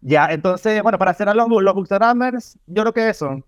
Ya, 0.00 0.28
entonces, 0.30 0.82
bueno, 0.82 0.98
para 0.98 1.10
hacer 1.10 1.28
a 1.28 1.34
los, 1.34 1.48
los 1.48 1.74
bookstagrammers, 1.74 2.58
yo 2.66 2.82
creo 2.82 2.92
que 2.92 3.08
eso, 3.08 3.42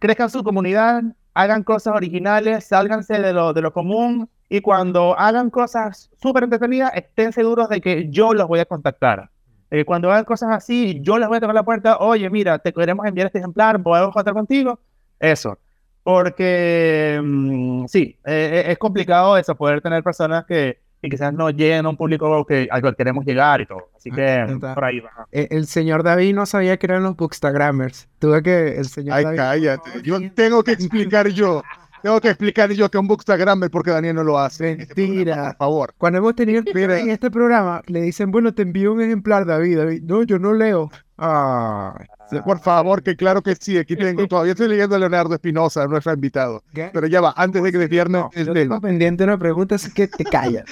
crezcan 0.00 0.30
su 0.30 0.42
comunidad, 0.42 1.02
hagan 1.34 1.62
cosas 1.62 1.94
originales, 1.94 2.64
sálganse 2.64 3.20
de 3.20 3.32
lo, 3.32 3.52
de 3.52 3.60
lo 3.60 3.72
común 3.72 4.30
y 4.48 4.60
cuando 4.60 5.18
hagan 5.18 5.50
cosas 5.50 6.10
súper 6.22 6.44
entretenidas, 6.44 6.92
estén 6.94 7.32
seguros 7.32 7.68
de 7.68 7.80
que 7.80 8.08
yo 8.08 8.32
los 8.32 8.46
voy 8.46 8.60
a 8.60 8.66
contactar. 8.66 9.30
Eh, 9.74 9.84
cuando 9.84 10.08
hagan 10.08 10.24
cosas 10.24 10.50
así, 10.52 11.00
yo 11.00 11.18
les 11.18 11.26
voy 11.26 11.38
a 11.38 11.40
tocar 11.40 11.54
la 11.56 11.64
puerta, 11.64 11.98
oye, 11.98 12.30
mira, 12.30 12.60
te 12.60 12.72
queremos 12.72 13.04
enviar 13.06 13.26
este 13.26 13.40
ejemplar, 13.40 13.82
¿podemos 13.82 14.14
contar 14.14 14.32
contigo? 14.32 14.78
Eso. 15.18 15.58
Porque 16.04 17.20
mm, 17.20 17.86
sí, 17.86 18.16
eh, 18.24 18.62
eh, 18.66 18.70
es 18.70 18.78
complicado 18.78 19.36
eso, 19.36 19.56
poder 19.56 19.80
tener 19.80 20.04
personas 20.04 20.44
que, 20.44 20.78
quizás 21.00 21.34
no 21.34 21.50
lleguen 21.50 21.86
a 21.86 21.88
un 21.88 21.96
público 21.96 22.46
que, 22.46 22.68
al 22.70 22.82
que 22.82 22.94
queremos 22.94 23.24
llegar 23.24 23.62
y 23.62 23.66
todo. 23.66 23.90
Así 23.96 24.12
que 24.12 24.58
por 24.60 24.84
ahí 24.84 25.00
va. 25.00 25.26
El, 25.32 25.66
señor 25.66 26.04
David 26.04 26.36
no 26.36 26.46
sabía 26.46 26.76
que 26.76 26.86
eran 26.86 27.02
los 27.02 27.16
bookstagrammers. 27.16 28.08
Tuve 28.20 28.44
que 28.44 28.78
el 28.78 28.84
señor 28.84 29.16
Ay, 29.16 29.24
cállate. 29.36 29.90
Yo 30.04 30.20
tengo 30.34 30.62
que 30.62 30.70
explicar 30.72 31.28
yo. 31.30 31.64
Tengo 32.04 32.20
que 32.20 32.28
explicar 32.28 32.70
yo 32.70 32.90
que 32.90 32.98
un 32.98 33.08
Bookstagrammer 33.08 33.70
porque 33.70 33.90
Daniel 33.90 34.16
no 34.16 34.24
lo 34.24 34.38
hace. 34.38 34.72
Este 34.72 34.94
Mentira. 34.94 35.44
por 35.46 35.56
favor. 35.56 35.94
Cuando 35.96 36.18
hemos 36.18 36.36
tenido 36.36 36.62
en 36.74 37.08
este 37.08 37.30
programa, 37.30 37.80
le 37.86 38.02
dicen, 38.02 38.30
bueno, 38.30 38.52
te 38.52 38.60
envío 38.60 38.92
un 38.92 39.00
ejemplar, 39.00 39.46
David. 39.46 39.78
David 39.78 40.02
no, 40.02 40.22
yo 40.22 40.38
no 40.38 40.52
leo. 40.52 40.90
Ah, 41.16 41.96
por 42.44 42.58
favor, 42.60 43.02
que 43.02 43.16
claro 43.16 43.40
que 43.40 43.56
sí. 43.58 43.78
Aquí 43.78 43.96
tengo, 43.96 44.26
todavía 44.28 44.52
estoy 44.52 44.68
leyendo 44.68 44.96
a 44.96 44.98
Leonardo 44.98 45.32
Espinosa, 45.32 45.86
nuestro 45.86 46.12
invitado. 46.12 46.62
Pero 46.74 47.06
ya 47.06 47.22
va, 47.22 47.32
antes 47.38 47.62
de 47.62 47.72
que 47.72 47.78
desviernes 47.78 48.24
el 48.34 48.52
tema. 48.52 48.82
pendiente 48.82 49.24
una 49.24 49.38
pregunta, 49.38 49.76
es 49.76 49.88
que 49.94 50.06
te 50.06 50.24
callas. 50.24 50.66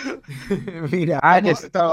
Mira, 0.92 1.18
ah, 1.22 1.40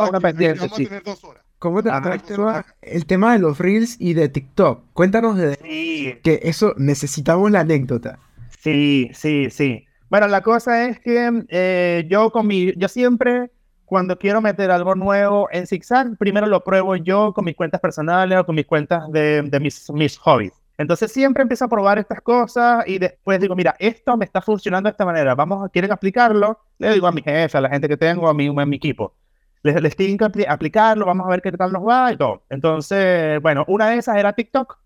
una 0.09 0.19
pendiente. 0.19 0.59
Vamos 0.59 0.73
a 0.81 0.83
tener 0.83 1.01
dos 1.01 1.23
horas. 1.23 1.45
¿Cómo 1.59 1.81
te 1.81 1.89
ah, 1.89 2.01
el, 2.13 2.21
tema, 2.21 2.65
el 2.81 3.05
tema 3.05 3.33
de 3.33 3.39
los 3.39 3.57
reels 3.57 3.95
y 3.99 4.15
de 4.15 4.27
TikTok? 4.27 4.83
Cuéntanos 4.91 5.37
de 5.37 6.19
que 6.23 6.41
eso 6.43 6.73
necesitamos 6.75 7.51
la 7.51 7.61
anécdota. 7.61 8.19
Sí, 8.59 9.09
sí, 9.13 9.49
sí. 9.49 9.85
Bueno, 10.09 10.27
la 10.27 10.41
cosa 10.41 10.85
es 10.85 10.99
que 10.99 11.45
eh, 11.49 12.05
yo 12.09 12.29
con 12.31 12.45
mi, 12.47 12.73
yo 12.75 12.87
siempre 12.87 13.51
cuando 13.85 14.17
quiero 14.19 14.41
meter 14.41 14.69
algo 14.69 14.95
nuevo 14.95 15.47
en 15.51 15.65
ZigZag, 15.65 16.17
primero 16.17 16.45
lo 16.45 16.63
pruebo 16.63 16.95
yo 16.95 17.33
con 17.33 17.45
mis 17.45 17.55
cuentas 17.55 17.79
personales 17.79 18.37
o 18.37 18.45
con 18.45 18.55
mis 18.55 18.65
cuentas 18.65 19.09
de, 19.11 19.41
de 19.43 19.59
mis, 19.59 19.89
mis 19.91 20.17
hobbies. 20.17 20.53
Entonces 20.77 21.11
siempre 21.11 21.41
empiezo 21.41 21.65
a 21.65 21.67
probar 21.69 21.99
estas 21.99 22.21
cosas 22.21 22.85
y 22.87 22.99
después 22.99 23.39
digo, 23.39 23.55
mira, 23.55 23.75
esto 23.79 24.15
me 24.17 24.25
está 24.25 24.41
funcionando 24.41 24.87
de 24.87 24.91
esta 24.91 25.05
manera, 25.05 25.35
vamos, 25.35 25.69
¿quieren 25.71 25.91
aplicarlo? 25.91 26.59
Le 26.77 26.93
digo 26.93 27.07
a 27.07 27.11
mi 27.11 27.21
jefe, 27.21 27.57
a 27.57 27.61
la 27.61 27.69
gente 27.69 27.87
que 27.87 27.97
tengo, 27.97 28.29
a 28.29 28.33
mi, 28.33 28.47
a 28.47 28.65
mi 28.65 28.75
equipo. 28.75 29.15
Les, 29.63 29.81
les 29.81 29.95
tengo 29.95 30.29
que 30.29 30.47
aplicarlo, 30.47 31.05
vamos 31.05 31.25
a 31.25 31.29
ver 31.29 31.41
qué 31.41 31.51
tal 31.51 31.71
nos 31.71 31.87
va 31.87 32.13
y 32.13 32.17
todo. 32.17 32.43
Entonces, 32.49 33.41
bueno, 33.41 33.65
una 33.67 33.89
de 33.89 33.97
esas 33.97 34.17
era 34.17 34.33
TikTok. 34.33 34.77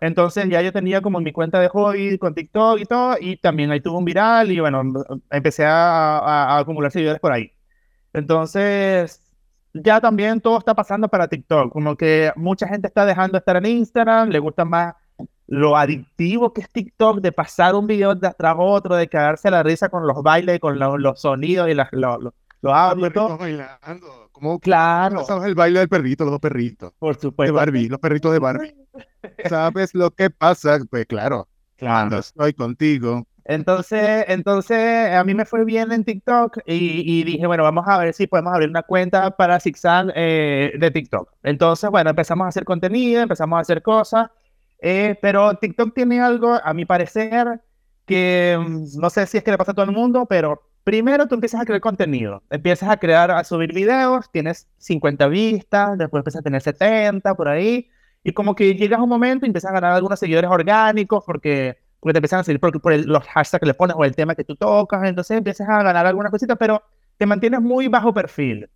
Entonces 0.00 0.48
ya 0.48 0.62
yo 0.62 0.72
tenía 0.72 1.02
como 1.02 1.20
mi 1.20 1.32
cuenta 1.32 1.60
de 1.60 1.68
hobby 1.68 2.18
con 2.18 2.34
TikTok 2.34 2.80
y 2.80 2.86
todo, 2.86 3.16
y 3.20 3.36
también 3.36 3.70
ahí 3.70 3.80
tuvo 3.80 3.98
un 3.98 4.04
viral 4.04 4.50
y 4.50 4.60
bueno, 4.60 4.82
empecé 5.30 5.64
a, 5.66 6.18
a, 6.18 6.58
acumular 6.58 6.90
seguidores 6.90 7.20
por 7.20 7.32
ahí. 7.32 7.52
Entonces, 8.12 9.22
ya 9.74 10.00
también 10.00 10.40
todo 10.40 10.58
está 10.58 10.74
pasando 10.74 11.08
para 11.08 11.28
TikTok, 11.28 11.72
como 11.72 11.96
que 11.96 12.32
mucha 12.36 12.66
gente 12.66 12.88
está 12.88 13.04
dejando 13.06 13.32
de 13.32 13.38
estar 13.38 13.56
en 13.56 13.66
Instagram, 13.66 14.30
le 14.30 14.38
gusta 14.38 14.64
más 14.64 14.94
lo 15.50 15.76
adictivo 15.76 16.52
que 16.52 16.60
es 16.60 16.70
TikTok 16.70 17.20
de 17.20 17.32
pasar 17.32 17.74
un 17.74 17.86
video 17.88 18.16
tras 18.18 18.54
otro, 18.56 18.94
de 18.94 19.08
quedarse 19.08 19.48
a 19.48 19.50
la 19.50 19.62
risa 19.64 19.88
con 19.88 20.06
los 20.06 20.22
bailes, 20.22 20.60
con 20.60 20.78
los 20.78 21.20
sonidos 21.20 21.68
y 21.68 21.74
las, 21.74 21.88
Los 21.92 22.32
audios, 22.62 23.12
todo. 23.12 23.36
bailando. 23.36 24.29
Como 24.40 24.58
Claro, 24.58 25.24
¿Sabes 25.24 25.44
el 25.48 25.54
baile 25.54 25.80
del 25.80 25.88
perrito, 25.88 26.24
los 26.24 26.32
dos 26.32 26.40
perritos? 26.40 26.92
por 26.98 27.14
De 27.16 27.20
supuesto. 27.22 27.54
Barbie, 27.54 27.88
los 27.88 28.00
perritos 28.00 28.32
de 28.32 28.38
Barbie. 28.38 28.74
¿Sabes 29.48 29.94
lo 29.94 30.10
que 30.10 30.30
pasa? 30.30 30.78
Pues 30.90 31.06
claro, 31.06 31.46
Claro. 31.76 32.18
estoy 32.18 32.54
contigo. 32.54 33.26
Entonces, 33.44 34.24
entonces 34.28 35.12
a 35.14 35.24
mí 35.24 35.34
me 35.34 35.44
fue 35.44 35.64
bien 35.64 35.92
en 35.92 36.04
TikTok 36.04 36.58
y, 36.66 37.20
y 37.20 37.24
dije, 37.24 37.46
bueno, 37.46 37.62
vamos 37.64 37.84
a 37.88 37.98
ver 37.98 38.14
si 38.14 38.26
podemos 38.26 38.52
abrir 38.52 38.68
una 38.68 38.82
cuenta 38.82 39.30
para 39.36 39.58
Zigzag 39.60 40.12
eh, 40.14 40.72
de 40.78 40.90
TikTok. 40.90 41.32
Entonces, 41.42 41.90
bueno, 41.90 42.10
empezamos 42.10 42.44
a 42.44 42.48
hacer 42.48 42.64
contenido, 42.64 43.20
empezamos 43.22 43.56
a 43.56 43.60
hacer 43.60 43.82
cosas, 43.82 44.28
eh, 44.80 45.18
pero 45.20 45.54
TikTok 45.56 45.94
tiene 45.94 46.20
algo, 46.20 46.54
a 46.62 46.72
mi 46.74 46.84
parecer, 46.84 47.60
que 48.06 48.56
mm, 48.58 49.00
no 49.00 49.10
sé 49.10 49.26
si 49.26 49.38
es 49.38 49.44
que 49.44 49.50
le 49.50 49.58
pasa 49.58 49.72
a 49.72 49.74
todo 49.74 49.84
el 49.86 49.92
mundo, 49.92 50.26
pero 50.26 50.69
primero 50.90 51.28
tú 51.28 51.34
empiezas 51.36 51.60
a 51.60 51.64
crear 51.64 51.80
contenido, 51.80 52.42
empiezas 52.50 52.88
a 52.90 52.96
crear, 52.98 53.30
a 53.30 53.44
subir 53.44 53.72
videos, 53.72 54.28
tienes 54.32 54.68
50 54.78 55.28
vistas, 55.28 55.96
después 55.98 56.20
empiezas 56.20 56.40
a 56.40 56.42
tener 56.42 56.62
70 56.62 57.34
por 57.34 57.48
ahí, 57.48 57.88
y 58.24 58.32
como 58.32 58.54
que 58.56 58.74
llegas 58.74 58.98
a 58.98 59.02
un 59.02 59.08
momento 59.08 59.46
y 59.46 59.48
empiezas 59.48 59.70
a 59.70 59.74
ganar 59.74 59.92
algunos 59.92 60.18
seguidores 60.18 60.50
orgánicos 60.50 61.22
porque 61.24 61.78
porque 62.00 62.14
te 62.14 62.18
empiezan 62.18 62.40
a 62.40 62.44
seguir 62.44 62.60
por, 62.60 62.80
por 62.80 62.92
el- 62.94 63.04
los 63.06 63.22
hashtags 63.28 63.60
que 63.60 63.66
le 63.66 63.74
pones 63.74 63.94
o 63.98 64.04
el 64.06 64.16
tema 64.16 64.34
que 64.34 64.42
tú 64.44 64.56
tocas, 64.56 65.04
entonces 65.06 65.36
empiezas 65.36 65.68
a 65.68 65.82
ganar 65.82 66.06
algunas 66.06 66.30
cositas, 66.32 66.56
pero 66.58 66.82
te 67.18 67.26
mantienes 67.26 67.60
muy 67.60 67.88
bajo 67.88 68.14
perfil. 68.14 68.70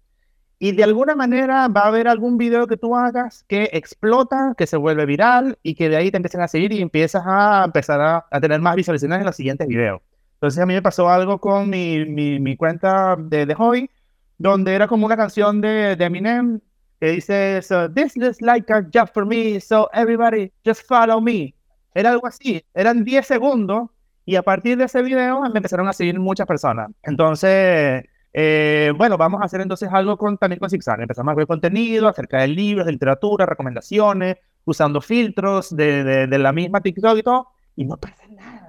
Y 0.59 0.73
de 0.73 0.85
alguna 0.85 1.15
manera 1.17 1.69
va 1.69 1.83
a 1.83 1.87
haber 1.89 2.09
algún 2.09 2.39
video 2.39 2.67
que 2.67 2.77
tú 2.79 2.97
hagas 2.97 3.45
que 3.49 3.71
explota, 3.75 4.55
que 4.59 4.67
se 4.67 4.77
vuelve 4.79 5.07
viral 5.07 5.59
y 5.63 5.75
que 5.75 5.89
de 5.91 5.97
ahí 5.97 6.11
te 6.13 6.17
empiezan 6.19 6.43
a 6.43 6.49
seguir 6.49 6.73
y 6.73 6.83
empiezas 6.83 7.25
a 7.27 7.65
empezar 7.67 8.01
a, 8.01 8.27
a 8.31 8.41
tener 8.41 8.61
más 8.61 8.77
visualizaciones 8.77 9.21
en 9.21 9.27
los 9.27 9.37
siguientes 9.37 9.69
videos. 9.69 10.03
Entonces 10.45 10.63
a 10.63 10.67
mí 10.67 10.75
me 10.75 10.83
pasó 10.83 11.09
algo 11.09 11.41
con 11.41 11.71
mi, 11.71 12.05
mi, 12.05 12.39
mi 12.39 12.55
cuenta 12.55 13.17
de, 13.17 13.47
de 13.47 13.55
hobby, 13.55 13.91
donde 14.37 14.75
era 14.75 14.87
como 14.87 15.07
una 15.07 15.17
canción 15.17 15.63
de, 15.63 15.97
de 15.97 16.05
Eminem 16.05 16.61
que 17.01 17.13
dice, 17.13 17.63
so 17.63 17.91
this 17.91 18.15
is 18.15 18.43
like 18.43 18.71
a 18.71 18.83
job 18.93 19.09
for 19.15 19.25
me, 19.25 19.59
so 19.59 19.89
everybody 19.95 20.53
just 20.63 20.87
follow 20.87 21.19
me. 21.19 21.55
Era 21.95 22.11
algo 22.11 22.27
así, 22.27 22.63
eran 22.75 23.05
10 23.05 23.27
segundos 23.27 23.89
y 24.27 24.37
a 24.37 24.43
partir 24.43 24.77
de 24.77 24.85
ese 24.85 25.01
video 25.01 25.41
me 25.41 25.57
empezaron 25.57 25.89
a 25.89 25.95
seguir 25.95 26.21
muchas 26.21 26.47
personas. 26.47 26.91
Entonces, 27.03 28.05
eh, 28.35 28.93
bueno, 28.99 29.17
vamos 29.17 29.41
a 29.41 29.47
hacer 29.47 29.63
entonces 29.63 29.89
algo 29.91 30.19
con, 30.19 30.37
también 30.37 30.61
con 30.61 30.69
Zigzag. 30.69 31.01
Empezamos 31.01 31.33
a 31.33 31.37
ver 31.37 31.47
contenido 31.47 32.07
acerca 32.07 32.43
de 32.43 32.49
libros, 32.49 32.85
de 32.85 32.93
literatura, 32.93 33.47
recomendaciones, 33.47 34.37
usando 34.67 35.01
filtros 35.01 35.75
de, 35.75 36.05
de, 36.05 36.27
de 36.27 36.39
la 36.39 36.53
misma 36.53 36.83
TikTok 36.83 37.17
y 37.17 37.23
todo, 37.23 37.49
y 37.77 37.87
no 37.87 37.97
pasa 37.97 38.25
nada. 38.29 38.64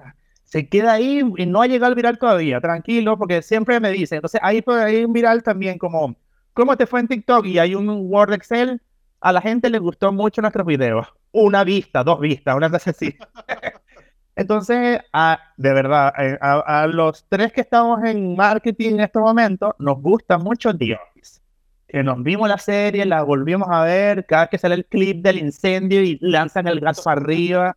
Se 0.46 0.68
queda 0.68 0.94
ahí 0.94 1.22
y 1.38 1.46
no 1.46 1.62
ha 1.62 1.68
llegado 1.68 1.90
al 1.90 1.96
viral 1.96 2.18
todavía, 2.18 2.60
tranquilo, 2.60 3.18
porque 3.18 3.42
siempre 3.42 3.80
me 3.80 3.90
dicen, 3.92 4.18
entonces 4.18 4.40
ahí 4.44 4.64
ahí 4.68 5.04
un 5.04 5.12
viral 5.12 5.42
también 5.44 5.78
como, 5.78 6.16
¿cómo 6.54 6.76
te 6.78 6.86
fue 6.86 7.00
en 7.00 7.08
TikTok? 7.08 7.46
Y 7.46 7.58
hay 7.58 7.74
un 7.76 7.88
Word 8.10 8.32
Excel, 8.34 8.80
a 9.20 9.32
la 9.32 9.42
gente 9.42 9.70
le 9.70 9.78
gustó 9.80 10.12
mucho 10.12 10.40
nuestros 10.42 10.66
videos. 10.66 11.08
Una 11.32 11.64
vista, 11.64 12.04
dos 12.04 12.20
vistas, 12.20 12.56
una 12.56 12.70
cosa 12.70 12.90
así. 12.90 13.14
Entonces, 14.36 15.00
a- 15.12 15.40
de 15.56 15.72
verdad, 15.72 16.12
eh, 16.18 16.38
a, 16.40 16.86
los 16.86 17.26
tres 17.28 17.52
que 17.52 17.62
estamos 17.62 18.04
en 18.04 18.36
marketing 18.36 18.92
en 18.94 19.00
estos 19.00 19.22
momentos, 19.22 19.72
nos 19.78 20.00
gusta 20.02 20.38
mucho 20.38 20.76
The 20.76 20.94
Office. 20.94 21.40
Que 21.88 22.02
nos 22.02 22.22
vimos 22.22 22.48
la 22.48 22.58
serie, 22.58 23.06
la 23.06 23.22
volvimos 23.22 23.68
a 23.70 23.84
ver, 23.84 24.26
cada 24.26 24.44
vez 24.44 24.50
que 24.50 24.58
sale 24.58 24.74
el 24.74 24.86
clip 24.86 25.22
del 25.22 25.38
incendio 25.38 26.02
y 26.02 26.18
lanzan 26.20 26.66
el 26.68 26.80
gato 26.80 27.02
para 27.02 27.20
arriba, 27.20 27.76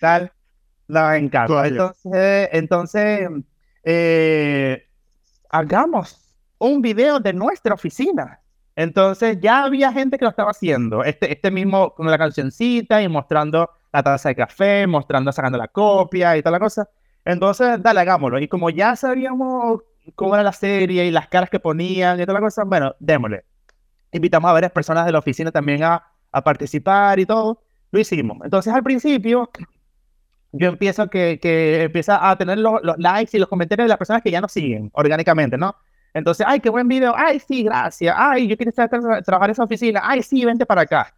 tal, 0.00 0.32
encanta. 0.88 1.46
Toalla. 1.46 1.68
Entonces, 1.68 2.48
entonces 2.52 3.30
eh, 3.84 4.86
hagamos 5.50 6.36
un 6.58 6.82
video 6.82 7.20
de 7.20 7.32
nuestra 7.32 7.74
oficina. 7.74 8.40
Entonces 8.76 9.38
ya 9.40 9.64
había 9.64 9.92
gente 9.92 10.18
que 10.18 10.24
lo 10.24 10.30
estaba 10.30 10.50
haciendo. 10.50 11.04
Este, 11.04 11.32
este 11.32 11.50
mismo 11.50 11.94
con 11.94 12.10
la 12.10 12.18
cancioncita 12.18 13.02
y 13.02 13.08
mostrando 13.08 13.70
la 13.92 14.02
taza 14.02 14.28
de 14.28 14.36
café, 14.36 14.86
mostrando, 14.86 15.32
sacando 15.32 15.58
la 15.58 15.68
copia 15.68 16.36
y 16.36 16.42
toda 16.42 16.52
la 16.52 16.60
cosa. 16.60 16.88
Entonces, 17.24 17.82
dale, 17.82 18.00
hagámoslo. 18.00 18.38
Y 18.38 18.48
como 18.48 18.70
ya 18.70 18.96
sabíamos 18.96 19.82
cómo 20.14 20.34
era 20.34 20.42
la 20.42 20.52
serie 20.52 21.06
y 21.06 21.10
las 21.10 21.28
caras 21.28 21.50
que 21.50 21.60
ponían 21.60 22.20
y 22.20 22.22
toda 22.22 22.34
la 22.34 22.40
cosa, 22.40 22.64
bueno, 22.64 22.94
démosle. 22.98 23.44
Invitamos 24.12 24.48
a 24.48 24.52
varias 24.52 24.72
personas 24.72 25.04
de 25.04 25.12
la 25.12 25.18
oficina 25.18 25.50
también 25.50 25.82
a, 25.82 26.02
a 26.32 26.44
participar 26.44 27.18
y 27.18 27.26
todo. 27.26 27.60
Lo 27.90 27.98
hicimos. 27.98 28.38
Entonces, 28.44 28.72
al 28.72 28.82
principio, 28.82 29.50
yo 30.52 30.68
empiezo 30.68 31.08
que, 31.10 31.38
que 31.40 31.82
empieza 31.84 32.28
a 32.30 32.36
tener 32.38 32.58
los, 32.58 32.80
likes 32.98 33.36
y 33.36 33.40
los 33.40 33.48
comentarios 33.48 33.84
de 33.84 33.88
las 33.88 33.98
personas 33.98 34.22
que 34.22 34.30
ya 34.30 34.40
nos 34.40 34.52
siguen 34.52 34.90
orgánicamente, 34.94 35.56
¿no? 35.58 35.74
Entonces, 36.14 36.46
ay, 36.48 36.60
qué 36.60 36.70
buen 36.70 36.88
video, 36.88 37.14
ay, 37.16 37.38
sí, 37.40 37.62
gracias, 37.64 38.14
ay, 38.18 38.48
yo 38.48 38.56
quiero 38.56 38.70
estar, 38.70 38.88
tra- 38.90 39.22
trabajar 39.24 39.50
en 39.50 39.52
esa 39.52 39.64
oficina, 39.64 40.00
ay, 40.02 40.22
sí, 40.22 40.44
vente 40.44 40.64
para 40.66 40.82
acá. 40.82 41.14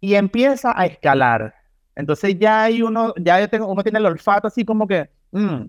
Y 0.00 0.14
empieza 0.14 0.72
a 0.78 0.86
escalar. 0.86 1.54
Entonces 1.96 2.38
ya 2.38 2.64
hay 2.64 2.82
uno, 2.82 3.14
ya 3.16 3.46
tengo, 3.48 3.68
uno 3.68 3.82
tiene 3.82 3.98
el 3.98 4.06
olfato 4.06 4.48
así 4.48 4.64
como 4.64 4.86
que, 4.86 5.08
mm, 5.32 5.62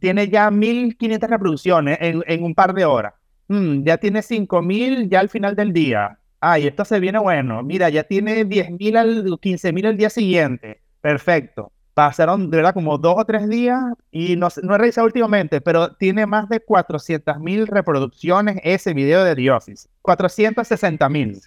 tiene 0.00 0.28
ya 0.28 0.50
1500 0.50 1.30
reproducciones 1.30 1.98
en, 2.00 2.22
en 2.26 2.42
un 2.44 2.54
par 2.54 2.74
de 2.74 2.84
horas. 2.84 3.14
Mm, 3.48 3.84
ya 3.84 3.98
tiene 3.98 4.22
5000 4.22 5.08
ya 5.08 5.20
al 5.20 5.28
final 5.28 5.54
del 5.54 5.72
día. 5.72 6.18
Ay, 6.40 6.66
esto 6.66 6.84
se 6.84 6.98
viene 7.00 7.18
bueno. 7.18 7.62
Mira, 7.62 7.88
ya 7.88 8.02
tiene 8.04 8.44
10.000 8.44 8.96
al 8.96 9.24
15.000 9.40 9.86
al 9.86 9.96
día 9.96 10.10
siguiente. 10.10 10.82
Perfecto. 11.00 11.72
Pasaron, 11.96 12.50
de 12.50 12.58
verdad, 12.58 12.74
como 12.74 12.98
dos 12.98 13.14
o 13.16 13.24
tres 13.24 13.48
días 13.48 13.82
y 14.10 14.36
no, 14.36 14.48
no 14.62 14.74
he 14.74 14.78
revisado 14.78 15.06
últimamente, 15.06 15.62
pero 15.62 15.94
tiene 15.94 16.26
más 16.26 16.46
de 16.50 16.62
400.000 16.62 17.66
reproducciones 17.68 18.58
ese 18.64 18.92
video 18.92 19.24
de 19.24 19.34
The 19.34 19.50
Office. 19.50 19.88
460.000. 20.02 21.40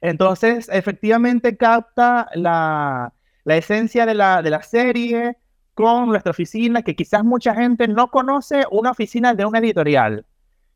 Entonces, 0.00 0.68
efectivamente 0.72 1.56
capta 1.56 2.26
la, 2.34 3.12
la 3.44 3.56
esencia 3.56 4.04
de 4.04 4.14
la, 4.14 4.42
de 4.42 4.50
la 4.50 4.62
serie 4.62 5.36
con 5.74 6.08
nuestra 6.08 6.32
oficina, 6.32 6.82
que 6.82 6.96
quizás 6.96 7.22
mucha 7.22 7.54
gente 7.54 7.86
no 7.86 8.10
conoce 8.10 8.64
una 8.72 8.90
oficina 8.90 9.32
de 9.32 9.44
una 9.44 9.60
editorial 9.60 10.26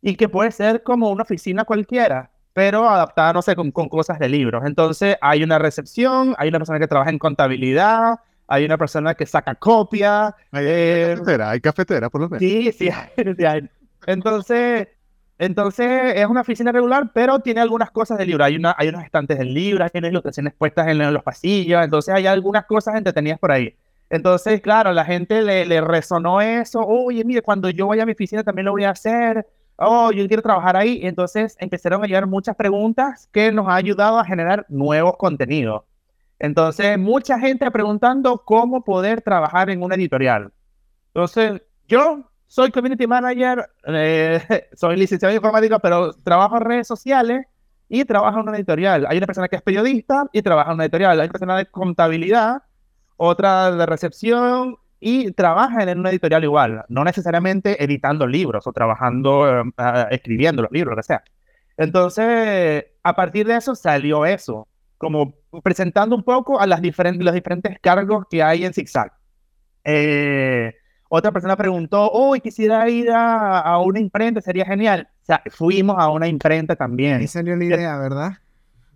y 0.00 0.14
que 0.14 0.28
puede 0.28 0.52
ser 0.52 0.84
como 0.84 1.10
una 1.10 1.24
oficina 1.24 1.64
cualquiera, 1.64 2.30
pero 2.52 2.88
adaptada, 2.88 3.32
no 3.32 3.42
sé, 3.42 3.56
con, 3.56 3.72
con 3.72 3.88
cosas 3.88 4.20
de 4.20 4.28
libros. 4.28 4.62
Entonces, 4.64 5.16
hay 5.20 5.42
una 5.42 5.58
recepción, 5.58 6.36
hay 6.38 6.50
una 6.50 6.60
persona 6.60 6.78
que 6.78 6.86
trabaja 6.86 7.10
en 7.10 7.18
contabilidad, 7.18 8.20
hay 8.48 8.64
una 8.64 8.78
persona 8.78 9.14
que 9.14 9.26
saca 9.26 9.54
copia. 9.54 10.34
Hay, 10.50 10.66
eh, 10.66 11.04
hay 11.04 11.16
cafetera, 11.16 11.50
hay 11.50 11.60
cafetera 11.60 12.10
por 12.10 12.22
lo 12.22 12.28
menos. 12.28 12.40
Sí, 12.40 12.72
sí, 12.72 12.88
hay, 12.88 13.34
sí 13.36 13.44
hay. 13.44 13.68
Entonces, 14.06 14.88
entonces 15.38 16.14
es 16.16 16.26
una 16.26 16.40
oficina 16.40 16.72
regular, 16.72 17.10
pero 17.14 17.40
tiene 17.40 17.60
algunas 17.60 17.90
cosas 17.90 18.18
de 18.18 18.26
libro. 18.26 18.42
Hay, 18.42 18.56
una, 18.56 18.74
hay 18.76 18.88
unos 18.88 19.04
estantes 19.04 19.38
de 19.38 19.44
libros, 19.44 19.90
hay 19.92 19.98
unas 19.98 20.10
ilustraciones 20.10 20.54
puestas 20.54 20.88
en 20.88 21.12
los 21.12 21.22
pasillos, 21.22 21.84
entonces 21.84 22.14
hay 22.14 22.26
algunas 22.26 22.64
cosas 22.64 22.96
entretenidas 22.96 23.38
por 23.38 23.52
ahí. 23.52 23.76
Entonces, 24.10 24.62
claro, 24.62 24.92
la 24.94 25.04
gente 25.04 25.42
le, 25.42 25.66
le 25.66 25.82
resonó 25.82 26.40
eso. 26.40 26.80
Oye, 26.80 27.22
mire, 27.24 27.42
cuando 27.42 27.68
yo 27.68 27.86
vaya 27.86 28.04
a 28.04 28.06
mi 28.06 28.12
oficina 28.12 28.42
también 28.42 28.64
lo 28.64 28.72
voy 28.72 28.84
a 28.84 28.90
hacer. 28.90 29.46
Oh, 29.76 30.10
yo 30.10 30.26
quiero 30.26 30.42
trabajar 30.42 30.76
ahí. 30.76 31.00
Entonces 31.02 31.54
empezaron 31.60 32.02
a 32.02 32.06
llegar 32.06 32.26
muchas 32.26 32.56
preguntas 32.56 33.28
que 33.30 33.52
nos 33.52 33.68
ha 33.68 33.74
ayudado 33.74 34.18
a 34.18 34.24
generar 34.24 34.64
nuevos 34.70 35.18
contenidos. 35.18 35.82
Entonces, 36.38 36.98
mucha 36.98 37.38
gente 37.38 37.70
preguntando 37.70 38.42
cómo 38.44 38.84
poder 38.84 39.22
trabajar 39.22 39.70
en 39.70 39.82
una 39.82 39.96
editorial. 39.96 40.52
Entonces, 41.08 41.62
yo 41.86 42.30
soy 42.46 42.70
community 42.70 43.06
manager, 43.06 43.68
eh, 43.86 44.40
soy 44.74 44.96
licenciado 44.96 45.30
en 45.30 45.36
informática, 45.36 45.78
pero 45.78 46.12
trabajo 46.12 46.56
en 46.56 46.62
redes 46.62 46.86
sociales 46.86 47.46
y 47.88 48.04
trabajo 48.04 48.40
en 48.40 48.48
una 48.48 48.56
editorial. 48.56 49.06
Hay 49.08 49.18
una 49.18 49.26
persona 49.26 49.48
que 49.48 49.56
es 49.56 49.62
periodista 49.62 50.26
y 50.32 50.42
trabaja 50.42 50.70
en 50.70 50.74
una 50.74 50.84
editorial. 50.84 51.20
Hay 51.20 51.26
una 51.26 51.32
persona 51.32 51.56
de 51.56 51.66
contabilidad, 51.66 52.62
otra 53.16 53.72
de 53.72 53.86
recepción 53.86 54.76
y 55.00 55.32
trabaja 55.32 55.82
en 55.82 55.98
una 55.98 56.10
editorial 56.10 56.44
igual. 56.44 56.84
No 56.88 57.04
necesariamente 57.04 57.82
editando 57.82 58.26
libros 58.26 58.66
o 58.66 58.72
trabajando, 58.72 59.62
eh, 59.62 59.72
ah, 59.76 60.08
escribiendo 60.10 60.62
los 60.62 60.72
libros, 60.72 60.92
lo 60.92 60.96
que 60.96 61.02
sea. 61.02 61.22
Entonces, 61.76 62.86
a 63.02 63.14
partir 63.14 63.46
de 63.46 63.56
eso 63.56 63.74
salió 63.74 64.26
eso, 64.26 64.66
como 64.98 65.34
presentando 65.62 66.14
un 66.14 66.22
poco 66.22 66.60
a 66.60 66.66
las 66.66 66.82
diferentes, 66.82 67.24
los 67.24 67.34
diferentes 67.34 67.78
cargos 67.80 68.26
que 68.30 68.42
hay 68.42 68.64
en 68.64 68.74
Zigzag. 68.74 69.12
Eh, 69.84 70.74
otra 71.08 71.32
persona 71.32 71.56
preguntó, 71.56 72.10
uy, 72.12 72.40
quisiera 72.40 72.88
ir 72.90 73.10
a, 73.10 73.60
a 73.60 73.78
una 73.78 74.00
imprenta, 74.00 74.40
sería 74.40 74.66
genial. 74.66 75.08
O 75.22 75.24
sea, 75.24 75.42
fuimos 75.50 75.96
a 75.98 76.10
una 76.10 76.28
imprenta 76.28 76.76
también. 76.76 77.16
Ahí 77.16 77.26
salió 77.26 77.56
la 77.56 77.64
idea, 77.64 77.96
¿verdad? 77.98 78.32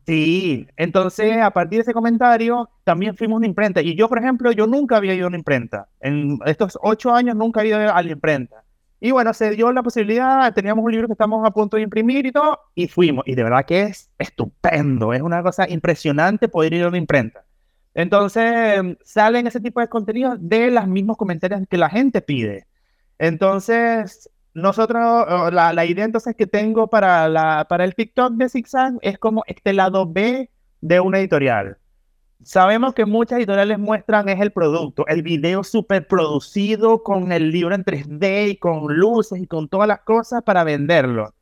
Sí, 0.05 0.66
entonces 0.76 1.40
a 1.40 1.53
partir 1.53 1.78
de 1.78 1.82
ese 1.82 1.92
comentario 1.92 2.68
también 2.84 3.16
fuimos 3.16 3.36
a 3.36 3.38
una 3.38 3.46
imprenta. 3.46 3.80
Y 3.80 3.94
yo, 3.94 4.09
por 4.09 4.18
ejemplo, 4.18 4.50
yo 4.53 4.66
nunca 4.66 4.96
había 4.96 5.14
ido 5.14 5.26
a 5.26 5.28
una 5.28 5.38
imprenta. 5.38 5.88
En 6.00 6.38
estos 6.44 6.78
ocho 6.82 7.14
años 7.14 7.36
nunca 7.36 7.61
había 7.61 7.80
ido 7.80 7.94
a 7.94 8.03
la 8.03 8.11
imprenta. 8.11 8.62
Y 9.05 9.11
bueno, 9.11 9.34
se 9.34 9.50
dio 9.50 9.72
la 9.72 9.82
posibilidad, 9.82 10.55
teníamos 10.55 10.84
un 10.84 10.92
libro 10.92 11.09
que 11.09 11.14
estamos 11.14 11.44
a 11.44 11.50
punto 11.50 11.76
de 11.76 11.82
imprimir 11.82 12.24
y 12.24 12.30
todo, 12.30 12.61
y 12.76 12.86
fuimos. 12.86 13.26
Y 13.26 13.34
de 13.34 13.42
verdad 13.42 13.66
que 13.66 13.82
es 13.82 14.09
estupendo, 14.16 15.12
es 15.12 15.20
una 15.22 15.42
cosa 15.42 15.68
impresionante 15.68 16.48
poder 16.48 16.72
ir 16.72 16.84
a 16.84 16.88
una 16.88 16.98
imprenta. 16.98 17.44
Entonces 17.94 18.80
salen 19.03 19.48
ese 19.48 19.61
tipo 19.61 19.80
de 19.80 19.88
contenidos 19.88 20.36
de 20.40 20.70
los 20.70 20.86
mismos 20.86 21.16
comentarios 21.16 21.62
que 21.68 21.78
la 21.78 21.90
gente 21.90 22.22
pide. 22.22 22.68
Entonces, 23.18 24.30
nosotros, 24.55 25.03
la, 25.53 25.72
la, 25.72 25.84
idea 25.84 26.05
entonces 26.05 26.36
que 26.36 26.46
tengo 26.46 26.88
para, 26.88 27.28
la, 27.28 27.66
para 27.68 27.82
el 27.82 27.96
TikTok 27.96 28.34
de 28.34 28.48
Zigzag 28.48 28.94
es 29.00 29.18
como 29.18 29.42
este 29.48 29.72
lado 29.72 30.07
B 30.07 30.48
de 30.80 31.00
una 31.00 31.18
editorial. 31.18 31.76
Sabemos 32.45 32.95
que 32.95 33.07
muchas 33.07 33.38
editoriales 33.38 33.78
muestran 33.78 34.28
es 34.28 34.40
el 34.40 34.51
producto, 34.51 35.07
el 35.07 35.22
video 35.22 35.62
súper 35.62 36.07
producido 36.09 37.03
con 37.03 37.30
el 37.30 37.51
libro 37.51 37.74
en 37.74 37.84
3D 37.84 38.51
y 38.51 38.57
con 38.57 38.97
luces 38.97 39.40
y 39.40 39.47
con 39.47 39.68
todas 39.68 39.86
las 39.86 40.01
cosas 40.01 40.43
para 40.43 40.64
venderlo. 40.64 41.34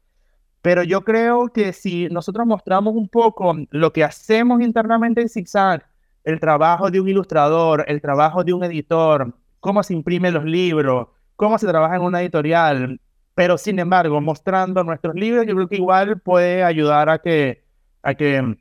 Pero 0.62 0.82
yo 0.82 1.02
creo 1.04 1.48
que 1.48 1.72
si 1.72 2.08
nosotros 2.08 2.46
mostramos 2.46 2.94
un 2.94 3.08
poco 3.08 3.56
lo 3.70 3.92
que 3.92 4.04
hacemos 4.04 4.60
internamente 4.60 5.22
en 5.22 5.28
Zigzag, 5.30 5.86
el 6.24 6.38
trabajo 6.38 6.90
de 6.90 7.00
un 7.00 7.08
ilustrador, 7.08 7.84
el 7.88 8.02
trabajo 8.02 8.44
de 8.44 8.52
un 8.52 8.64
editor, 8.64 9.34
cómo 9.60 9.82
se 9.82 9.94
imprimen 9.94 10.34
los 10.34 10.44
libros, 10.44 11.08
cómo 11.36 11.56
se 11.58 11.66
trabaja 11.66 11.96
en 11.96 12.02
una 12.02 12.20
editorial, 12.20 13.00
pero 13.34 13.56
sin 13.56 13.78
embargo, 13.78 14.20
mostrando 14.20 14.84
nuestros 14.84 15.14
libros, 15.14 15.46
yo 15.46 15.54
creo 15.54 15.68
que 15.68 15.76
igual 15.76 16.20
puede 16.20 16.62
ayudar 16.62 17.08
a 17.08 17.20
que, 17.20 17.64
a 18.02 18.14
que 18.14 18.56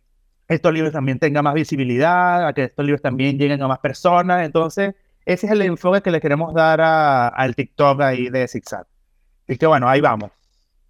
estos 0.50 0.74
libros 0.74 0.92
también 0.92 1.20
tengan 1.20 1.44
más 1.44 1.54
visibilidad, 1.54 2.48
a 2.48 2.54
que 2.54 2.66
estos 2.66 2.84
libros 2.84 3.02
también 3.02 3.38
lleguen 3.38 3.62
a 3.62 3.68
más 3.68 3.80
personas. 3.80 4.44
Entonces, 4.44 4.96
ese 5.26 5.46
es 5.46 5.52
el 5.52 5.62
enfoque 5.62 6.02
que 6.02 6.10
le 6.10 6.20
queremos 6.20 6.54
dar 6.56 6.82
al 6.82 7.56
TikTok 7.56 8.02
ahí 8.02 8.30
de 8.30 8.48
Zigzag. 8.48 8.88
Y 9.48 9.58
que 9.58 9.68
bueno, 9.68 9.88
ahí 9.88 10.02
vamos. 10.02 10.32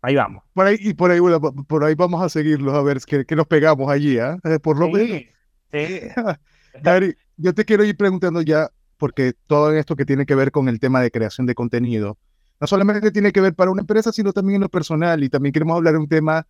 Ahí 0.01 0.15
vamos. 0.15 0.43
Por 0.53 0.65
ahí, 0.65 0.77
y 0.79 0.93
por 0.93 1.11
ahí, 1.11 1.19
por 1.67 1.83
ahí 1.83 1.93
vamos 1.93 2.23
a 2.23 2.29
seguirlos 2.29 2.73
a 2.73 2.81
ver 2.81 2.99
qué, 3.05 3.35
nos 3.35 3.47
pegamos 3.47 3.91
allí, 3.91 4.17
¿eh? 4.17 4.37
Por 4.63 4.79
lo 4.79 4.89
menos. 4.89 5.23
Sí. 5.71 6.01
Gary, 6.81 7.15
yo 7.35 7.53
te 7.53 7.65
quiero 7.65 7.83
ir 7.83 7.97
preguntando 7.97 8.41
ya, 8.41 8.69
porque 8.97 9.33
todo 9.47 9.73
esto 9.73 9.97
que 9.97 10.05
tiene 10.05 10.25
que 10.25 10.35
ver 10.35 10.51
con 10.51 10.69
el 10.69 10.79
tema 10.79 11.01
de 11.01 11.11
creación 11.11 11.45
de 11.47 11.55
contenido, 11.55 12.17
no 12.61 12.67
solamente 12.67 13.11
tiene 13.11 13.33
que 13.33 13.41
ver 13.41 13.55
para 13.55 13.71
una 13.71 13.81
empresa, 13.81 14.13
sino 14.13 14.31
también 14.31 14.55
en 14.55 14.61
lo 14.61 14.69
personal. 14.69 15.21
Y 15.21 15.29
también 15.29 15.51
queremos 15.51 15.75
hablar 15.75 15.93
de 15.93 15.99
un 15.99 16.07
tema 16.07 16.47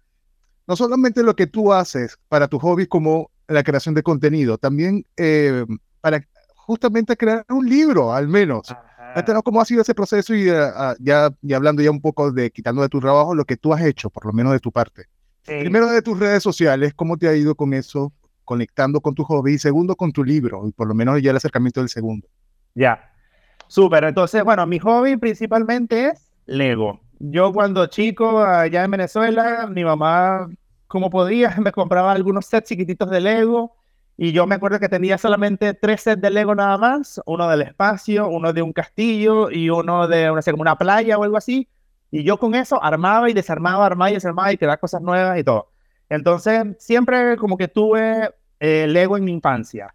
no 0.70 0.76
solamente 0.76 1.24
lo 1.24 1.36
que 1.36 1.48
tú 1.48 1.74
haces 1.74 2.20
para 2.30 2.48
tu 2.48 2.60
hobby 2.60 2.86
como 2.86 3.32
la 3.48 3.64
creación 3.64 3.96
de 3.96 4.04
contenido, 4.04 4.60
también 4.60 5.04
eh, 5.18 5.66
para 6.00 6.24
justamente 6.56 7.18
crear 7.18 7.44
un 7.50 7.68
libro, 7.68 8.14
al 8.14 8.28
menos. 8.28 8.74
¿Cómo 9.44 9.60
ha 9.60 9.66
sido 9.66 9.82
ese 9.82 9.96
proceso? 9.96 10.36
Y 10.36 10.48
ah, 10.52 10.96
ya, 11.00 11.32
hablando 11.56 11.82
ya 11.82 11.90
un 11.90 12.00
poco 12.00 12.32
de 12.32 12.52
quitando 12.52 12.84
de 12.84 12.90
tu 12.90 13.00
trabajo, 13.00 13.34
lo 13.34 13.46
que 13.46 13.58
tú 13.58 13.74
has 13.74 13.82
hecho, 13.82 14.12
por 14.12 14.28
lo 14.28 14.32
menos 14.32 14.54
de 14.54 14.60
tu 14.60 14.72
parte. 14.72 15.06
Primero 15.44 15.88
de 15.88 16.04
tus 16.04 16.20
redes 16.20 16.44
sociales, 16.44 16.94
¿cómo 16.94 17.18
te 17.18 17.28
ha 17.28 17.36
ido 17.36 17.56
con 17.56 17.74
eso, 17.74 18.14
conectando 18.46 19.02
con 19.02 19.16
tu 19.16 19.24
hobby? 19.24 19.54
Y 19.54 19.58
segundo, 19.58 19.96
con 19.96 20.12
tu 20.12 20.24
libro, 20.24 20.68
y 20.68 20.72
por 20.72 20.88
lo 20.88 20.94
menos 20.94 21.20
ya 21.20 21.32
el 21.32 21.38
acercamiento 21.38 21.80
del 21.80 21.90
segundo. 21.90 22.28
Ya, 22.76 23.12
súper. 23.68 24.04
Entonces, 24.04 24.44
bueno, 24.44 24.68
mi 24.68 24.78
hobby 24.78 25.18
principalmente 25.18 26.10
es 26.10 26.30
Lego. 26.46 27.00
Yo 27.20 27.52
cuando 27.52 27.86
chico, 27.88 28.40
allá 28.40 28.84
en 28.86 28.92
Venezuela, 28.92 29.68
mi 29.68 29.84
mamá, 29.84 30.50
como 30.88 31.10
podía, 31.10 31.56
me 31.62 31.72
compraba 31.72 32.12
algunos 32.14 32.46
sets 32.46 32.70
chiquititos 32.70 33.10
de 33.10 33.20
Lego. 33.22 33.76
Y 34.18 34.32
yo 34.34 34.46
me 34.48 34.56
acuerdo 34.56 34.80
que 34.80 34.90
tenía 34.90 35.18
solamente 35.18 35.74
tres 35.74 36.02
sets 36.02 36.22
de 36.22 36.30
Lego 36.30 36.54
nada 36.56 36.78
más, 36.78 37.22
uno 37.26 37.50
del 37.50 37.62
espacio, 37.62 38.28
uno 38.28 38.52
de 38.54 38.62
un 38.62 38.74
castillo 38.74 39.50
y 39.50 39.70
uno 39.70 40.08
de 40.08 40.30
como 40.52 40.62
una 40.62 40.78
playa 40.78 41.18
o 41.18 41.24
algo 41.24 41.38
así. 41.38 41.70
Y 42.12 42.24
yo 42.24 42.38
con 42.38 42.56
eso 42.56 42.82
armaba 42.84 43.30
y 43.30 43.34
desarmaba, 43.34 43.86
armaba 43.86 44.12
y 44.12 44.16
desarmaba 44.16 44.52
y 44.52 44.58
creaba 44.58 44.78
cosas 44.78 45.02
nuevas 45.02 45.40
y 45.40 45.44
todo. 45.44 45.72
Entonces, 46.10 46.76
siempre 46.80 47.38
como 47.38 47.58
que 47.58 47.68
tuve 47.68 48.34
eh, 48.60 48.88
Lego 48.88 49.18
en 49.18 49.26
mi 49.26 49.32
infancia. 49.32 49.94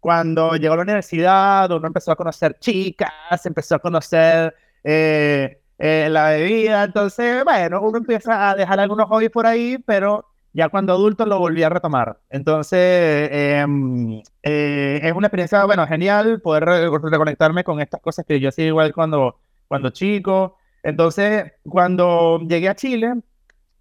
Cuando 0.00 0.56
llegó 0.56 0.74
a 0.74 0.76
la 0.78 0.82
universidad, 0.84 1.70
uno 1.72 1.86
empezó 1.86 2.12
a 2.12 2.16
conocer 2.16 2.58
chicas, 2.58 3.44
empezó 3.44 3.74
a 3.76 3.78
conocer 3.80 4.54
eh, 4.84 5.60
eh, 5.78 6.08
la 6.10 6.30
bebida. 6.30 6.84
Entonces, 6.84 7.44
bueno, 7.44 7.80
uno 7.82 7.98
empieza 7.98 8.50
a 8.50 8.54
dejar 8.54 8.80
algunos 8.80 9.08
hobbies 9.08 9.30
por 9.30 9.46
ahí, 9.46 9.78
pero 9.78 10.26
ya 10.52 10.68
cuando 10.68 10.92
adulto 10.92 11.24
lo 11.26 11.38
volví 11.38 11.62
a 11.62 11.68
retomar. 11.68 12.18
Entonces, 12.30 13.28
em, 13.32 14.20
eh, 14.42 15.00
es 15.02 15.12
una 15.12 15.28
experiencia, 15.28 15.64
bueno, 15.64 15.86
genial 15.86 16.40
poder 16.40 16.64
reconectarme 16.64 17.64
con 17.64 17.80
estas 17.80 18.00
cosas 18.00 18.24
que 18.26 18.40
yo 18.40 18.48
hacía 18.48 18.66
igual 18.66 18.92
cuando, 18.92 19.38
cuando 19.68 19.90
chico. 19.90 20.56
Entonces, 20.82 21.52
cuando 21.68 22.40
llegué 22.40 22.68
a 22.68 22.74
Chile, 22.76 23.14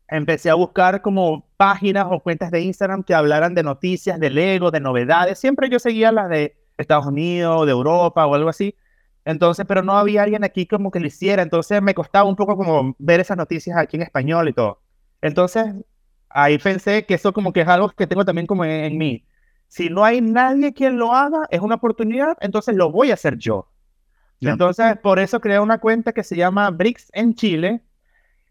empecé 0.07 0.49
a 0.49 0.55
buscar 0.55 1.01
como 1.01 1.45
páginas 1.57 2.07
o 2.09 2.19
cuentas 2.19 2.51
de 2.51 2.61
Instagram 2.61 3.03
que 3.03 3.13
hablaran 3.13 3.55
de 3.55 3.63
noticias, 3.63 4.19
de 4.19 4.29
Lego, 4.29 4.71
de 4.71 4.79
novedades. 4.79 5.39
Siempre 5.39 5.69
yo 5.69 5.79
seguía 5.79 6.11
las 6.11 6.29
de 6.29 6.55
Estados 6.77 7.05
Unidos, 7.07 7.65
de 7.65 7.71
Europa 7.71 8.25
o 8.25 8.35
algo 8.35 8.49
así. 8.49 8.75
Entonces, 9.27 9.65
pero 9.67 9.83
no 9.83 9.97
había 9.97 10.23
alguien 10.23 10.45
aquí 10.45 10.65
como 10.65 10.89
que 10.89 11.01
lo 11.01 11.07
hiciera. 11.07 11.43
Entonces 11.43 11.81
me 11.81 11.93
costaba 11.93 12.29
un 12.29 12.37
poco 12.37 12.55
como 12.55 12.95
ver 12.97 13.19
esas 13.19 13.35
noticias 13.35 13.77
aquí 13.77 13.97
en 13.97 14.03
español 14.03 14.47
y 14.47 14.53
todo. 14.53 14.79
Entonces, 15.21 15.65
ahí 16.29 16.57
pensé 16.57 17.05
que 17.05 17.15
eso 17.15 17.33
como 17.33 17.51
que 17.51 17.59
es 17.61 17.67
algo 17.67 17.89
que 17.89 18.07
tengo 18.07 18.23
también 18.23 18.47
como 18.47 18.63
en, 18.63 18.97
mí. 18.97 19.25
Si 19.67 19.89
no 19.89 20.05
hay 20.05 20.21
nadie 20.21 20.73
quien 20.73 20.97
lo 20.97 21.13
haga, 21.13 21.45
es 21.49 21.59
una 21.59 21.75
oportunidad, 21.75 22.37
entonces 22.39 22.73
lo 22.73 22.89
voy 22.89 23.11
a 23.11 23.15
hacer 23.15 23.37
yo. 23.37 23.69
Entonces, 24.39 24.97
por 25.03 25.19
eso 25.19 25.41
creé 25.41 25.59
una 25.59 25.79
cuenta 25.79 26.13
que 26.13 26.23
se 26.23 26.37
llama 26.37 26.69
Bricks 26.69 27.09
en 27.13 27.35
Chile. 27.35 27.81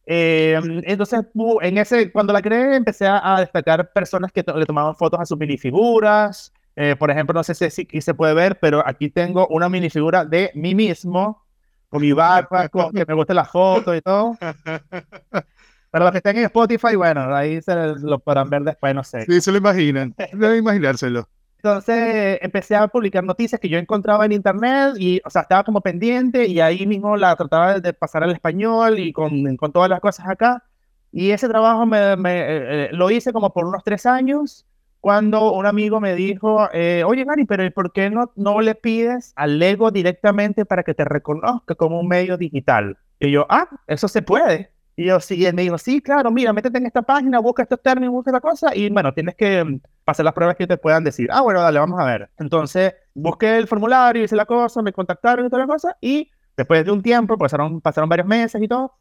Eh, 0.04 0.60
entonces, 0.84 1.22
en 1.62 1.78
ese, 1.78 2.12
cuando 2.12 2.34
la 2.34 2.42
creé, 2.42 2.76
empecé 2.76 3.06
a, 3.06 3.40
destacar 3.40 3.94
personas 3.94 4.30
que 4.30 4.44
le 4.54 4.66
tomaban 4.66 4.94
fotos 4.94 5.20
a 5.20 5.24
sus 5.24 5.38
minifiguras, 5.38 6.52
eh, 6.76 6.94
por 6.94 7.10
ejemplo, 7.10 7.32
no 7.32 7.42
sé 7.42 7.54
si, 7.54 7.82
aquí 7.82 8.00
se 8.02 8.12
puede 8.12 8.34
ver, 8.34 8.58
pero 8.60 8.86
aquí 8.86 9.08
tengo 9.08 9.46
una 9.48 9.70
minifigura 9.70 10.26
de 10.26 10.50
mí 10.54 10.74
mismo, 10.74 11.42
con 11.88 12.02
mi 12.02 12.12
barba, 12.12 12.68
con 12.68 12.92
que 12.92 13.06
me 13.06 13.14
gusta 13.14 13.32
la 13.32 13.46
foto 13.46 13.94
y 13.94 14.02
todo. 14.02 14.36
Para 15.90 16.04
los 16.04 16.12
que 16.12 16.18
estén 16.18 16.36
en 16.36 16.44
Spotify, 16.44 16.94
bueno, 16.94 17.34
ahí 17.34 17.62
se 17.62 17.74
lo 18.02 18.18
podrán 18.18 18.50
ver 18.50 18.62
después, 18.62 18.94
no 18.94 19.02
sé. 19.02 19.24
Sí, 19.24 19.40
se 19.40 19.50
lo 19.50 19.56
imaginan, 19.56 20.14
deben 20.32 20.58
imaginárselo. 20.58 21.26
Entonces 21.56 22.38
empecé 22.42 22.76
a 22.76 22.86
publicar 22.86 23.24
noticias 23.24 23.58
que 23.58 23.70
yo 23.70 23.78
encontraba 23.78 24.26
en 24.26 24.32
internet 24.32 24.96
y, 24.98 25.22
o 25.24 25.30
sea, 25.30 25.42
estaba 25.42 25.64
como 25.64 25.80
pendiente 25.80 26.46
y 26.46 26.60
ahí 26.60 26.86
mismo 26.86 27.16
la 27.16 27.34
trataba 27.34 27.80
de 27.80 27.92
pasar 27.94 28.22
al 28.22 28.32
español 28.32 28.98
y 28.98 29.12
con, 29.14 29.56
con 29.56 29.72
todas 29.72 29.88
las 29.88 30.00
cosas 30.00 30.28
acá. 30.28 30.62
Y 31.10 31.30
ese 31.30 31.48
trabajo 31.48 31.86
me, 31.86 32.16
me 32.16 32.38
eh, 32.38 32.44
eh, 32.48 32.88
lo 32.92 33.10
hice 33.10 33.32
como 33.32 33.52
por 33.54 33.64
unos 33.64 33.82
tres 33.82 34.04
años 34.04 34.66
cuando 35.06 35.52
un 35.52 35.66
amigo 35.66 36.00
me 36.00 36.16
dijo, 36.16 36.68
eh, 36.72 37.04
oye 37.06 37.22
Gary, 37.22 37.44
pero 37.44 37.70
¿por 37.70 37.92
qué 37.92 38.10
no, 38.10 38.32
no 38.34 38.60
le 38.60 38.74
pides 38.74 39.32
al 39.36 39.60
Lego 39.60 39.92
directamente 39.92 40.64
para 40.64 40.82
que 40.82 40.94
te 40.94 41.04
reconozca 41.04 41.76
como 41.76 42.00
un 42.00 42.08
medio 42.08 42.36
digital? 42.36 42.98
Y 43.20 43.30
yo, 43.30 43.46
ah, 43.48 43.68
eso 43.86 44.08
se 44.08 44.22
puede. 44.22 44.72
Y 44.96 45.04
yo, 45.04 45.20
sí, 45.20 45.46
él 45.46 45.54
me 45.54 45.62
dijo, 45.62 45.78
sí, 45.78 46.00
claro, 46.02 46.32
mira, 46.32 46.52
métete 46.52 46.78
en 46.78 46.86
esta 46.86 47.02
página, 47.02 47.38
busca 47.38 47.62
estos 47.62 47.80
términos, 47.80 48.14
busca 48.14 48.32
esta 48.32 48.40
cosa, 48.40 48.74
y 48.74 48.90
bueno, 48.90 49.14
tienes 49.14 49.36
que 49.36 49.62
mm, 49.62 49.80
pasar 50.04 50.24
las 50.24 50.34
pruebas 50.34 50.56
que 50.56 50.66
te 50.66 50.76
puedan 50.76 51.04
decir. 51.04 51.28
Ah, 51.30 51.42
bueno, 51.42 51.60
dale, 51.60 51.78
vamos 51.78 52.00
a 52.00 52.04
ver. 52.04 52.28
Entonces, 52.40 52.92
busqué 53.14 53.58
el 53.58 53.68
formulario, 53.68 54.24
hice 54.24 54.34
la 54.34 54.44
cosa, 54.44 54.82
me 54.82 54.92
contactaron 54.92 55.46
y 55.46 55.48
toda 55.50 55.62
la 55.62 55.68
cosa, 55.68 55.96
y 56.00 56.32
después 56.56 56.84
de 56.84 56.90
un 56.90 57.00
tiempo, 57.00 57.38
pasaron, 57.38 57.80
pasaron 57.80 58.08
varios 58.08 58.26
meses 58.26 58.60
y 58.60 58.66
todo, 58.66 58.96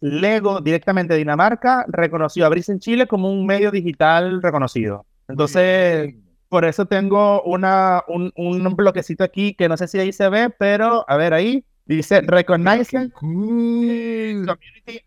Lego 0.00 0.62
directamente 0.62 1.12
de 1.12 1.18
Dinamarca 1.18 1.84
reconoció 1.86 2.46
a 2.46 2.48
Brice 2.48 2.72
en 2.72 2.78
Chile 2.78 3.06
como 3.06 3.30
un 3.30 3.44
medio 3.44 3.70
digital 3.70 4.40
reconocido. 4.40 5.04
Entonces, 5.28 6.14
por 6.48 6.64
eso 6.64 6.86
tengo 6.86 7.42
una, 7.42 8.02
un, 8.08 8.32
un, 8.36 8.76
bloquecito 8.76 9.24
aquí 9.24 9.54
que 9.54 9.68
no 9.68 9.76
sé 9.76 9.88
si 9.88 9.98
ahí 9.98 10.12
se 10.12 10.28
ve, 10.28 10.50
pero 10.50 11.04
a 11.08 11.16
ver 11.16 11.34
ahí. 11.34 11.64
Dice 11.86 12.22
Recognize 12.22 13.10
Community 13.10 14.46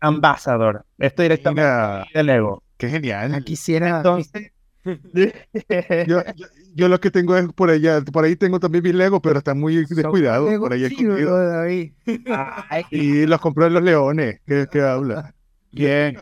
Ambassador. 0.00 0.84
Esto 0.98 1.22
directamente 1.22 2.08
del 2.14 2.26
Lego. 2.26 2.62
Qué 2.76 2.88
genial. 2.88 3.42
Quisiera. 3.44 3.96
Entonces, 3.96 4.52
yo, 6.06 6.22
yo, 6.74 6.88
lo 6.88 7.00
que 7.00 7.10
tengo 7.10 7.36
es 7.36 7.52
por 7.52 7.70
allá, 7.70 8.00
por 8.00 8.24
ahí 8.24 8.36
tengo 8.36 8.60
también 8.60 8.84
mis 8.84 8.94
Lego, 8.94 9.20
pero 9.20 9.38
está 9.38 9.54
muy 9.54 9.84
descuidado. 9.86 10.46
por 10.60 10.72
ahí 10.72 11.92
y 12.90 13.26
los 13.26 13.40
compré 13.40 13.66
en 13.66 13.74
los 13.74 13.82
leones. 13.82 14.40
¿Qué, 14.46 14.66
qué 14.70 14.80
habla? 14.82 15.34
Bien. 15.72 16.18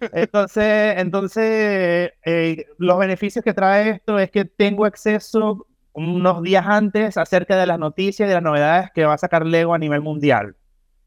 Entonces, 0.00 0.94
entonces 0.98 2.12
eh, 2.24 2.66
los 2.78 2.98
beneficios 2.98 3.44
que 3.44 3.54
trae 3.54 3.90
esto 3.90 4.18
es 4.18 4.30
que 4.30 4.44
tengo 4.44 4.84
acceso 4.84 5.66
unos 5.92 6.42
días 6.42 6.64
antes 6.66 7.16
acerca 7.16 7.56
de 7.56 7.66
las 7.66 7.78
noticias 7.78 8.26
y 8.26 8.28
de 8.28 8.34
las 8.34 8.42
novedades 8.42 8.90
que 8.94 9.04
va 9.04 9.14
a 9.14 9.18
sacar 9.18 9.44
Lego 9.44 9.74
a 9.74 9.78
nivel 9.78 10.00
mundial. 10.00 10.54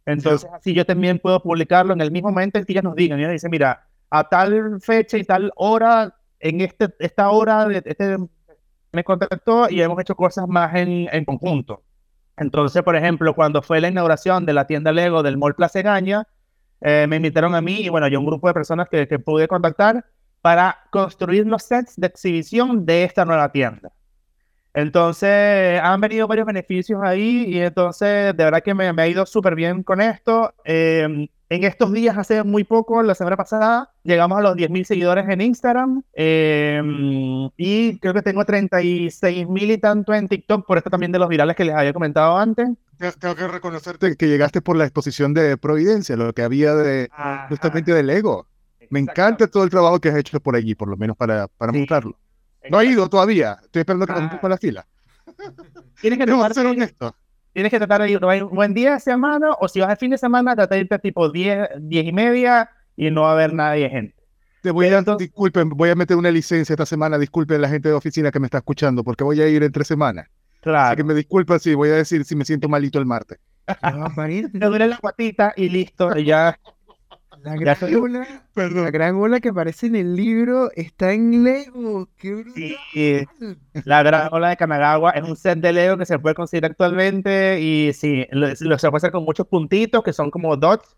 Entonces, 0.06 0.50
así 0.54 0.74
yo 0.74 0.86
también 0.86 1.20
puedo 1.20 1.42
publicarlo 1.42 1.94
en 1.94 2.02
el 2.02 2.12
mismo 2.12 2.30
momento 2.30 2.58
en 2.58 2.66
que 2.66 2.74
ellas 2.74 2.84
nos 2.84 2.96
digan. 2.96 3.20
Y 3.20 3.28
dice, 3.28 3.50
mira, 3.50 3.88
a 4.10 4.28
tal 4.28 4.82
fecha 4.82 5.18
y 5.18 5.24
tal 5.24 5.52
hora, 5.56 6.16
en 6.40 6.62
este, 6.62 6.90
esta 7.00 7.30
hora, 7.30 7.68
este, 7.72 8.18
me 8.92 9.04
contactó 9.04 9.70
y 9.70 9.82
hemos 9.82 10.00
hecho 10.02 10.16
cosas 10.16 10.48
más 10.48 10.76
en, 10.76 11.08
en 11.12 11.24
conjunto. 11.24 11.84
Entonces, 12.38 12.82
por 12.84 12.96
ejemplo, 12.96 13.34
cuando 13.36 13.62
fue 13.62 13.80
la 13.80 13.90
inauguración 13.90 14.46
de 14.46 14.54
la 14.54 14.66
tienda 14.66 14.92
Lego 14.92 15.24
del 15.24 15.38
Mall 15.38 15.56
Plaza 15.56 15.82
Gaña, 15.82 16.28
eh, 16.82 17.06
me 17.08 17.18
invitaron 17.18 17.56
a 17.56 17.62
mí 17.62 17.82
y 17.82 17.90
bueno, 17.90 18.08
yo 18.08 18.20
un 18.20 18.26
grupo 18.26 18.48
de 18.48 18.54
personas 18.54 18.90
que, 18.90 19.08
que 19.08 19.20
pude 19.20 19.48
contactar 19.48 20.06
para 20.42 20.78
construir 20.92 21.46
los 21.46 21.64
sets 21.64 21.96
de 21.98 22.08
exhibición 22.08 22.86
de 22.86 23.04
esta 23.04 23.26
nueva 23.26 23.52
tienda. 23.52 23.92
Entonces, 24.74 25.80
han 25.82 26.00
venido 26.00 26.28
varios 26.28 26.48
beneficios 26.48 27.02
ahí 27.04 27.46
y 27.48 27.60
entonces, 27.60 28.36
de 28.36 28.44
verdad 28.44 28.64
que 28.64 28.74
me, 28.74 28.92
me 28.94 29.02
ha 29.02 29.08
ido 29.08 29.26
súper 29.26 29.56
bien 29.56 29.84
con 29.84 30.00
esto. 30.02 30.54
Eh, 30.64 31.28
en 31.52 31.66
estos 31.66 31.92
días, 31.92 32.18
hace 32.18 32.44
muy 32.46 32.64
poco, 32.64 33.04
la 33.04 33.14
semana 33.14 33.36
pasada, 33.36 33.92
llegamos 34.04 34.38
a 34.38 34.42
los 34.42 34.56
10.000 34.56 34.86
seguidores 34.86 35.28
en 35.28 35.42
Instagram 35.42 36.02
em, 36.14 37.50
y 37.58 38.00
creo 38.00 38.14
que 38.14 38.22
tengo 38.22 38.46
36.000 38.46 39.72
y 39.74 39.78
tanto 39.78 40.14
en 40.14 40.30
TikTok, 40.30 40.66
por 40.66 40.78
esto 40.78 40.90
también 40.90 41.12
de 41.12 41.20
los 41.20 41.28
virales 41.28 41.58
que 41.58 41.66
les 41.66 41.76
había 41.76 41.92
comentado 41.92 42.38
antes. 42.38 42.70
Tengo 43.20 43.36
que 43.36 43.48
reconocerte 43.48 44.16
que 44.16 44.28
llegaste 44.28 44.62
por 44.62 44.76
la 44.76 44.86
exposición 44.86 45.34
de 45.34 45.58
Providencia, 45.58 46.16
lo 46.16 46.34
que 46.34 46.44
había 46.44 46.76
de 46.76 47.10
justamente 47.50 47.94
del 47.94 48.08
Lego. 48.08 48.48
Me 48.90 49.00
encanta 49.00 49.48
todo 49.48 49.64
el 49.64 49.70
trabajo 49.70 50.00
que 50.00 50.10
has 50.10 50.18
hecho 50.18 50.40
por 50.40 50.56
allí, 50.56 50.76
por 50.76 50.88
lo 50.88 50.98
menos 50.98 51.16
para, 51.16 51.48
para 51.48 51.72
mostrarlo. 51.72 52.18
No 52.70 52.78
ha 52.78 52.86
ido 52.86 53.10
todavía, 53.10 53.58
estoy 53.64 53.82
esperando 53.82 54.06
que 54.06 54.14
ah. 54.14 54.50
la 54.50 54.58
fila. 54.58 54.88
Tienes 56.02 56.20
que 56.20 56.54
ser 56.54 56.66
honesto 56.66 57.16
tienes 57.54 57.72
que 57.72 57.78
tratar 57.78 58.02
de 58.02 58.12
ir 58.12 58.24
un 58.24 58.56
buen 58.56 58.74
día 58.74 58.94
de 58.94 59.00
semana 59.00 59.52
o 59.60 59.68
si 59.68 59.80
vas 59.80 59.90
al 59.90 59.98
fin 59.98 60.12
de 60.12 60.18
semana, 60.18 60.56
trata 60.56 60.76
de 60.76 60.82
irte 60.82 61.00
tipo 61.00 61.30
10, 61.30 61.70
10 61.80 62.06
y 62.06 62.12
media 62.12 62.70
y 62.96 63.12
no 63.12 63.22
va 63.22 63.30
a 63.30 63.34
haber 63.34 63.54
nadie 63.54 63.90
gente. 63.90 64.16
Te 64.62 64.72
voy 64.72 64.88
a, 64.88 65.02
disculpen, 65.18 65.70
voy 65.70 65.90
a 65.90 65.96
meter 65.96 66.16
una 66.16 66.30
licencia 66.30 66.74
esta 66.74 66.86
semana, 66.86 67.18
disculpen 67.18 67.62
la 67.62 67.70
gente 67.70 67.90
de 67.90 67.96
oficina 67.96 68.32
que 68.32 68.40
me 68.40 68.46
está 68.46 68.60
escuchando, 68.60 69.04
porque 69.04 69.24
voy 69.24 69.42
a 69.42 69.48
ir 69.48 69.64
entre 69.64 69.84
semanas. 69.84 70.28
Claro. 70.62 70.88
Así 70.88 70.98
que 70.98 71.04
me 71.04 71.14
disculpen 71.14 71.60
si 71.60 71.74
voy 71.74 71.90
a 71.90 71.96
decir 71.96 72.24
si 72.24 72.36
me 72.36 72.46
siento 72.46 72.70
malito 72.70 73.00
el 73.00 73.06
martes. 73.06 73.40
No, 73.84 74.10
duele 74.70 74.88
la 74.88 74.98
patita 74.98 75.54
y 75.56 75.70
listo, 75.70 76.16
ya 76.18 76.58
la 77.44 77.56
gran, 77.56 77.78
ola, 77.96 78.28
la 78.56 78.92
gran 78.92 79.16
ola 79.16 79.40
que 79.40 79.50
aparece 79.50 79.88
en 79.88 79.96
el 79.96 80.16
libro 80.16 80.70
está 80.76 81.12
en 81.14 81.44
Lego. 81.44 82.08
sí, 82.54 82.76
la 83.84 84.04
gran 84.04 84.30
ola 84.32 84.50
de 84.50 84.58
Kanagawa 84.58 85.12
es 85.12 85.24
un 85.24 85.36
set 85.36 85.58
de 85.60 85.74
Lego 85.74 85.98
que 85.98 86.06
se 86.06 86.20
puede 86.20 86.36
conseguir 86.36 86.66
actualmente 86.66 87.60
y 87.60 87.94
sí, 87.94 88.28
lo, 88.32 88.56
se 88.56 88.68
puede 88.68 88.98
hacer 88.98 89.12
con 89.12 89.24
muchos 89.24 89.48
puntitos 89.48 90.04
que 90.04 90.14
son 90.14 90.30
como 90.30 90.56
dots 90.56 90.96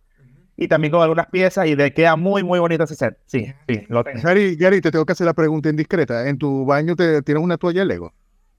y 0.58 0.68
también 0.68 0.92
con 0.92 1.02
algunas 1.02 1.28
piezas 1.28 1.66
y 1.68 1.76
de 1.76 1.94
queda 1.94 2.18
muy, 2.18 2.44
muy 2.44 2.60
bonito 2.60 2.84
ese 2.84 2.96
set. 2.96 3.18
Sí, 3.26 3.48
sí, 3.68 3.86
lo 3.88 4.04
tengo. 4.04 4.22
Gary, 4.22 4.58
Gary, 4.58 4.82
te 4.82 4.92
tengo 4.92 5.06
que 5.06 5.14
hacer 5.14 5.26
la 5.26 5.34
pregunta 5.34 5.70
indiscreta. 5.70 6.28
¿En 6.28 6.38
tu 6.38 6.66
baño 6.66 6.96
te, 6.96 7.22
tienes 7.22 7.42
una 7.42 7.58
toalla 7.58 7.86
Lego? 7.86 8.14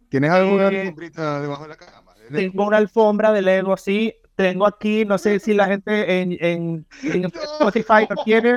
¿Tienes 0.09 0.31
alguna 0.31 0.69
eh, 0.69 0.95
debajo 0.95 1.63
de 1.65 1.69
la 1.69 1.77
cama? 1.77 2.13
Tengo 2.33 2.67
una 2.67 2.79
alfombra 2.79 3.33
de 3.33 3.43
Lego, 3.43 3.77
sí 3.77 4.15
tengo 4.37 4.67
aquí, 4.67 5.05
no 5.05 5.19
sé 5.19 5.39
si 5.39 5.55
la 5.55 5.67
gente 5.67 6.21
en, 6.21 6.37
en, 6.41 6.87
Spotify 7.35 8.07
lo 8.09 8.23
tiene, 8.25 8.57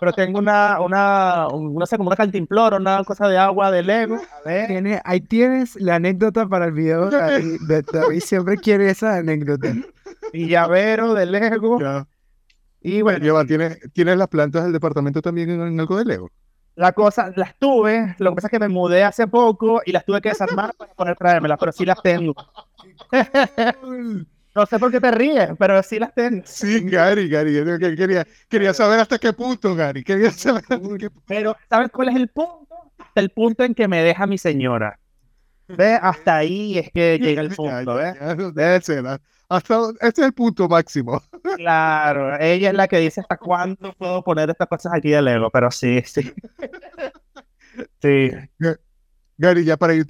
pero 0.00 0.12
tengo 0.12 0.38
una, 0.38 0.80
una, 0.80 1.46
no 1.50 1.86
sé, 1.86 1.96
como 1.96 2.08
una 2.08 2.16
cantimplora, 2.16 2.76
una 2.76 3.02
cosa 3.04 3.28
de 3.28 3.38
agua 3.38 3.70
de 3.70 3.82
Lego. 3.82 4.18
Tiene, 4.44 5.00
ahí 5.04 5.20
tienes 5.20 5.76
la 5.76 5.96
anécdota 5.96 6.46
para 6.46 6.66
el 6.66 6.72
video. 6.72 7.10
De, 7.10 7.82
David 7.92 8.20
siempre 8.20 8.56
quiere 8.56 8.90
esa 8.90 9.16
anécdota. 9.16 9.72
Y 10.32 10.48
llavero 10.48 11.14
de 11.14 11.26
Lego. 11.26 11.78
Y 12.80 13.02
bueno. 13.02 13.44
¿tienes, 13.46 13.78
¿tienes 13.92 14.16
las 14.16 14.28
plantas 14.28 14.64
del 14.64 14.72
departamento 14.72 15.22
también 15.22 15.50
en, 15.50 15.80
algo 15.80 15.96
de 15.96 16.04
Lego? 16.04 16.30
La 16.76 16.92
cosa, 16.92 17.32
las 17.36 17.56
tuve, 17.58 18.16
lo 18.18 18.30
que 18.30 18.34
pasa 18.34 18.48
es 18.48 18.50
que 18.50 18.58
me 18.58 18.68
mudé 18.68 19.04
hace 19.04 19.28
poco 19.28 19.80
y 19.86 19.92
las 19.92 20.04
tuve 20.04 20.20
que 20.20 20.30
desarmar 20.30 20.74
para 20.74 20.92
poder 20.94 21.16
traérmelas, 21.16 21.58
pero 21.58 21.72
sí 21.72 21.84
las 21.84 22.02
tengo. 22.02 22.34
No 24.54 24.66
sé 24.66 24.78
por 24.78 24.92
qué 24.92 25.00
te 25.00 25.10
ríes, 25.10 25.50
pero 25.58 25.82
sí 25.82 25.98
las 25.98 26.14
tengo. 26.14 26.42
Sí, 26.46 26.80
Gary, 26.88 27.28
Gary. 27.28 27.54
Quería, 27.96 28.24
quería 28.48 28.72
saber 28.72 29.00
hasta 29.00 29.18
qué 29.18 29.32
punto, 29.32 29.74
Gary. 29.74 30.04
Quería 30.04 30.30
saber 30.30 30.62
Pero, 31.26 31.56
¿sabes 31.68 31.90
cuál 31.90 32.10
es 32.10 32.16
el 32.16 32.28
punto? 32.28 32.68
Hasta 32.98 33.20
el 33.20 33.30
punto 33.30 33.64
en 33.64 33.74
que 33.74 33.88
me 33.88 34.02
deja 34.02 34.26
mi 34.28 34.38
señora. 34.38 35.00
¿Ve? 35.66 35.98
Hasta 36.00 36.36
ahí 36.36 36.78
es 36.78 36.90
que 36.92 37.18
llega 37.18 37.42
el 37.42 37.50
punto, 37.50 37.94
¿ves? 37.96 38.16
Hasta, 39.54 39.90
este 40.00 40.20
es 40.20 40.26
el 40.26 40.34
punto 40.34 40.68
máximo. 40.68 41.22
Claro, 41.56 42.40
ella 42.40 42.70
es 42.70 42.74
la 42.74 42.88
que 42.88 42.98
dice 42.98 43.20
hasta 43.20 43.36
cuándo 43.36 43.92
puedo 43.96 44.24
poner 44.24 44.50
estas 44.50 44.66
cosas 44.66 44.92
aquí 44.94 45.10
de 45.10 45.22
Lego, 45.22 45.50
pero 45.50 45.70
sí, 45.70 46.02
sí. 46.04 46.32
Sí. 48.00 48.30
Gary, 49.36 49.64
ya 49.64 49.76
para 49.76 49.94
ir 49.94 50.06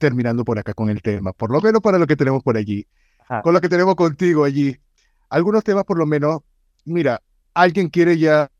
terminando 0.00 0.44
por 0.44 0.58
acá 0.58 0.74
con 0.74 0.90
el 0.90 1.02
tema, 1.02 1.32
por 1.32 1.50
lo 1.50 1.60
menos 1.60 1.80
para 1.82 1.98
lo 1.98 2.06
que 2.06 2.16
tenemos 2.16 2.42
por 2.42 2.56
allí 2.56 2.86
con 3.42 3.54
lo 3.54 3.60
que 3.60 3.68
tenemos 3.68 3.94
contigo 3.94 4.44
allí. 4.44 4.76
Algunos 5.30 5.64
temas, 5.64 5.84
por 5.84 5.96
lo 5.96 6.04
menos, 6.04 6.40
mira, 6.84 7.22
alguien 7.54 7.88
quiere 7.88 8.18
ya 8.18 8.50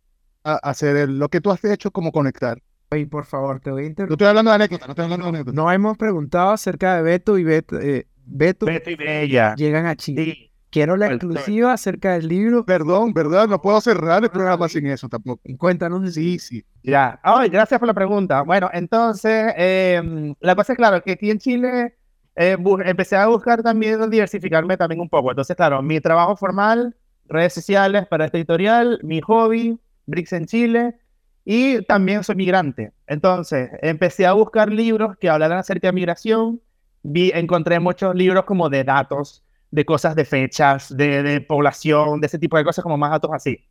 hacer 0.42 1.08
lo 1.08 1.28
que 1.28 1.40
tú 1.40 1.50
has 1.50 1.62
hecho, 1.64 1.90
como 1.90 2.12
conectar. 2.12 2.62
Oye, 2.90 3.06
por 3.06 3.24
favor, 3.24 3.60
te 3.60 3.70
voy 3.70 3.84
a 3.84 3.86
interrumpir. 3.86 4.10
No 4.10 4.14
estoy 4.14 4.28
hablando 4.28 4.50
de 4.50 4.54
anécdota, 4.54 4.86
no 4.86 4.92
estoy 4.92 5.04
hablando 5.04 5.24
de 5.26 5.28
anécdota. 5.30 5.56
No 5.56 5.70
hemos 5.70 5.96
preguntado 5.96 6.50
acerca 6.50 6.96
de 6.96 7.02
Beto 7.02 7.38
y 7.38 7.44
Beto. 7.44 7.78
Eh, 7.78 8.06
Beto, 8.24 8.66
Beto 8.66 8.90
y 8.90 8.96
Bella. 8.96 9.54
Llegan 9.56 9.86
a 9.86 9.96
Chile. 9.96 10.50
Quiero 10.70 10.96
la 10.96 11.08
exclusiva 11.08 11.74
acerca 11.74 12.14
del 12.14 12.28
libro. 12.28 12.64
Perdón, 12.64 13.12
¿verdad? 13.12 13.46
No 13.46 13.60
puedo 13.60 13.78
cerrar 13.82 14.24
el 14.24 14.30
programa 14.30 14.70
sin 14.70 14.86
eso 14.86 15.06
tampoco. 15.06 15.42
Cuéntanos. 15.58 16.14
Sí, 16.14 16.38
sí. 16.38 16.64
Ya. 16.82 17.20
Ay, 17.22 17.50
gracias 17.50 17.78
por 17.78 17.86
la 17.86 17.92
pregunta. 17.92 18.40
Bueno, 18.40 18.70
entonces, 18.72 19.52
em, 19.56 20.34
la 20.40 20.54
cosa 20.54 20.72
es 20.72 20.78
claro 20.78 21.02
que 21.02 21.12
aquí 21.12 21.30
en 21.30 21.38
Chile 21.38 21.94
eh, 22.36 22.56
empecé 22.86 23.16
a 23.16 23.26
buscar 23.26 23.62
también 23.62 24.08
diversificarme 24.08 24.78
también 24.78 25.00
un 25.02 25.10
poco. 25.10 25.30
Entonces, 25.30 25.54
claro, 25.56 25.82
mi 25.82 26.00
trabajo 26.00 26.36
formal, 26.36 26.96
redes 27.26 27.52
sociales 27.52 28.06
para 28.06 28.24
este 28.24 28.38
editorial, 28.38 28.98
mi 29.02 29.20
hobby, 29.20 29.78
Bricks 30.06 30.32
en 30.32 30.46
Chile, 30.46 30.96
y 31.44 31.82
también 31.82 32.24
soy 32.24 32.36
migrante. 32.36 32.92
Entonces, 33.06 33.70
empecé 33.82 34.26
a 34.26 34.32
buscar 34.32 34.72
libros 34.72 35.16
que 35.18 35.28
hablaran 35.28 35.58
acerca 35.58 35.88
de 35.88 35.92
migración. 35.92 36.60
Vi, 37.02 37.30
encontré 37.34 37.80
muchos 37.80 38.14
libros 38.14 38.44
como 38.44 38.68
de 38.68 38.84
datos, 38.84 39.44
de 39.70 39.84
cosas 39.84 40.14
de 40.14 40.24
fechas, 40.24 40.94
de, 40.96 41.22
de 41.22 41.40
población, 41.40 42.20
de 42.20 42.26
ese 42.26 42.38
tipo 42.38 42.56
de 42.56 42.64
cosas, 42.64 42.82
como 42.82 42.96
más 42.98 43.10
datos 43.10 43.30
así. 43.32 43.64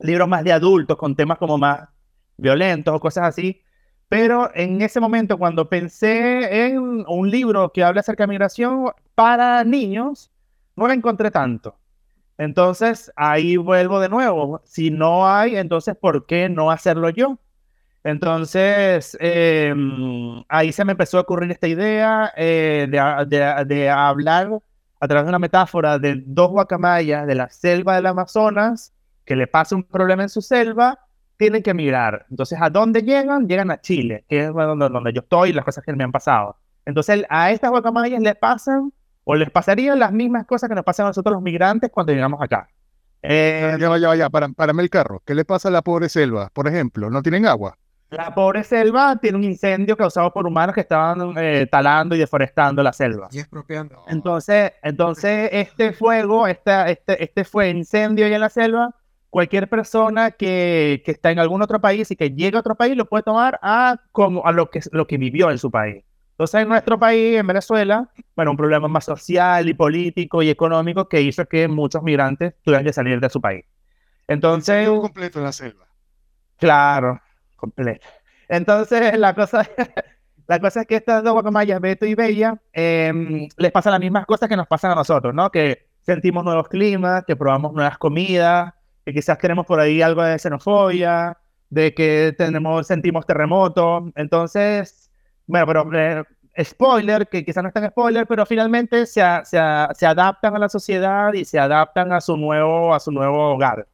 Libros 0.00 0.28
más 0.28 0.44
de 0.44 0.52
adultos, 0.52 0.96
con 0.96 1.16
temas 1.16 1.38
como 1.38 1.58
más 1.58 1.88
violentos 2.36 2.94
o 2.94 3.00
cosas 3.00 3.24
así. 3.28 3.62
Pero 4.08 4.50
en 4.54 4.80
ese 4.82 5.00
momento, 5.00 5.38
cuando 5.38 5.68
pensé 5.68 6.66
en 6.68 7.04
un 7.06 7.30
libro 7.30 7.72
que 7.72 7.84
habla 7.84 8.00
acerca 8.00 8.24
de 8.24 8.28
migración 8.28 8.90
para 9.14 9.64
niños, 9.64 10.30
no 10.76 10.86
lo 10.86 10.92
encontré 10.92 11.30
tanto. 11.30 11.76
Entonces, 12.38 13.12
ahí 13.16 13.56
vuelvo 13.56 14.00
de 14.00 14.08
nuevo. 14.08 14.62
Si 14.64 14.90
no 14.90 15.28
hay, 15.28 15.56
entonces, 15.56 15.96
¿por 15.96 16.24
qué 16.26 16.48
no 16.48 16.70
hacerlo 16.70 17.10
yo? 17.10 17.38
Entonces, 18.04 19.16
em, 19.20 20.42
ahí 20.48 20.72
se 20.72 20.84
me 20.84 20.92
empezó 20.92 21.18
a 21.18 21.22
ocurrir 21.22 21.50
esta 21.50 21.66
idea 21.66 22.32
eh, 22.36 22.86
de, 22.88 23.64
de, 23.66 23.90
hablar 23.90 24.50
a 25.00 25.08
través 25.08 25.24
de 25.24 25.28
una 25.28 25.38
metáfora 25.38 25.98
de 25.98 26.22
dos 26.24 26.50
guacamayas 26.50 27.26
de 27.26 27.34
la 27.34 27.48
selva 27.50 27.96
del 27.96 28.06
Amazonas, 28.06 28.92
que 29.24 29.36
le 29.36 29.46
pasa 29.46 29.76
un 29.76 29.82
problema 29.82 30.22
en 30.22 30.28
su 30.28 30.40
selva 30.40 30.98
tienen 31.38 31.62
que 31.62 31.70
emigrar. 31.70 32.26
Entonces, 32.30 32.58
¿a 32.60 32.68
dónde 32.68 33.02
llegan? 33.02 33.48
Llegan 33.48 33.70
a 33.70 33.80
Chile, 33.80 34.24
que 34.28 34.46
es 34.46 34.52
donde, 34.52 34.88
donde 34.88 35.12
yo 35.12 35.20
estoy 35.20 35.50
y 35.50 35.52
las 35.52 35.64
cosas 35.64 35.84
que 35.84 35.92
me 35.94 36.04
han 36.04 36.12
pasado. 36.12 36.56
Entonces, 36.84 37.24
a 37.30 37.50
estas 37.50 37.70
guacamayas 37.70 38.20
les 38.20 38.36
pasan 38.36 38.92
o 39.24 39.34
les 39.34 39.50
pasarían 39.50 39.98
las 39.98 40.12
mismas 40.12 40.46
cosas 40.46 40.68
que 40.68 40.74
nos 40.74 40.84
pasan 40.84 41.06
a 41.06 41.10
nosotros 41.10 41.32
los 41.32 41.42
migrantes 41.42 41.90
cuando 41.90 42.12
llegamos 42.12 42.42
acá. 42.42 42.68
Eh, 43.22 43.76
ya 43.80 43.88
vaya, 43.88 44.08
vaya, 44.08 44.30
para, 44.30 44.48
para 44.48 44.72
el 44.72 44.90
carro. 44.90 45.22
¿Qué 45.24 45.34
le 45.34 45.44
pasa 45.44 45.68
a 45.68 45.72
la 45.72 45.82
pobre 45.82 46.08
selva? 46.08 46.50
Por 46.52 46.66
ejemplo, 46.66 47.08
¿no 47.08 47.22
tienen 47.22 47.46
agua? 47.46 47.76
La 48.10 48.34
pobre 48.34 48.64
selva 48.64 49.16
tiene 49.16 49.36
un 49.36 49.44
incendio 49.44 49.96
causado 49.96 50.32
por 50.32 50.46
humanos 50.46 50.74
que 50.74 50.80
estaban 50.80 51.34
eh, 51.36 51.66
talando 51.70 52.16
y 52.16 52.18
deforestando 52.18 52.82
la 52.82 52.92
selva. 52.92 53.28
Y 53.30 53.38
expropiando. 53.38 54.02
Entonces, 54.08 54.72
entonces 54.82 55.50
este 55.52 55.92
fuego, 55.92 56.46
este, 56.46 56.92
este, 56.92 57.22
este 57.22 57.44
fue 57.44 57.68
incendio 57.68 58.24
ahí 58.24 58.32
en 58.32 58.40
la 58.40 58.48
selva, 58.48 58.94
cualquier 59.28 59.68
persona 59.68 60.30
que, 60.30 61.02
que, 61.04 61.10
está 61.10 61.30
en 61.30 61.38
algún 61.38 61.60
otro 61.60 61.80
país 61.82 62.10
y 62.10 62.16
que 62.16 62.30
llega 62.30 62.58
a 62.58 62.60
otro 62.60 62.76
país 62.76 62.96
lo 62.96 63.04
puede 63.04 63.24
tomar 63.24 63.58
a, 63.62 64.00
como, 64.12 64.46
a 64.46 64.52
lo, 64.52 64.70
que, 64.70 64.80
lo 64.92 65.06
que 65.06 65.18
vivió 65.18 65.50
en 65.50 65.58
su 65.58 65.70
país. 65.70 66.02
Entonces, 66.30 66.62
en 66.62 66.68
nuestro 66.68 66.98
país, 66.98 67.36
en 67.36 67.46
Venezuela, 67.46 68.08
bueno, 68.36 68.52
un 68.52 68.56
problema 68.56 68.88
más 68.88 69.04
social 69.04 69.68
y 69.68 69.74
político 69.74 70.40
y 70.40 70.48
económico 70.48 71.08
que 71.08 71.20
hizo 71.20 71.44
que 71.46 71.68
muchos 71.68 72.02
migrantes 72.02 72.54
tuvieran 72.62 72.84
que 72.84 72.92
salir 72.92 73.20
de 73.20 73.28
su 73.28 73.40
país. 73.40 73.66
Entonces... 74.28 74.88
completo 74.88 75.40
en 75.40 75.44
la 75.44 75.52
selva. 75.52 75.86
Claro, 76.56 77.20
completo. 77.58 78.06
Entonces, 78.48 79.18
la 79.18 79.34
cosa, 79.34 79.68
la 80.46 80.58
cosa 80.60 80.80
es 80.80 80.86
que 80.86 80.96
estas 80.96 81.22
dos 81.22 81.34
guacamayas, 81.34 81.80
Beto 81.80 82.06
y 82.06 82.14
Bella, 82.14 82.58
em, 82.72 83.48
les 83.58 83.72
pasan 83.72 83.92
las 83.92 84.00
mismas 84.00 84.24
cosas 84.24 84.48
que 84.48 84.56
nos 84.56 84.66
pasan 84.66 84.92
a 84.92 84.94
nosotros, 84.94 85.34
¿no? 85.34 85.50
Que 85.50 85.88
sentimos 86.00 86.44
nuevos 86.44 86.68
climas, 86.68 87.24
que 87.26 87.36
probamos 87.36 87.74
nuevas 87.74 87.98
comidas, 87.98 88.72
que 89.04 89.12
quizás 89.12 89.38
tenemos 89.38 89.66
por 89.66 89.80
ahí 89.80 90.00
algo 90.00 90.22
de 90.22 90.38
xenofobia, 90.38 91.36
de 91.70 91.92
que 91.94 92.34
tenemos, 92.38 92.86
sentimos 92.86 93.26
terremotos. 93.26 94.04
Entonces, 94.16 95.10
bueno, 95.46 95.66
pero 95.66 95.90
eh, 95.94 96.64
spoiler, 96.64 97.28
que 97.28 97.44
quizás 97.44 97.62
no 97.62 97.68
es 97.68 97.74
tan 97.74 97.88
spoiler, 97.88 98.26
pero 98.26 98.46
finalmente 98.46 99.06
se, 99.06 99.22
se, 99.44 99.58
se, 99.94 100.06
adaptan 100.06 100.56
a 100.56 100.58
la 100.58 100.68
sociedad 100.68 101.32
y 101.32 101.44
se 101.44 101.58
adaptan 101.58 102.12
a 102.12 102.20
su 102.20 102.36
nuevo, 102.36 102.94
a 102.94 103.00
su 103.00 103.12
nuevo 103.12 103.52
hogar. 103.52 103.86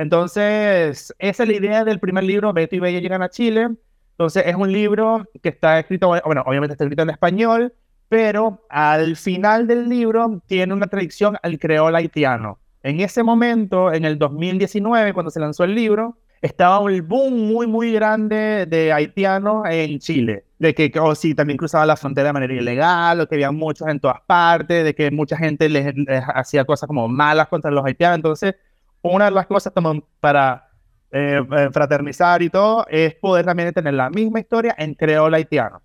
Entonces, 0.00 1.14
esa 1.18 1.42
es 1.42 1.48
la 1.50 1.54
idea 1.54 1.84
del 1.84 2.00
primer 2.00 2.24
libro, 2.24 2.54
Beto 2.54 2.74
y 2.74 2.78
Bella 2.78 3.00
llegan 3.00 3.20
a 3.22 3.28
Chile. 3.28 3.68
Entonces, 4.12 4.44
es 4.46 4.54
un 4.54 4.72
libro 4.72 5.28
que 5.42 5.50
está 5.50 5.78
escrito, 5.78 6.08
bueno, 6.24 6.42
obviamente 6.46 6.72
está 6.72 6.84
escrito 6.84 7.02
en 7.02 7.10
español, 7.10 7.74
pero 8.08 8.64
al 8.70 9.14
final 9.16 9.66
del 9.66 9.90
libro 9.90 10.40
tiene 10.46 10.72
una 10.72 10.86
traducción 10.86 11.36
al 11.42 11.58
creol 11.58 11.94
haitiano. 11.94 12.58
En 12.82 13.00
ese 13.00 13.22
momento, 13.22 13.92
en 13.92 14.06
el 14.06 14.18
2019, 14.18 15.12
cuando 15.12 15.30
se 15.30 15.38
lanzó 15.38 15.64
el 15.64 15.74
libro, 15.74 16.16
estaba 16.40 16.78
un 16.78 17.06
boom 17.06 17.34
muy, 17.52 17.66
muy 17.66 17.92
grande 17.92 18.64
de 18.64 18.94
haitianos 18.94 19.66
en 19.68 19.98
Chile. 19.98 20.46
De 20.58 20.74
que, 20.74 20.90
o 20.98 21.08
oh, 21.08 21.14
sí, 21.14 21.34
también 21.34 21.58
cruzaban 21.58 21.88
la 21.88 21.96
frontera 21.96 22.28
de 22.28 22.32
manera 22.32 22.54
ilegal, 22.54 23.20
o 23.20 23.28
que 23.28 23.34
había 23.34 23.50
muchos 23.52 23.86
en 23.86 24.00
todas 24.00 24.22
partes, 24.26 24.82
de 24.82 24.94
que 24.94 25.10
mucha 25.10 25.36
gente 25.36 25.68
les, 25.68 25.94
hacía 26.34 26.64
cosas 26.64 26.86
como 26.86 27.06
malas 27.06 27.48
contra 27.48 27.70
los 27.70 27.84
haitianos. 27.84 28.16
Entonces, 28.16 28.54
una 29.02 29.26
de 29.26 29.30
las 29.30 29.46
cosas 29.46 29.72
para 30.20 30.68
eh, 31.10 31.42
eh, 31.50 31.68
fraternizar 31.72 32.42
y 32.42 32.50
todo 32.50 32.86
es 32.88 33.14
poder 33.14 33.46
también 33.46 33.72
tener 33.72 33.94
la 33.94 34.10
misma 34.10 34.40
historia 34.40 34.74
en 34.78 34.94
creol 34.94 35.34
haitiano. 35.34 35.82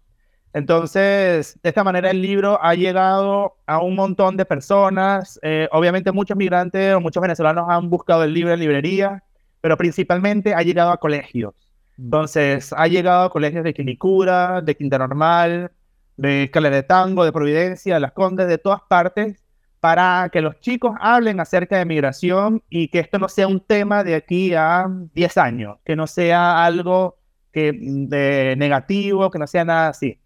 Entonces, 0.54 1.60
de 1.62 1.70
esta 1.70 1.84
manera 1.84 2.12
el 2.12 2.22
libro 2.22 2.58
ha 2.64 2.76
llegado 2.76 3.58
a 3.66 3.80
un 3.82 3.96
montón 3.96 4.38
de 4.38 4.46
personas. 4.46 5.38
Eh, 5.42 5.68
obviamente 5.72 6.12
muchos 6.12 6.38
migrantes 6.38 6.94
o 6.94 7.02
muchos 7.02 7.22
venezolanos 7.22 7.66
han 7.70 7.90
buscado 7.90 8.24
el 8.24 8.34
libro 8.34 8.54
en 8.54 8.60
librerías 8.60 9.22
pero 9.66 9.78
principalmente 9.78 10.54
ha 10.54 10.62
llegado 10.62 10.92
a 10.92 10.98
colegios. 10.98 11.56
Mm. 11.98 12.04
Entonces, 12.04 12.72
ha 12.78 12.88
llegado 12.88 13.24
a 13.24 13.32
colegios 13.32 13.64
de 13.64 13.74
Quilicura, 13.74 14.62
de 14.62 14.78
Quinta 14.78 15.00
Normal, 15.00 15.72
de 16.18 16.52
Calera 16.54 16.76
de 16.76 16.84
Tango, 16.84 17.26
de 17.26 17.32
Providencia, 17.32 17.96
de 17.96 18.00
Las 18.00 18.12
Condes, 18.12 18.48
de 18.48 18.60
todas 18.60 18.82
partes, 18.88 19.44
para 19.86 20.30
que 20.30 20.42
los 20.42 20.60
chicos 20.62 20.96
hablen 21.00 21.40
acerca 21.40 21.78
de 21.78 21.86
migración 21.86 22.64
y 22.72 22.88
que 22.88 22.98
esto 22.98 23.20
no 23.20 23.30
sea 23.30 23.48
un 23.48 23.60
tema 23.60 24.04
de 24.04 24.16
aquí 24.16 24.56
a 24.56 24.88
10 25.14 25.38
años, 25.38 25.78
que 25.86 25.96
no 25.96 26.08
sea 26.08 26.66
algo 26.66 27.20
que, 27.52 27.72
de 27.72 28.56
negativo, 28.58 29.30
que 29.30 29.38
no 29.38 29.46
sea 29.46 29.64
nada 29.64 29.90
así. 29.90 30.20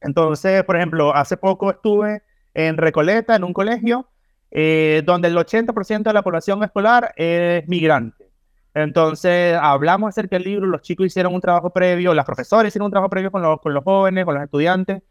Entonces, 0.00 0.64
por 0.64 0.76
ejemplo, 0.76 1.14
hace 1.14 1.36
poco 1.36 1.70
estuve 1.70 2.22
en 2.54 2.78
Recoleta, 2.78 3.36
en 3.36 3.44
un 3.44 3.52
colegio, 3.52 4.08
eh, 4.50 5.02
donde 5.04 5.28
el 5.28 5.36
80% 5.36 6.04
de 6.04 6.14
la 6.14 6.22
población 6.22 6.64
escolar 6.64 7.12
es 7.18 7.68
migrante. 7.68 8.30
Entonces, 8.72 9.58
hablamos 9.60 10.08
acerca 10.08 10.36
del 10.36 10.44
libro, 10.44 10.64
los 10.64 10.80
chicos 10.80 11.04
hicieron 11.04 11.34
un 11.34 11.42
trabajo 11.42 11.68
previo, 11.68 12.14
las 12.14 12.24
profesoras 12.24 12.68
hicieron 12.68 12.86
un 12.86 12.92
trabajo 12.92 13.10
previo 13.10 13.30
con 13.30 13.42
los, 13.42 13.60
con 13.60 13.74
los 13.74 13.84
jóvenes, 13.84 14.24
con 14.24 14.36
los 14.36 14.44
estudiantes, 14.44 15.02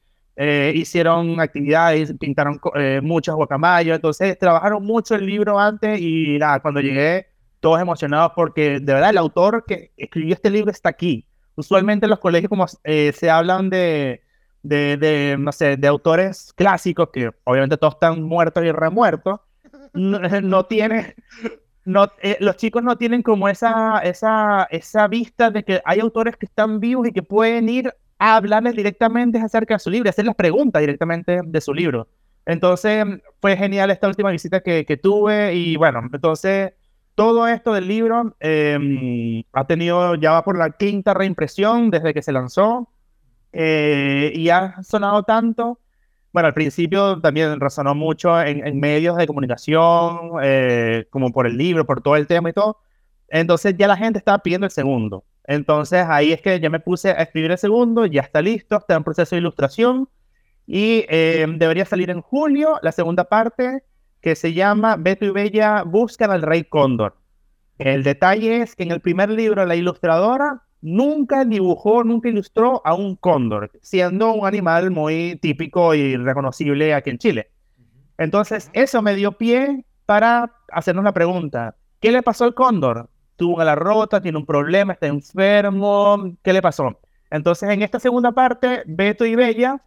eh, 0.43 0.73
hicieron 0.75 1.39
actividades, 1.39 2.15
pintaron 2.19 2.59
eh, 2.73 2.99
muchos 3.03 3.35
guacamayos, 3.35 3.95
entonces 3.95 4.39
trabajaron 4.39 4.83
mucho 4.83 5.13
el 5.13 5.27
libro 5.27 5.59
antes 5.59 6.01
y 6.01 6.39
nada, 6.39 6.59
cuando 6.61 6.81
llegué, 6.81 7.27
todos 7.59 7.79
emocionados 7.79 8.31
porque 8.35 8.79
de 8.79 8.93
verdad 8.93 9.11
el 9.11 9.19
autor 9.19 9.65
que 9.67 9.91
escribió 9.97 10.33
este 10.33 10.49
libro 10.49 10.71
está 10.71 10.89
aquí. 10.89 11.27
Usualmente 11.53 12.07
en 12.07 12.09
los 12.09 12.17
colegios 12.17 12.49
como 12.49 12.65
eh, 12.83 13.13
se 13.15 13.29
hablan 13.29 13.69
de, 13.69 14.23
de, 14.63 14.97
de, 14.97 15.37
no 15.37 15.51
sé, 15.51 15.77
de 15.77 15.87
autores 15.87 16.53
clásicos, 16.53 17.09
que 17.13 17.29
obviamente 17.43 17.77
todos 17.77 17.93
están 17.93 18.23
muertos 18.23 18.63
y 18.63 18.71
remuertos, 18.71 19.41
no, 19.93 20.17
no 20.19 20.65
tiene 20.65 21.13
no, 21.85 22.07
eh, 22.23 22.37
los 22.39 22.57
chicos 22.57 22.81
no 22.81 22.97
tienen 22.97 23.21
como 23.21 23.47
esa, 23.47 23.99
esa, 23.99 24.67
esa 24.71 25.07
vista 25.07 25.51
de 25.51 25.63
que 25.63 25.81
hay 25.85 25.99
autores 25.99 26.35
que 26.35 26.47
están 26.47 26.79
vivos 26.79 27.07
y 27.07 27.11
que 27.11 27.21
pueden 27.21 27.69
ir 27.69 27.93
a 28.21 28.35
hablarles 28.35 28.75
directamente 28.75 29.39
acerca 29.39 29.73
de 29.73 29.79
su 29.79 29.89
libro, 29.89 30.07
hacer 30.07 30.25
las 30.25 30.35
preguntas 30.35 30.79
directamente 30.79 31.41
de 31.43 31.61
su 31.61 31.73
libro. 31.73 32.07
Entonces, 32.45 33.03
fue 33.41 33.57
genial 33.57 33.89
esta 33.89 34.07
última 34.07 34.29
visita 34.29 34.61
que, 34.61 34.85
que 34.85 34.95
tuve 34.95 35.55
y 35.55 35.75
bueno, 35.75 36.01
entonces 36.13 36.73
todo 37.15 37.47
esto 37.47 37.73
del 37.73 37.87
libro 37.87 38.35
em, 38.39 39.43
ha 39.53 39.65
tenido, 39.65 40.13
ya 40.15 40.33
va 40.33 40.43
por 40.43 40.55
la 40.55 40.69
quinta 40.69 41.15
reimpresión 41.15 41.89
desde 41.89 42.13
que 42.13 42.21
se 42.21 42.31
lanzó 42.31 42.89
eh, 43.53 44.31
y 44.35 44.49
ha 44.49 44.81
sonado 44.83 45.23
tanto 45.23 45.79
bueno, 46.33 46.47
al 46.47 46.53
principio 46.53 47.19
también 47.19 47.59
resonó 47.59 47.93
mucho 47.93 48.39
en, 48.41 48.79
medios 48.79 49.17
de 49.17 49.27
comunicación, 49.27 50.31
eh, 50.41 51.05
como 51.09 51.31
por 51.31 51.45
el 51.45 51.57
libro, 51.57 51.85
por 51.85 52.01
todo 52.01 52.15
el 52.15 52.27
tema 52.27 52.49
y 52.49 52.53
todo. 52.53 52.77
Entonces 53.27 53.75
ya 53.77 53.87
la 53.87 53.97
gente 53.97 54.19
estaba 54.19 54.39
pidiendo 54.39 54.65
el 54.65 54.71
segundo. 54.71 55.25
Entonces 55.45 56.05
ahí 56.07 56.31
es 56.31 56.41
que 56.41 56.59
ya 56.59 56.69
me 56.69 56.79
puse 56.79 57.09
a 57.09 57.23
escribir 57.23 57.51
el 57.51 57.57
segundo, 57.57 58.05
ya 58.05 58.21
está 58.21 58.41
listo, 58.41 58.77
está 58.77 58.95
en 58.95 59.03
proceso 59.03 59.35
de 59.35 59.41
ilustración 59.41 60.07
y 60.67 61.05
eh, 61.09 61.45
debería 61.57 61.85
salir 61.85 62.09
en 62.09 62.21
julio 62.21 62.79
la 62.81 62.91
segunda 62.91 63.25
parte 63.25 63.83
que 64.21 64.35
se 64.35 64.53
llama 64.53 64.95
Beto 64.97 65.25
y 65.25 65.31
Bella 65.31 65.83
buscan 65.83 66.31
al 66.31 66.43
rey 66.43 66.63
cóndor. 66.63 67.17
El 67.77 68.03
detalle 68.03 68.61
es 68.61 68.75
que 68.75 68.83
en 68.83 68.91
el 68.91 69.01
primer 69.01 69.29
libro 69.29 69.65
la 69.65 69.75
ilustradora 69.75 70.61
nunca 70.81 71.45
dibujó, 71.45 72.03
nunca 72.03 72.29
ilustró 72.29 72.81
a 72.85 72.93
un 72.93 73.15
cóndor, 73.15 73.71
siendo 73.81 74.33
un 74.33 74.45
animal 74.45 74.91
muy 74.91 75.39
típico 75.41 75.95
y 75.95 76.15
reconocible 76.17 76.93
aquí 76.93 77.09
en 77.09 77.17
Chile. 77.17 77.51
Entonces, 78.17 78.69
eso 78.73 79.01
me 79.01 79.15
dio 79.15 79.31
pie 79.31 79.85
para 80.05 80.51
hacernos 80.71 81.03
la 81.03 81.13
pregunta, 81.13 81.75
¿qué 81.99 82.11
le 82.11 82.21
pasó 82.21 82.43
al 82.43 82.53
cóndor? 82.53 83.09
Tuvo 83.41 83.63
la 83.63 83.73
rota, 83.73 84.21
tiene 84.21 84.37
un 84.37 84.45
problema, 84.45 84.93
está 84.93 85.07
enfermo, 85.07 86.31
¿qué 86.43 86.53
le 86.53 86.61
pasó? 86.61 86.99
Entonces, 87.31 87.71
en 87.71 87.81
esta 87.81 87.99
segunda 87.99 88.33
parte, 88.33 88.83
Beto 88.85 89.25
y 89.25 89.33
Bella 89.33 89.81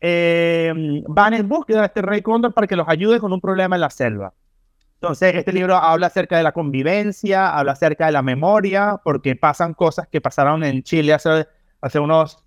eh, 0.00 0.72
van 1.06 1.34
en 1.34 1.46
búsqueda 1.46 1.80
de 1.80 1.86
este 1.88 2.00
rey 2.00 2.22
cóndor 2.22 2.54
para 2.54 2.66
que 2.66 2.76
los 2.76 2.88
ayude 2.88 3.20
con 3.20 3.30
un 3.30 3.42
problema 3.42 3.76
en 3.76 3.82
la 3.82 3.90
selva. 3.90 4.32
Entonces, 4.94 5.34
este 5.34 5.52
libro 5.52 5.76
habla 5.76 6.06
acerca 6.06 6.38
de 6.38 6.44
la 6.44 6.52
convivencia, 6.52 7.50
habla 7.54 7.72
acerca 7.72 8.06
de 8.06 8.12
la 8.12 8.22
memoria, 8.22 8.98
porque 9.04 9.36
pasan 9.36 9.74
cosas 9.74 10.08
que 10.08 10.22
pasaron 10.22 10.64
en 10.64 10.82
Chile 10.82 11.12
hace, 11.12 11.46
hace 11.82 11.98
unos 11.98 12.42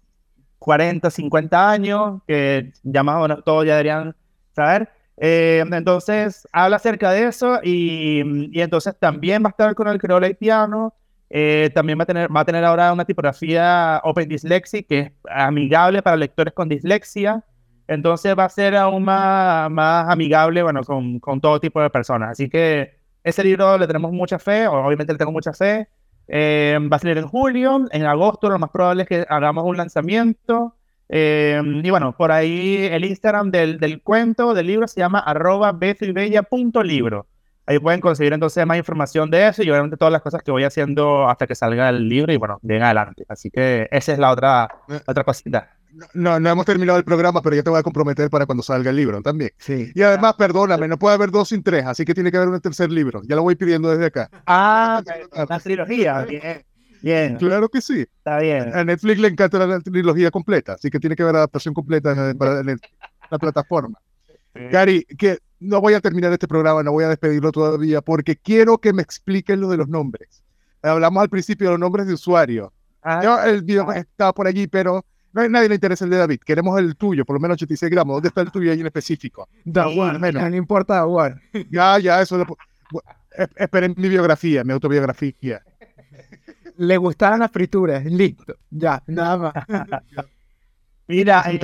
40, 0.57 1.11
50 1.11 1.69
años, 1.69 2.21
que 2.27 2.73
ya 2.81 3.03
más 3.03 3.17
o 3.17 3.21
menos 3.21 3.43
todos 3.43 3.63
ya 3.63 3.73
deberían 3.73 4.15
saber. 4.55 4.89
Eh, 5.19 5.63
entonces, 5.71 6.47
habla 6.51 6.75
acerca 6.75 7.11
de 7.11 7.25
eso 7.25 7.59
y, 7.63 8.21
y, 8.51 8.61
entonces 8.61 8.95
también 8.99 9.43
va 9.43 9.47
a 9.47 9.51
estar 9.51 9.75
con 9.75 9.87
el 9.87 9.99
creole 9.99 10.27
haitiano. 10.27 10.93
Eh, 11.29 11.71
también 11.73 11.99
va 11.99 12.03
a, 12.03 12.05
tener, 12.05 12.33
va 12.33 12.41
a 12.41 12.45
tener 12.45 12.63
ahora 12.63 12.93
una 12.93 13.03
tipografía 13.03 13.99
Open 14.05 14.29
Dyslexic 14.29 14.87
que 14.87 14.99
es 14.99 15.11
amigable 15.29 16.01
para 16.01 16.15
lectores 16.15 16.53
con 16.53 16.69
dislexia. 16.69 17.43
Entonces 17.87 18.37
va 18.37 18.45
a 18.45 18.49
ser 18.49 18.75
aún 18.75 19.03
más, 19.03 19.69
más 19.71 20.09
amigable, 20.09 20.61
bueno, 20.61 20.83
con, 20.83 21.19
con, 21.19 21.41
todo 21.41 21.59
tipo 21.59 21.81
de 21.81 21.89
personas. 21.89 22.31
Así 22.31 22.49
que 22.49 22.97
ese 23.23 23.43
libro 23.43 23.77
le 23.77 23.87
tenemos 23.87 24.11
mucha 24.11 24.39
fe, 24.39 24.67
obviamente 24.67 25.13
le 25.13 25.19
tengo 25.19 25.31
mucha 25.31 25.53
fe. 25.53 25.87
Eh, 26.27 26.77
va 26.91 26.97
a 26.97 26.99
salir 26.99 27.17
en 27.17 27.27
julio, 27.27 27.85
en 27.91 28.05
agosto 28.05 28.49
lo 28.49 28.59
más 28.59 28.69
probable 28.69 29.03
es 29.03 29.09
que 29.09 29.25
hagamos 29.29 29.63
un 29.65 29.77
lanzamiento. 29.77 30.76
Eh, 31.09 31.61
y 31.83 31.89
bueno, 31.89 32.15
por 32.15 32.31
ahí 32.31 32.87
el 32.91 33.05
Instagram 33.05 33.51
del, 33.51 33.79
del 33.79 34.01
cuento, 34.01 34.53
del 34.53 34.67
libro, 34.67 34.87
se 34.87 34.99
llama 34.99 35.19
arroba 35.19 35.77
libro. 36.83 37.27
Ahí 37.65 37.79
pueden 37.79 37.99
conseguir 37.99 38.31
entonces 38.31 38.65
más 38.65 38.77
información 38.77 39.29
de 39.29 39.49
eso 39.49 39.61
y 39.61 39.69
obviamente 39.69 39.97
todas 39.97 40.11
las 40.11 40.21
cosas 40.21 40.41
que 40.41 40.51
voy 40.51 40.63
haciendo 40.63 41.27
hasta 41.27 41.47
que 41.47 41.55
salga 41.55 41.89
el 41.89 42.07
libro 42.07 42.31
y 42.31 42.37
bueno, 42.37 42.59
bien 42.61 42.81
adelante. 42.81 43.25
Así 43.27 43.49
que 43.49 43.89
esa 43.91 44.13
es 44.13 44.19
la 44.19 44.31
otra, 44.31 44.69
eh, 44.87 45.01
otra 45.05 45.23
cosita 45.25 45.77
no, 46.13 46.39
no 46.39 46.49
hemos 46.49 46.65
terminado 46.65 46.97
el 46.97 47.03
programa, 47.03 47.41
pero 47.41 47.55
ya 47.55 47.63
te 47.63 47.69
voy 47.69 47.79
a 47.79 47.83
comprometer 47.83 48.29
para 48.29 48.45
cuando 48.45 48.63
salga 48.63 48.89
el 48.89 48.95
libro 48.95 49.21
también. 49.21 49.51
Sí. 49.57 49.91
Y 49.93 50.01
además, 50.01 50.35
perdóname, 50.35 50.87
no 50.87 50.97
puede 50.97 51.15
haber 51.15 51.31
dos 51.31 51.49
sin 51.49 51.63
tres, 51.63 51.85
así 51.85 52.05
que 52.05 52.13
tiene 52.13 52.31
que 52.31 52.37
haber 52.37 52.49
un 52.49 52.59
tercer 52.61 52.91
libro. 52.91 53.21
Ya 53.27 53.35
lo 53.35 53.43
voy 53.43 53.55
pidiendo 53.55 53.89
desde 53.89 54.05
acá. 54.05 54.29
Ah, 54.45 55.01
la 55.49 55.59
trilogía, 55.59 56.21
bien. 56.23 56.63
Bien. 57.01 57.35
Claro 57.37 57.69
que 57.69 57.81
sí. 57.81 58.01
Está 58.01 58.39
bien. 58.39 58.75
A 58.75 58.83
Netflix 58.83 59.19
le 59.19 59.27
encanta 59.27 59.65
la 59.65 59.79
trilogía 59.79 60.31
completa, 60.31 60.73
así 60.73 60.89
que 60.89 60.99
tiene 60.99 61.15
que 61.15 61.23
haber 61.23 61.35
adaptación 61.35 61.73
completa 61.73 62.35
para 62.37 62.63
la 62.63 63.37
plataforma. 63.37 63.99
Gary, 64.53 65.05
que 65.17 65.37
no 65.59 65.81
voy 65.81 65.93
a 65.93 66.01
terminar 66.01 66.31
este 66.33 66.47
programa, 66.47 66.83
no 66.83 66.91
voy 66.91 67.03
a 67.03 67.09
despedirlo 67.09 67.51
todavía, 67.51 68.01
porque 68.01 68.35
quiero 68.35 68.77
que 68.79 68.93
me 68.93 69.01
expliquen 69.01 69.61
lo 69.61 69.69
de 69.69 69.77
los 69.77 69.87
nombres. 69.87 70.43
Hablamos 70.81 71.21
al 71.21 71.29
principio 71.29 71.67
de 71.67 71.71
los 71.71 71.79
nombres 71.79 72.07
de 72.07 72.13
usuario. 72.13 72.73
Ah, 73.01 73.21
Yo, 73.23 73.41
el 73.43 73.63
video 73.63 73.91
está 73.91 74.33
por 74.33 74.47
allí, 74.47 74.67
pero 74.67 75.05
no, 75.33 75.47
nadie 75.49 75.69
le 75.69 75.75
interesa 75.75 76.05
el 76.05 76.11
de 76.11 76.17
David. 76.17 76.39
Queremos 76.45 76.79
el 76.79 76.95
tuyo, 76.95 77.25
por 77.25 77.35
lo 77.35 77.39
menos 77.39 77.55
86 77.55 77.91
gramos. 77.91 78.15
¿Dónde 78.15 78.29
está 78.29 78.41
el 78.41 78.51
tuyo 78.51 78.71
ahí 78.71 78.79
en 78.79 78.85
específico? 78.87 79.47
Da 79.63 79.89
igual, 79.89 80.19
menos. 80.19 80.49
No 80.49 80.55
importa, 80.55 81.05
da 81.05 81.39
Ya, 81.69 81.99
ya, 81.99 82.21
eso. 82.21 82.43
Esperen 83.55 83.93
mi 83.97 84.09
biografía, 84.09 84.63
mi 84.63 84.73
autobiografía. 84.73 85.61
Le 86.77 86.97
gustaban 86.97 87.39
las 87.39 87.51
frituras, 87.51 88.05
listo. 88.05 88.55
Ya, 88.69 89.01
nada 89.07 89.37
más. 89.37 89.53
Mira, 91.07 91.43
eh, 91.49 91.59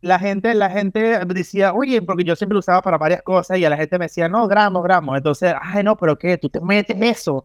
la 0.00 0.18
gente, 0.18 0.54
la 0.54 0.70
gente 0.70 1.24
decía, 1.26 1.72
oye, 1.72 2.02
porque 2.02 2.24
yo 2.24 2.36
siempre 2.36 2.54
lo 2.54 2.58
usaba 2.60 2.82
para 2.82 2.98
varias 2.98 3.22
cosas 3.22 3.58
y 3.58 3.64
a 3.64 3.70
la 3.70 3.76
gente 3.76 3.98
me 3.98 4.04
decía, 4.04 4.28
no, 4.28 4.46
gramos, 4.46 4.82
gramos. 4.82 5.16
Entonces, 5.16 5.54
ay, 5.60 5.82
no, 5.82 5.96
pero 5.96 6.18
¿qué? 6.18 6.36
Tú 6.36 6.48
te 6.50 6.60
metes 6.60 6.96
eso. 7.00 7.44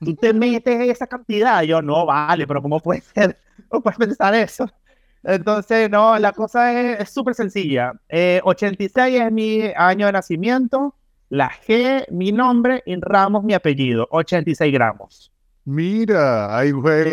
Tú 0.00 0.14
te 0.14 0.34
metes 0.34 0.88
esa 0.90 1.06
cantidad. 1.06 1.62
yo, 1.62 1.80
no, 1.80 2.04
vale, 2.04 2.46
pero 2.46 2.60
¿cómo 2.60 2.80
puede 2.80 3.00
ser? 3.00 3.38
¿Cómo 3.68 3.82
puedes 3.82 3.98
pensar 3.98 4.34
eso? 4.34 4.70
Entonces, 5.22 5.90
no, 5.90 6.18
la 6.18 6.32
cosa 6.32 7.00
es 7.00 7.08
súper 7.10 7.34
sencilla. 7.34 7.92
86 8.42 8.96
eh, 8.96 9.24
es 9.24 9.32
mi 9.32 9.62
año 9.74 10.06
de 10.06 10.12
nacimiento, 10.12 10.94
la 11.30 11.50
G, 11.50 12.06
mi 12.10 12.30
nombre, 12.30 12.82
y 12.86 12.94
Ramos, 13.00 13.42
mi 13.42 13.54
apellido. 13.54 14.06
86 14.10 14.72
gramos. 14.72 15.32
Mira, 15.66 16.56
ay, 16.56 16.70
güey. 16.70 17.10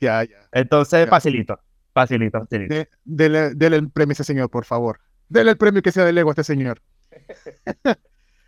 Ya, 0.00 0.22
ya. 0.22 0.48
Entonces, 0.52 1.08
facilito, 1.08 1.58
facilito, 1.92 2.38
facilito. 2.40 2.86
dele, 3.04 3.76
el 3.76 3.90
premio 3.90 4.12
a 4.12 4.14
ese 4.14 4.24
señor, 4.24 4.50
por 4.50 4.66
favor. 4.66 5.00
Dele 5.28 5.52
el 5.52 5.56
premio 5.56 5.80
que 5.80 5.90
sea 5.90 6.04
de 6.04 6.12
Lego 6.12 6.30
a 6.30 6.32
este 6.32 6.44
señor. 6.44 6.82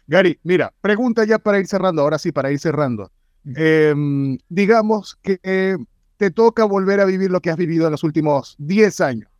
Gary, 0.06 0.38
mira, 0.42 0.72
pregunta 0.82 1.24
ya 1.24 1.38
para 1.38 1.58
ir 1.58 1.66
cerrando, 1.66 2.02
ahora 2.02 2.18
sí, 2.18 2.32
para 2.32 2.52
ir 2.52 2.58
cerrando. 2.58 3.10
Em, 3.44 4.38
digamos 4.48 5.16
que 5.22 5.78
te 6.18 6.30
toca 6.30 6.64
volver 6.64 7.00
a 7.00 7.06
vivir 7.06 7.30
lo 7.30 7.40
que 7.40 7.50
has 7.50 7.56
vivido 7.56 7.86
en 7.86 7.92
los 7.92 8.04
últimos 8.04 8.56
10 8.58 9.00
años. 9.00 9.30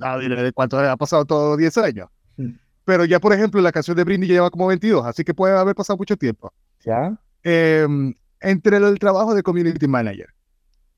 Ah, 0.00 0.16
¿De 0.18 0.52
cuánto 0.52 0.78
ha 0.78 0.96
pasado 0.96 1.26
todo 1.26 1.56
10 1.56 1.78
años? 1.78 2.08
Hmm. 2.36 2.52
Pero 2.84 3.04
ya, 3.04 3.20
por 3.20 3.34
ejemplo, 3.34 3.60
la 3.60 3.72
canción 3.72 3.96
de 3.96 4.04
Britney 4.04 4.28
lleva 4.28 4.50
como 4.50 4.66
22, 4.68 5.04
así 5.04 5.22
que 5.22 5.34
puede 5.34 5.56
haber 5.56 5.74
pasado 5.74 5.98
mucho 5.98 6.16
tiempo. 6.16 6.52
¿Ya? 6.84 7.18
Em, 7.42 8.14
entre 8.46 8.76
el 8.76 8.98
trabajo 8.98 9.34
de 9.34 9.42
community 9.42 9.88
manager 9.88 10.28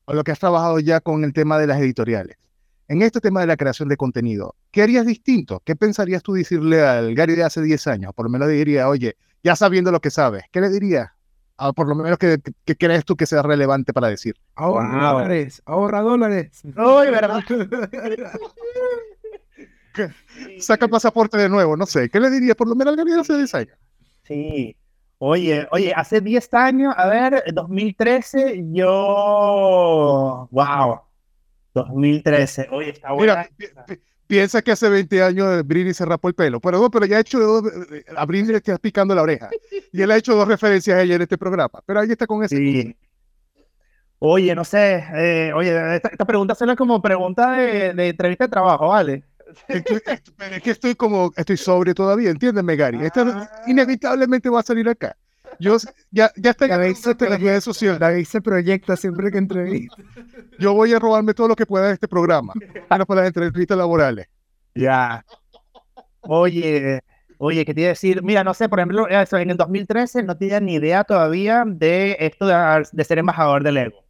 o 0.04 0.14
lo 0.14 0.22
que 0.22 0.32
has 0.32 0.38
trabajado 0.38 0.78
ya 0.80 1.00
con 1.00 1.24
el 1.24 1.32
tema 1.32 1.58
de 1.58 1.66
las 1.66 1.80
editoriales, 1.80 2.36
en 2.88 3.00
este 3.02 3.20
tema 3.20 3.40
de 3.40 3.46
la 3.46 3.56
creación 3.56 3.88
de 3.88 3.96
contenido, 3.96 4.54
¿qué 4.70 4.82
harías 4.82 5.06
distinto? 5.06 5.62
¿Qué 5.64 5.74
pensarías 5.76 6.22
tú 6.22 6.34
decirle 6.34 6.86
al 6.86 7.14
Gary 7.14 7.34
de 7.34 7.44
hace 7.44 7.62
10 7.62 7.86
años? 7.86 8.12
Por 8.14 8.26
lo 8.26 8.30
menos 8.30 8.48
le 8.48 8.54
diría, 8.54 8.88
oye, 8.88 9.16
ya 9.42 9.56
sabiendo 9.56 9.92
lo 9.92 10.00
que 10.00 10.10
sabes, 10.10 10.44
¿qué 10.50 10.60
le 10.60 10.70
dirías? 10.70 11.10
Ah, 11.58 11.72
por 11.72 11.88
lo 11.88 11.94
menos 11.94 12.18
que, 12.18 12.40
crees 12.78 13.04
tú 13.04 13.16
que 13.16 13.26
sea 13.26 13.42
relevante 13.42 13.92
para 13.92 14.08
decir. 14.08 14.36
Ahorra 14.54 15.12
dólares, 15.12 15.62
ahorra 15.66 16.00
dólares. 16.02 16.62
Uy, 16.64 17.10
¿verdad? 17.10 17.42
Saca 20.60 20.84
el 20.84 20.90
pasaporte 20.90 21.36
de 21.36 21.48
nuevo, 21.48 21.76
no 21.76 21.84
sé. 21.84 22.08
¿Qué 22.08 22.20
le 22.20 22.30
dirías 22.30 22.54
por 22.56 22.68
lo 22.68 22.76
menos 22.76 22.92
al 22.92 22.96
Gary 22.96 23.10
de 23.12 23.20
hace 23.20 23.36
10 23.36 23.54
años? 23.54 23.76
Sí. 24.22 24.76
Oye, 25.20 25.66
oye, 25.72 25.92
hace 25.94 26.20
10 26.20 26.54
años, 26.54 26.94
a 26.96 27.08
ver, 27.08 27.42
2013, 27.52 28.66
yo. 28.72 30.48
¡Wow! 30.50 31.00
2013. 31.74 32.68
Oye, 32.70 32.90
está. 32.90 33.12
Mira, 33.14 33.48
piensa 34.28 34.62
que 34.62 34.70
hace 34.70 34.88
20 34.88 35.22
años 35.22 35.66
Britney 35.66 35.92
se 35.92 36.04
rapó 36.04 36.28
el 36.28 36.34
pelo. 36.34 36.60
Pero 36.60 36.78
no, 36.80 36.90
pero 36.90 37.04
ya 37.04 37.16
ha 37.16 37.20
hecho 37.20 37.40
dos, 37.40 37.64
a 38.16 38.26
Britney 38.26 38.52
le 38.52 38.58
está 38.58 38.78
picando 38.78 39.12
la 39.14 39.22
oreja. 39.22 39.50
Y 39.92 40.02
él 40.02 40.10
ha 40.12 40.16
hecho 40.16 40.36
dos 40.36 40.46
referencias 40.46 40.96
a 40.96 41.02
ella 41.02 41.16
en 41.16 41.22
este 41.22 41.36
programa. 41.36 41.82
Pero 41.84 41.98
ahí 41.98 42.10
está 42.10 42.26
con 42.26 42.44
ese. 42.44 42.56
Sí. 42.56 42.96
Oye, 44.20 44.54
no 44.54 44.64
sé. 44.64 45.04
Eh, 45.14 45.52
oye, 45.52 45.96
esta, 45.96 46.24
pregunta 46.24 46.54
suena 46.54 46.76
como 46.76 47.02
pregunta 47.02 47.52
de, 47.52 47.92
de 47.92 48.08
entrevista 48.08 48.44
de 48.44 48.50
trabajo, 48.50 48.88
¿vale? 48.88 49.24
Es 49.68 50.62
que 50.62 50.70
estoy 50.70 50.94
como, 50.94 51.32
estoy 51.36 51.56
sobre 51.56 51.94
todavía, 51.94 52.30
entiéndeme, 52.30 52.76
Gary. 52.76 53.04
Esto 53.04 53.22
ah. 53.26 53.48
inevitablemente 53.66 54.48
va 54.48 54.60
a 54.60 54.62
salir 54.62 54.88
acá. 54.88 55.16
Yo 55.58 55.76
ya, 56.10 56.30
ya 56.36 56.50
está 56.50 56.66
en 56.66 56.70
las 56.70 57.40
redes 57.40 57.64
sociales. 57.64 58.00
La 58.00 58.24
se 58.24 58.40
proyecta 58.40 58.96
siempre 58.96 59.30
que 59.30 59.38
entrevista. 59.38 59.96
Yo 60.58 60.74
voy 60.74 60.92
a 60.92 60.98
robarme 60.98 61.34
todo 61.34 61.48
lo 61.48 61.56
que 61.56 61.66
pueda 61.66 61.88
de 61.88 61.94
este 61.94 62.08
programa 62.08 62.52
para 62.88 63.04
las 63.08 63.26
entrevistas 63.26 63.76
laborales. 63.76 64.28
Ya. 64.74 65.24
Oye, 66.20 67.02
oye, 67.38 67.64
¿qué 67.64 67.74
te 67.74 67.80
iba 67.80 67.88
a 67.88 67.90
decir? 67.90 68.22
Mira, 68.22 68.44
no 68.44 68.54
sé, 68.54 68.68
por 68.68 68.78
ejemplo, 68.78 69.08
en 69.08 69.50
el 69.50 69.56
2013 69.56 70.22
no 70.22 70.36
tenía 70.36 70.60
ni 70.60 70.74
idea 70.74 71.04
todavía 71.04 71.64
de 71.66 72.16
esto 72.20 72.46
de, 72.46 72.86
de 72.92 73.04
ser 73.04 73.18
embajador 73.18 73.62
del 73.62 73.78
ego. 73.78 74.04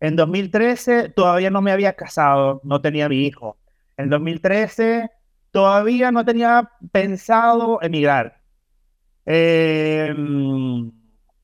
En 0.00 0.16
2013 0.16 1.10
todavía 1.10 1.50
no 1.50 1.60
me 1.60 1.72
había 1.72 1.92
casado, 1.92 2.60
no 2.64 2.80
tenía 2.80 3.08
mi 3.08 3.26
hijo. 3.26 3.59
En 4.02 4.10
2013 4.10 5.10
todavía 5.50 6.10
no 6.12 6.24
tenía 6.24 6.70
pensado 6.92 7.80
emigrar. 7.82 8.40
Em, 9.26 10.90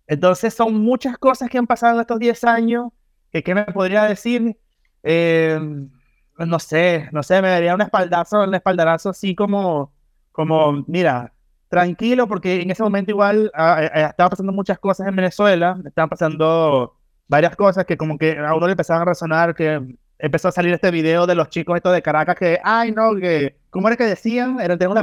entonces 0.06 0.54
son 0.54 0.74
muchas 0.74 1.18
cosas 1.18 1.50
que 1.50 1.58
han 1.58 1.66
pasado 1.66 1.94
en 1.96 2.00
estos 2.00 2.18
10 2.18 2.44
años 2.44 2.92
que 3.30 3.42
¿qué 3.42 3.54
me 3.54 3.64
podría 3.66 4.04
decir? 4.04 4.58
Em, 5.02 5.90
no 6.38 6.58
sé, 6.58 7.08
no 7.12 7.22
sé, 7.22 7.40
me 7.42 7.48
daría 7.48 7.74
un 7.74 7.82
espaldazo, 7.82 8.44
un 8.44 8.54
espaldarazo 8.54 9.10
así 9.10 9.34
como, 9.34 9.92
como, 10.32 10.84
mira, 10.86 11.32
tranquilo, 11.68 12.28
porque 12.28 12.62
en 12.62 12.70
ese 12.70 12.82
momento 12.82 13.10
igual 13.10 13.50
ah, 13.54 13.82
eh, 13.82 13.90
eh, 13.94 14.06
estaban 14.10 14.30
pasando 14.30 14.52
muchas 14.52 14.78
cosas 14.78 15.08
en 15.08 15.16
Venezuela, 15.16 15.78
estaban 15.84 16.08
pasando 16.08 16.96
varias 17.28 17.56
cosas 17.56 17.84
que 17.86 17.96
como 17.96 18.18
que 18.18 18.38
a 18.38 18.54
uno 18.54 18.66
le 18.66 18.72
empezaban 18.72 19.02
a 19.02 19.06
razonar 19.06 19.54
que 19.54 19.96
empezó 20.18 20.48
a 20.48 20.52
salir 20.52 20.72
este 20.72 20.90
video 20.90 21.26
de 21.26 21.34
los 21.34 21.48
chicos 21.48 21.76
estos 21.76 21.92
de 21.92 22.02
Caracas 22.02 22.36
que, 22.36 22.58
ay, 22.62 22.92
no, 22.92 23.14
que, 23.14 23.56
¿cómo 23.70 23.88
era 23.88 23.96
que 23.96 24.04
decían? 24.04 24.60
Era, 24.60 24.76
tengo 24.76 24.92
una 24.92 25.02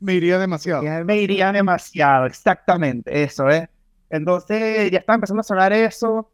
me 0.00 0.14
iría 0.14 0.38
demasiado. 0.38 0.82
Me 1.04 1.16
iría 1.16 1.52
demasiado, 1.52 2.26
exactamente, 2.26 3.22
eso, 3.22 3.50
¿eh? 3.50 3.68
Entonces 4.10 4.90
ya 4.90 4.98
está 4.98 5.14
empezando 5.14 5.40
a 5.40 5.44
sonar 5.44 5.72
eso, 5.72 6.30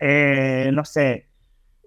eh, 0.00 0.70
no 0.72 0.84
sé. 0.84 1.28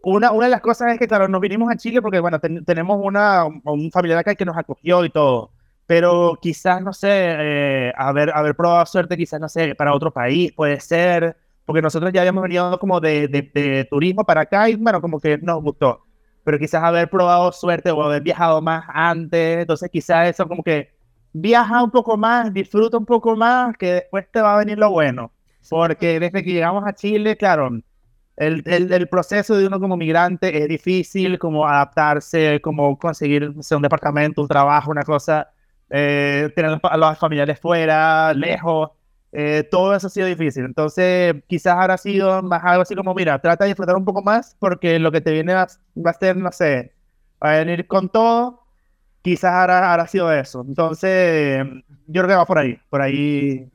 Una, 0.03 0.31
una 0.31 0.45
de 0.45 0.51
las 0.51 0.61
cosas 0.61 0.93
es 0.93 0.99
que, 0.99 1.07
claro, 1.07 1.27
nos 1.27 1.41
vinimos 1.41 1.71
a 1.71 1.77
Chile 1.77 2.01
porque, 2.01 2.19
bueno, 2.19 2.39
tenemos 2.39 2.99
una, 3.01 3.45
un 3.45 3.91
familiar 3.91 4.19
acá 4.19 4.35
que 4.35 4.45
nos 4.45 4.57
acogió 4.57 5.03
y 5.03 5.09
todo, 5.09 5.51
pero 5.87 6.37
quizás, 6.41 6.81
no 6.81 6.93
sé, 6.93 7.09
eh, 7.11 7.93
haber, 7.95 8.29
haber 8.31 8.55
probado 8.55 8.85
suerte, 8.85 9.17
quizás, 9.17 9.39
no 9.39 9.49
sé, 9.49 9.73
para 9.73 9.95
otro 9.95 10.11
país, 10.11 10.51
puede 10.51 10.79
ser, 10.79 11.37
porque 11.65 11.81
nosotros 11.81 12.11
ya 12.13 12.21
habíamos 12.21 12.43
venido 12.43 12.77
como 12.79 12.99
de, 12.99 13.27
de, 13.27 13.87
turismo 13.89 14.23
para 14.23 14.41
acá 14.41 14.69
y 14.69 14.75
bueno, 14.75 15.01
como 15.01 15.19
que 15.19 15.37
nos 15.37 15.61
gustó, 15.61 16.05
pero 16.43 16.59
quizás 16.59 16.83
haber 16.83 17.09
probado 17.09 17.51
suerte 17.51 17.91
o 17.91 18.03
haber 18.03 18.21
viajado 18.21 18.61
más 18.61 18.85
antes, 18.89 19.59
entonces 19.59 19.89
quizás 19.91 20.29
eso 20.29 20.47
como 20.47 20.63
que 20.63 20.93
viaja 21.33 21.83
un 21.83 21.91
poco 21.91 22.17
más, 22.17 22.53
disfruta 22.53 22.97
un 22.97 23.05
poco 23.05 23.35
más, 23.35 23.75
que 23.77 23.93
después 23.93 24.25
te 24.31 24.41
va 24.41 24.55
a 24.55 24.59
venir 24.59 24.77
lo 24.77 24.91
bueno, 24.91 25.31
porque 25.69 26.19
desde 26.19 26.43
que 26.43 26.53
llegamos 26.53 26.85
a 26.85 26.93
Chile, 26.93 27.35
claro, 27.35 27.69
el, 28.37 28.63
el, 28.65 28.91
el 28.91 29.07
proceso 29.09 29.57
de 29.57 29.65
uno 29.67 29.79
como 29.79 29.97
migrante 29.97 30.61
es 30.61 30.67
difícil, 30.67 31.39
como 31.39 31.67
adaptarse, 31.67 32.59
como 32.61 32.97
conseguir 32.97 33.49
un 33.49 33.81
departamento, 33.81 34.41
un 34.41 34.47
trabajo, 34.47 34.91
una 34.91 35.03
cosa, 35.03 35.49
eh, 35.89 36.51
tener 36.55 36.79
a 36.83 36.97
los 36.97 37.17
familiares 37.17 37.59
fuera, 37.59 38.33
lejos, 38.33 38.91
eh, 39.37 39.67
todo 39.69 39.93
eso 39.93 40.07
ha 40.07 40.09
sido 40.09 40.27
difícil. 40.27 40.63
Entonces, 40.63 41.35
quizás 41.47 41.75
habrá 41.75 41.97
sido 41.97 42.41
más 42.41 42.63
algo 42.63 42.83
así 42.83 42.95
como, 42.95 43.13
mira, 43.13 43.39
trata 43.39 43.65
de 43.65 43.69
disfrutar 43.69 43.95
un 43.97 44.05
poco 44.05 44.21
más 44.21 44.55
porque 44.59 44.97
lo 44.97 45.11
que 45.11 45.19
te 45.19 45.31
viene 45.31 45.53
va, 45.53 45.63
a 45.63 46.13
ser, 46.13 46.37
no 46.37 46.51
sé, 46.53 46.93
va 47.43 47.51
a 47.51 47.57
venir 47.57 47.85
con 47.85 48.07
todo. 48.07 48.61
Quizás 49.21 49.51
habrá, 49.51 50.07
sido 50.07 50.31
eso. 50.31 50.63
Entonces, 50.65 51.65
yo 52.07 52.21
creo 52.21 52.27
que 52.27 52.35
va 52.35 52.45
por 52.45 52.59
ahí. 52.59 52.79
Por 52.89 53.01
ahí. 53.01 53.69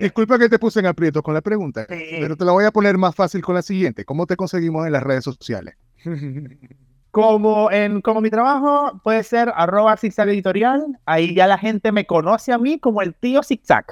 disculpa 0.00 0.38
que 0.38 0.48
te 0.48 0.58
puse 0.58 0.80
en 0.80 0.86
aprieto 0.86 1.22
con 1.22 1.34
la 1.34 1.40
pregunta, 1.42 1.84
pero 1.88 2.36
te 2.36 2.44
la 2.44 2.52
voy 2.52 2.64
a 2.64 2.70
poner 2.70 2.96
más 2.96 3.14
fácil 3.14 3.42
con 3.42 3.54
la 3.54 3.62
siguiente. 3.62 4.04
¿Cómo 4.06 4.26
te 4.26 4.36
conseguimos 4.36 4.86
en 4.86 4.92
las 4.92 5.02
redes 5.02 5.24
sociales? 5.24 5.74
Como 7.10 7.70
en 7.70 8.00
como 8.00 8.22
mi 8.22 8.30
trabajo 8.30 8.98
puede 9.04 9.22
ser 9.22 9.52
arroba 9.54 9.98
zigzag 9.98 10.30
editorial. 10.30 10.98
Ahí 11.04 11.34
ya 11.34 11.46
la 11.46 11.58
gente 11.58 11.92
me 11.92 12.06
conoce 12.06 12.54
a 12.54 12.58
mí 12.58 12.78
como 12.78 13.02
el 13.02 13.14
tío 13.14 13.42
zigzag. 13.42 13.84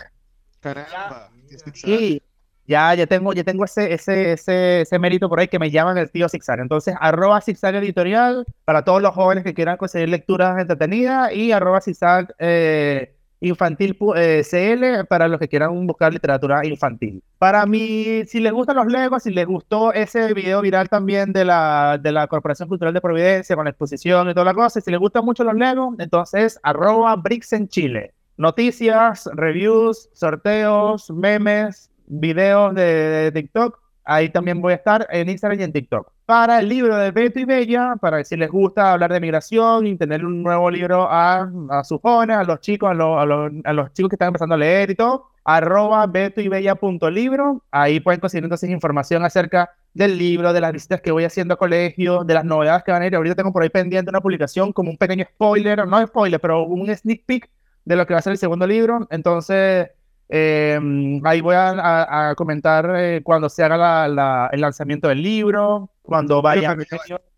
Caramba. 0.61 1.31
Sí, 1.75 2.23
ya, 2.67 2.95
ya 2.95 3.07
tengo, 3.07 3.33
ya 3.33 3.43
tengo 3.43 3.65
ese, 3.65 3.93
ese, 3.93 4.33
ese, 4.33 4.83
ese, 4.83 4.99
mérito 4.99 5.29
por 5.29 5.41
ahí 5.41 5.49
que 5.49 5.59
me 5.59 5.71
llaman 5.71 5.99
el 5.99 6.11
tío 6.11 6.29
Zigzag. 6.29 6.61
Entonces, 6.61 6.95
arroba 7.01 7.41
Zigzag 7.41 7.75
Editorial 7.75 8.47
para 8.65 8.85
todos 8.85 9.03
los 9.03 9.13
jóvenes 9.15 9.43
que 9.43 9.55
quieran 9.55 9.77
conseguir 9.77 10.09
lecturas 10.09 10.57
entretenidas 10.61 11.33
y 11.33 11.51
arroba 11.53 11.81
Zigzag 11.81 12.33
eh, 12.39 13.15
Infantil 13.41 13.97
eh, 14.17 14.43
CL 14.49 15.07
para 15.07 15.27
los 15.27 15.41
que 15.41 15.49
quieran 15.49 15.87
buscar 15.87 16.13
literatura 16.13 16.65
infantil. 16.65 17.23
Para 17.39 17.65
mí, 17.65 18.23
si 18.27 18.39
les 18.39 18.53
gustan 18.53 18.77
los 18.77 18.87
Legos, 18.87 19.23
si 19.23 19.31
les 19.31 19.47
gustó 19.47 19.93
ese 19.95 20.35
video 20.35 20.61
viral 20.61 20.91
también 20.91 21.33
de 21.33 21.47
la, 21.47 21.99
de 22.01 22.13
la 22.13 22.27
Corporación 22.27 22.69
Cultural 22.69 22.93
de 22.93 23.01
Providencia 23.01 23.57
con 23.57 23.65
la 23.65 23.71
exposición 23.71 24.29
y 24.29 24.35
toda 24.35 24.45
la 24.45 24.55
cosa, 24.55 24.81
si 24.81 24.91
les 24.91 25.01
gustan 25.01 25.25
mucho 25.25 25.43
los 25.43 25.55
Legos, 25.55 25.95
entonces 25.99 26.61
arroba 26.63 27.17
Bricks 27.17 27.55
en 27.55 27.67
Chile 27.69 28.15
noticias, 28.41 29.29
reviews, 29.35 30.09
sorteos, 30.15 31.11
memes, 31.11 31.91
videos 32.07 32.75
de, 32.75 33.31
TikTok. 33.35 33.79
Ahí 34.03 34.31
también 34.31 34.63
voy 34.63 34.73
a 34.73 34.77
estar 34.77 35.07
en 35.11 35.29
Instagram 35.29 35.61
y 35.61 35.63
en 35.65 35.73
TikTok. 35.73 36.11
Para 36.25 36.61
el 36.61 36.69
libro 36.69 36.97
de 36.97 37.11
Beto 37.11 37.39
y 37.39 37.45
Bella, 37.45 37.97
para 38.01 38.25
si 38.25 38.37
les 38.37 38.51
gusta 38.51 38.93
hablar 38.93 39.13
de 39.13 39.21
migración 39.21 39.87
y 39.87 39.97
tener 39.97 40.25
un 40.25 40.43
nuevo 40.43 40.71
libro 40.71 41.07
a, 41.11 41.51
a 41.69 41.85
sus 41.85 42.01
jóvenes, 42.01 42.39
a 42.39 42.45
los 42.45 42.61
chicos, 42.61 42.89
a, 42.89 42.93
a, 42.93 43.73
los 43.75 43.93
chicos 43.93 44.09
que 44.09 44.15
están 44.15 44.29
empezando 44.29 44.55
a 44.55 44.59
leer 44.59 44.91
y 44.91 44.95
todo, 44.95 45.27
arroba 45.45 46.07
beto 46.07 46.41
y 46.41 46.49
bella 46.49 46.77
punto 46.77 47.11
libro. 47.11 47.63
Ahí 47.71 48.01
pueden 48.01 48.21
conseguir 48.21 48.45
entonces 48.45 48.71
información 48.71 49.23
acerca 49.23 49.71
del 49.93 50.17
libro, 50.17 50.55
de 50.55 50.63
las 50.63 50.73
visitas 50.73 51.03
que 51.03 51.13
voy 51.13 51.25
haciendo 51.25 51.55
a 51.55 51.57
colegios, 51.59 52.27
de 52.27 52.33
las 52.35 52.45
novedades 52.47 52.85
que 52.85 52.93
van 52.93 53.03
a 53.03 53.07
ir. 53.07 53.15
Ahorita 53.15 53.35
tengo 53.35 53.53
por 53.53 53.63
ahí 53.63 53.69
pendiente 53.69 54.09
una 54.09 54.23
publicación 54.23 54.73
como 54.73 54.91
un 54.91 54.97
pequeño 54.97 55.27
spoiler, 55.35 55.87
no 55.87 56.07
spoiler, 56.07 56.41
pero 56.41 56.63
un 56.63 56.95
sneak 56.97 57.25
peek 57.27 57.51
de 57.85 57.97
lo 57.97 58.07
que 58.07 58.15
va 58.15 58.21
a 58.21 58.23
ser 58.23 58.33
el 58.33 58.39
segundo 58.39 58.67
libro. 58.67 59.07
Entonces, 59.11 59.89
em, 60.29 61.25
ahí 61.27 61.41
voy 61.41 61.55
a, 61.57 62.35
comentar 62.37 62.91
eh, 62.97 63.21
cuando 63.23 63.49
se 63.49 63.65
haga 63.65 64.07
el 64.53 64.61
lanzamiento 64.61 65.09
del 65.09 65.23
libro, 65.23 65.91
cuando 66.03 66.43
vaya 66.43 66.77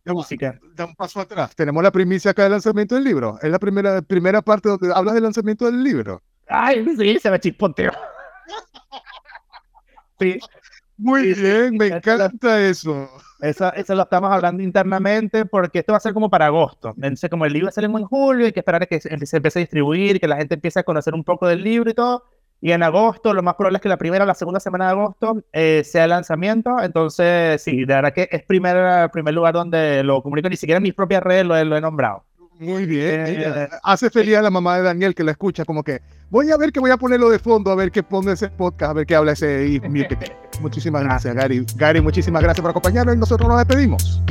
de 0.04 0.12
música. 0.12 0.58
Da 0.74 0.86
un 0.86 0.94
paso 0.94 1.20
atrás. 1.20 1.54
Tenemos 1.54 1.82
la 1.82 1.90
primicia 1.90 2.32
acá 2.32 2.42
del 2.42 2.52
lanzamiento 2.52 2.94
del 2.94 3.04
libro. 3.04 3.38
Es 3.40 3.50
la 3.50 3.58
primera, 3.58 4.02
primera 4.02 4.42
parte 4.42 4.68
donde 4.68 4.92
hablas 4.94 5.14
del 5.14 5.22
lanzamiento 5.22 5.66
del 5.66 5.82
libro. 5.82 6.22
Ay, 6.48 6.84
sí, 6.96 7.18
se 7.18 7.30
me 7.30 7.38
chisponteo. 7.38 7.92
sí. 10.20 10.38
Muy 10.96 11.34
bien, 11.34 11.76
me 11.76 11.88
encanta 11.88 12.60
eso. 12.60 13.08
Eso, 13.42 13.72
eso 13.74 13.96
lo 13.96 14.02
estamos 14.02 14.30
hablando 14.30 14.62
internamente 14.62 15.44
porque 15.44 15.80
esto 15.80 15.92
va 15.92 15.96
a 15.96 16.00
ser 16.00 16.14
como 16.14 16.30
para 16.30 16.46
agosto. 16.46 16.94
Entonces, 16.96 17.28
como 17.28 17.44
el 17.44 17.52
libro 17.52 17.72
sale 17.72 17.88
en 17.88 18.04
julio, 18.04 18.46
hay 18.46 18.52
que 18.52 18.60
esperar 18.60 18.84
a 18.84 18.86
que 18.86 19.00
se 19.00 19.10
empiece 19.12 19.58
a 19.58 19.60
distribuir, 19.60 20.20
que 20.20 20.28
la 20.28 20.36
gente 20.36 20.54
empiece 20.54 20.78
a 20.78 20.84
conocer 20.84 21.12
un 21.12 21.24
poco 21.24 21.48
del 21.48 21.64
libro 21.64 21.90
y 21.90 21.94
todo. 21.94 22.22
Y 22.60 22.70
en 22.70 22.84
agosto, 22.84 23.34
lo 23.34 23.42
más 23.42 23.56
probable 23.56 23.78
es 23.78 23.82
que 23.82 23.88
la 23.88 23.96
primera 23.96 24.22
o 24.22 24.26
la 24.28 24.36
segunda 24.36 24.60
semana 24.60 24.86
de 24.86 24.90
agosto 24.92 25.42
eh, 25.52 25.82
sea 25.84 26.04
el 26.04 26.10
lanzamiento. 26.10 26.80
Entonces, 26.80 27.60
sí, 27.60 27.78
de 27.78 27.86
verdad 27.86 28.14
que 28.14 28.28
es 28.30 28.44
primer, 28.44 29.10
primer 29.10 29.34
lugar 29.34 29.54
donde 29.54 30.04
lo 30.04 30.22
comunico. 30.22 30.48
Ni 30.48 30.56
siquiera 30.56 30.76
en 30.76 30.84
mis 30.84 30.94
propias 30.94 31.24
redes 31.24 31.44
lo, 31.44 31.64
lo 31.64 31.76
he 31.76 31.80
nombrado. 31.80 32.22
Muy 32.60 32.86
bien. 32.86 33.26
Eh, 33.26 33.68
hace 33.82 34.08
feliz 34.08 34.36
a 34.36 34.42
la 34.42 34.50
mamá 34.50 34.76
de 34.76 34.84
Daniel 34.84 35.16
que 35.16 35.24
la 35.24 35.32
escucha, 35.32 35.64
como 35.64 35.82
que 35.82 36.00
voy 36.30 36.52
a 36.52 36.56
ver 36.56 36.70
que 36.70 36.78
voy 36.78 36.92
a 36.92 36.96
ponerlo 36.96 37.28
de 37.28 37.40
fondo, 37.40 37.72
a 37.72 37.74
ver 37.74 37.90
qué 37.90 38.04
pone 38.04 38.30
ese 38.30 38.50
podcast, 38.50 38.90
a 38.90 38.92
ver 38.92 39.06
qué 39.06 39.16
habla 39.16 39.32
ese 39.32 39.66
hijo 39.66 39.88
Muchísimas 40.62 41.02
gracias, 41.02 41.34
Gary. 41.34 41.66
Gary, 41.76 42.00
muchísimas 42.00 42.42
gracias 42.42 42.62
por 42.62 42.70
acompañarnos 42.70 43.14
y 43.16 43.18
nosotros 43.18 43.48
nos 43.48 43.58
despedimos. 43.58 44.22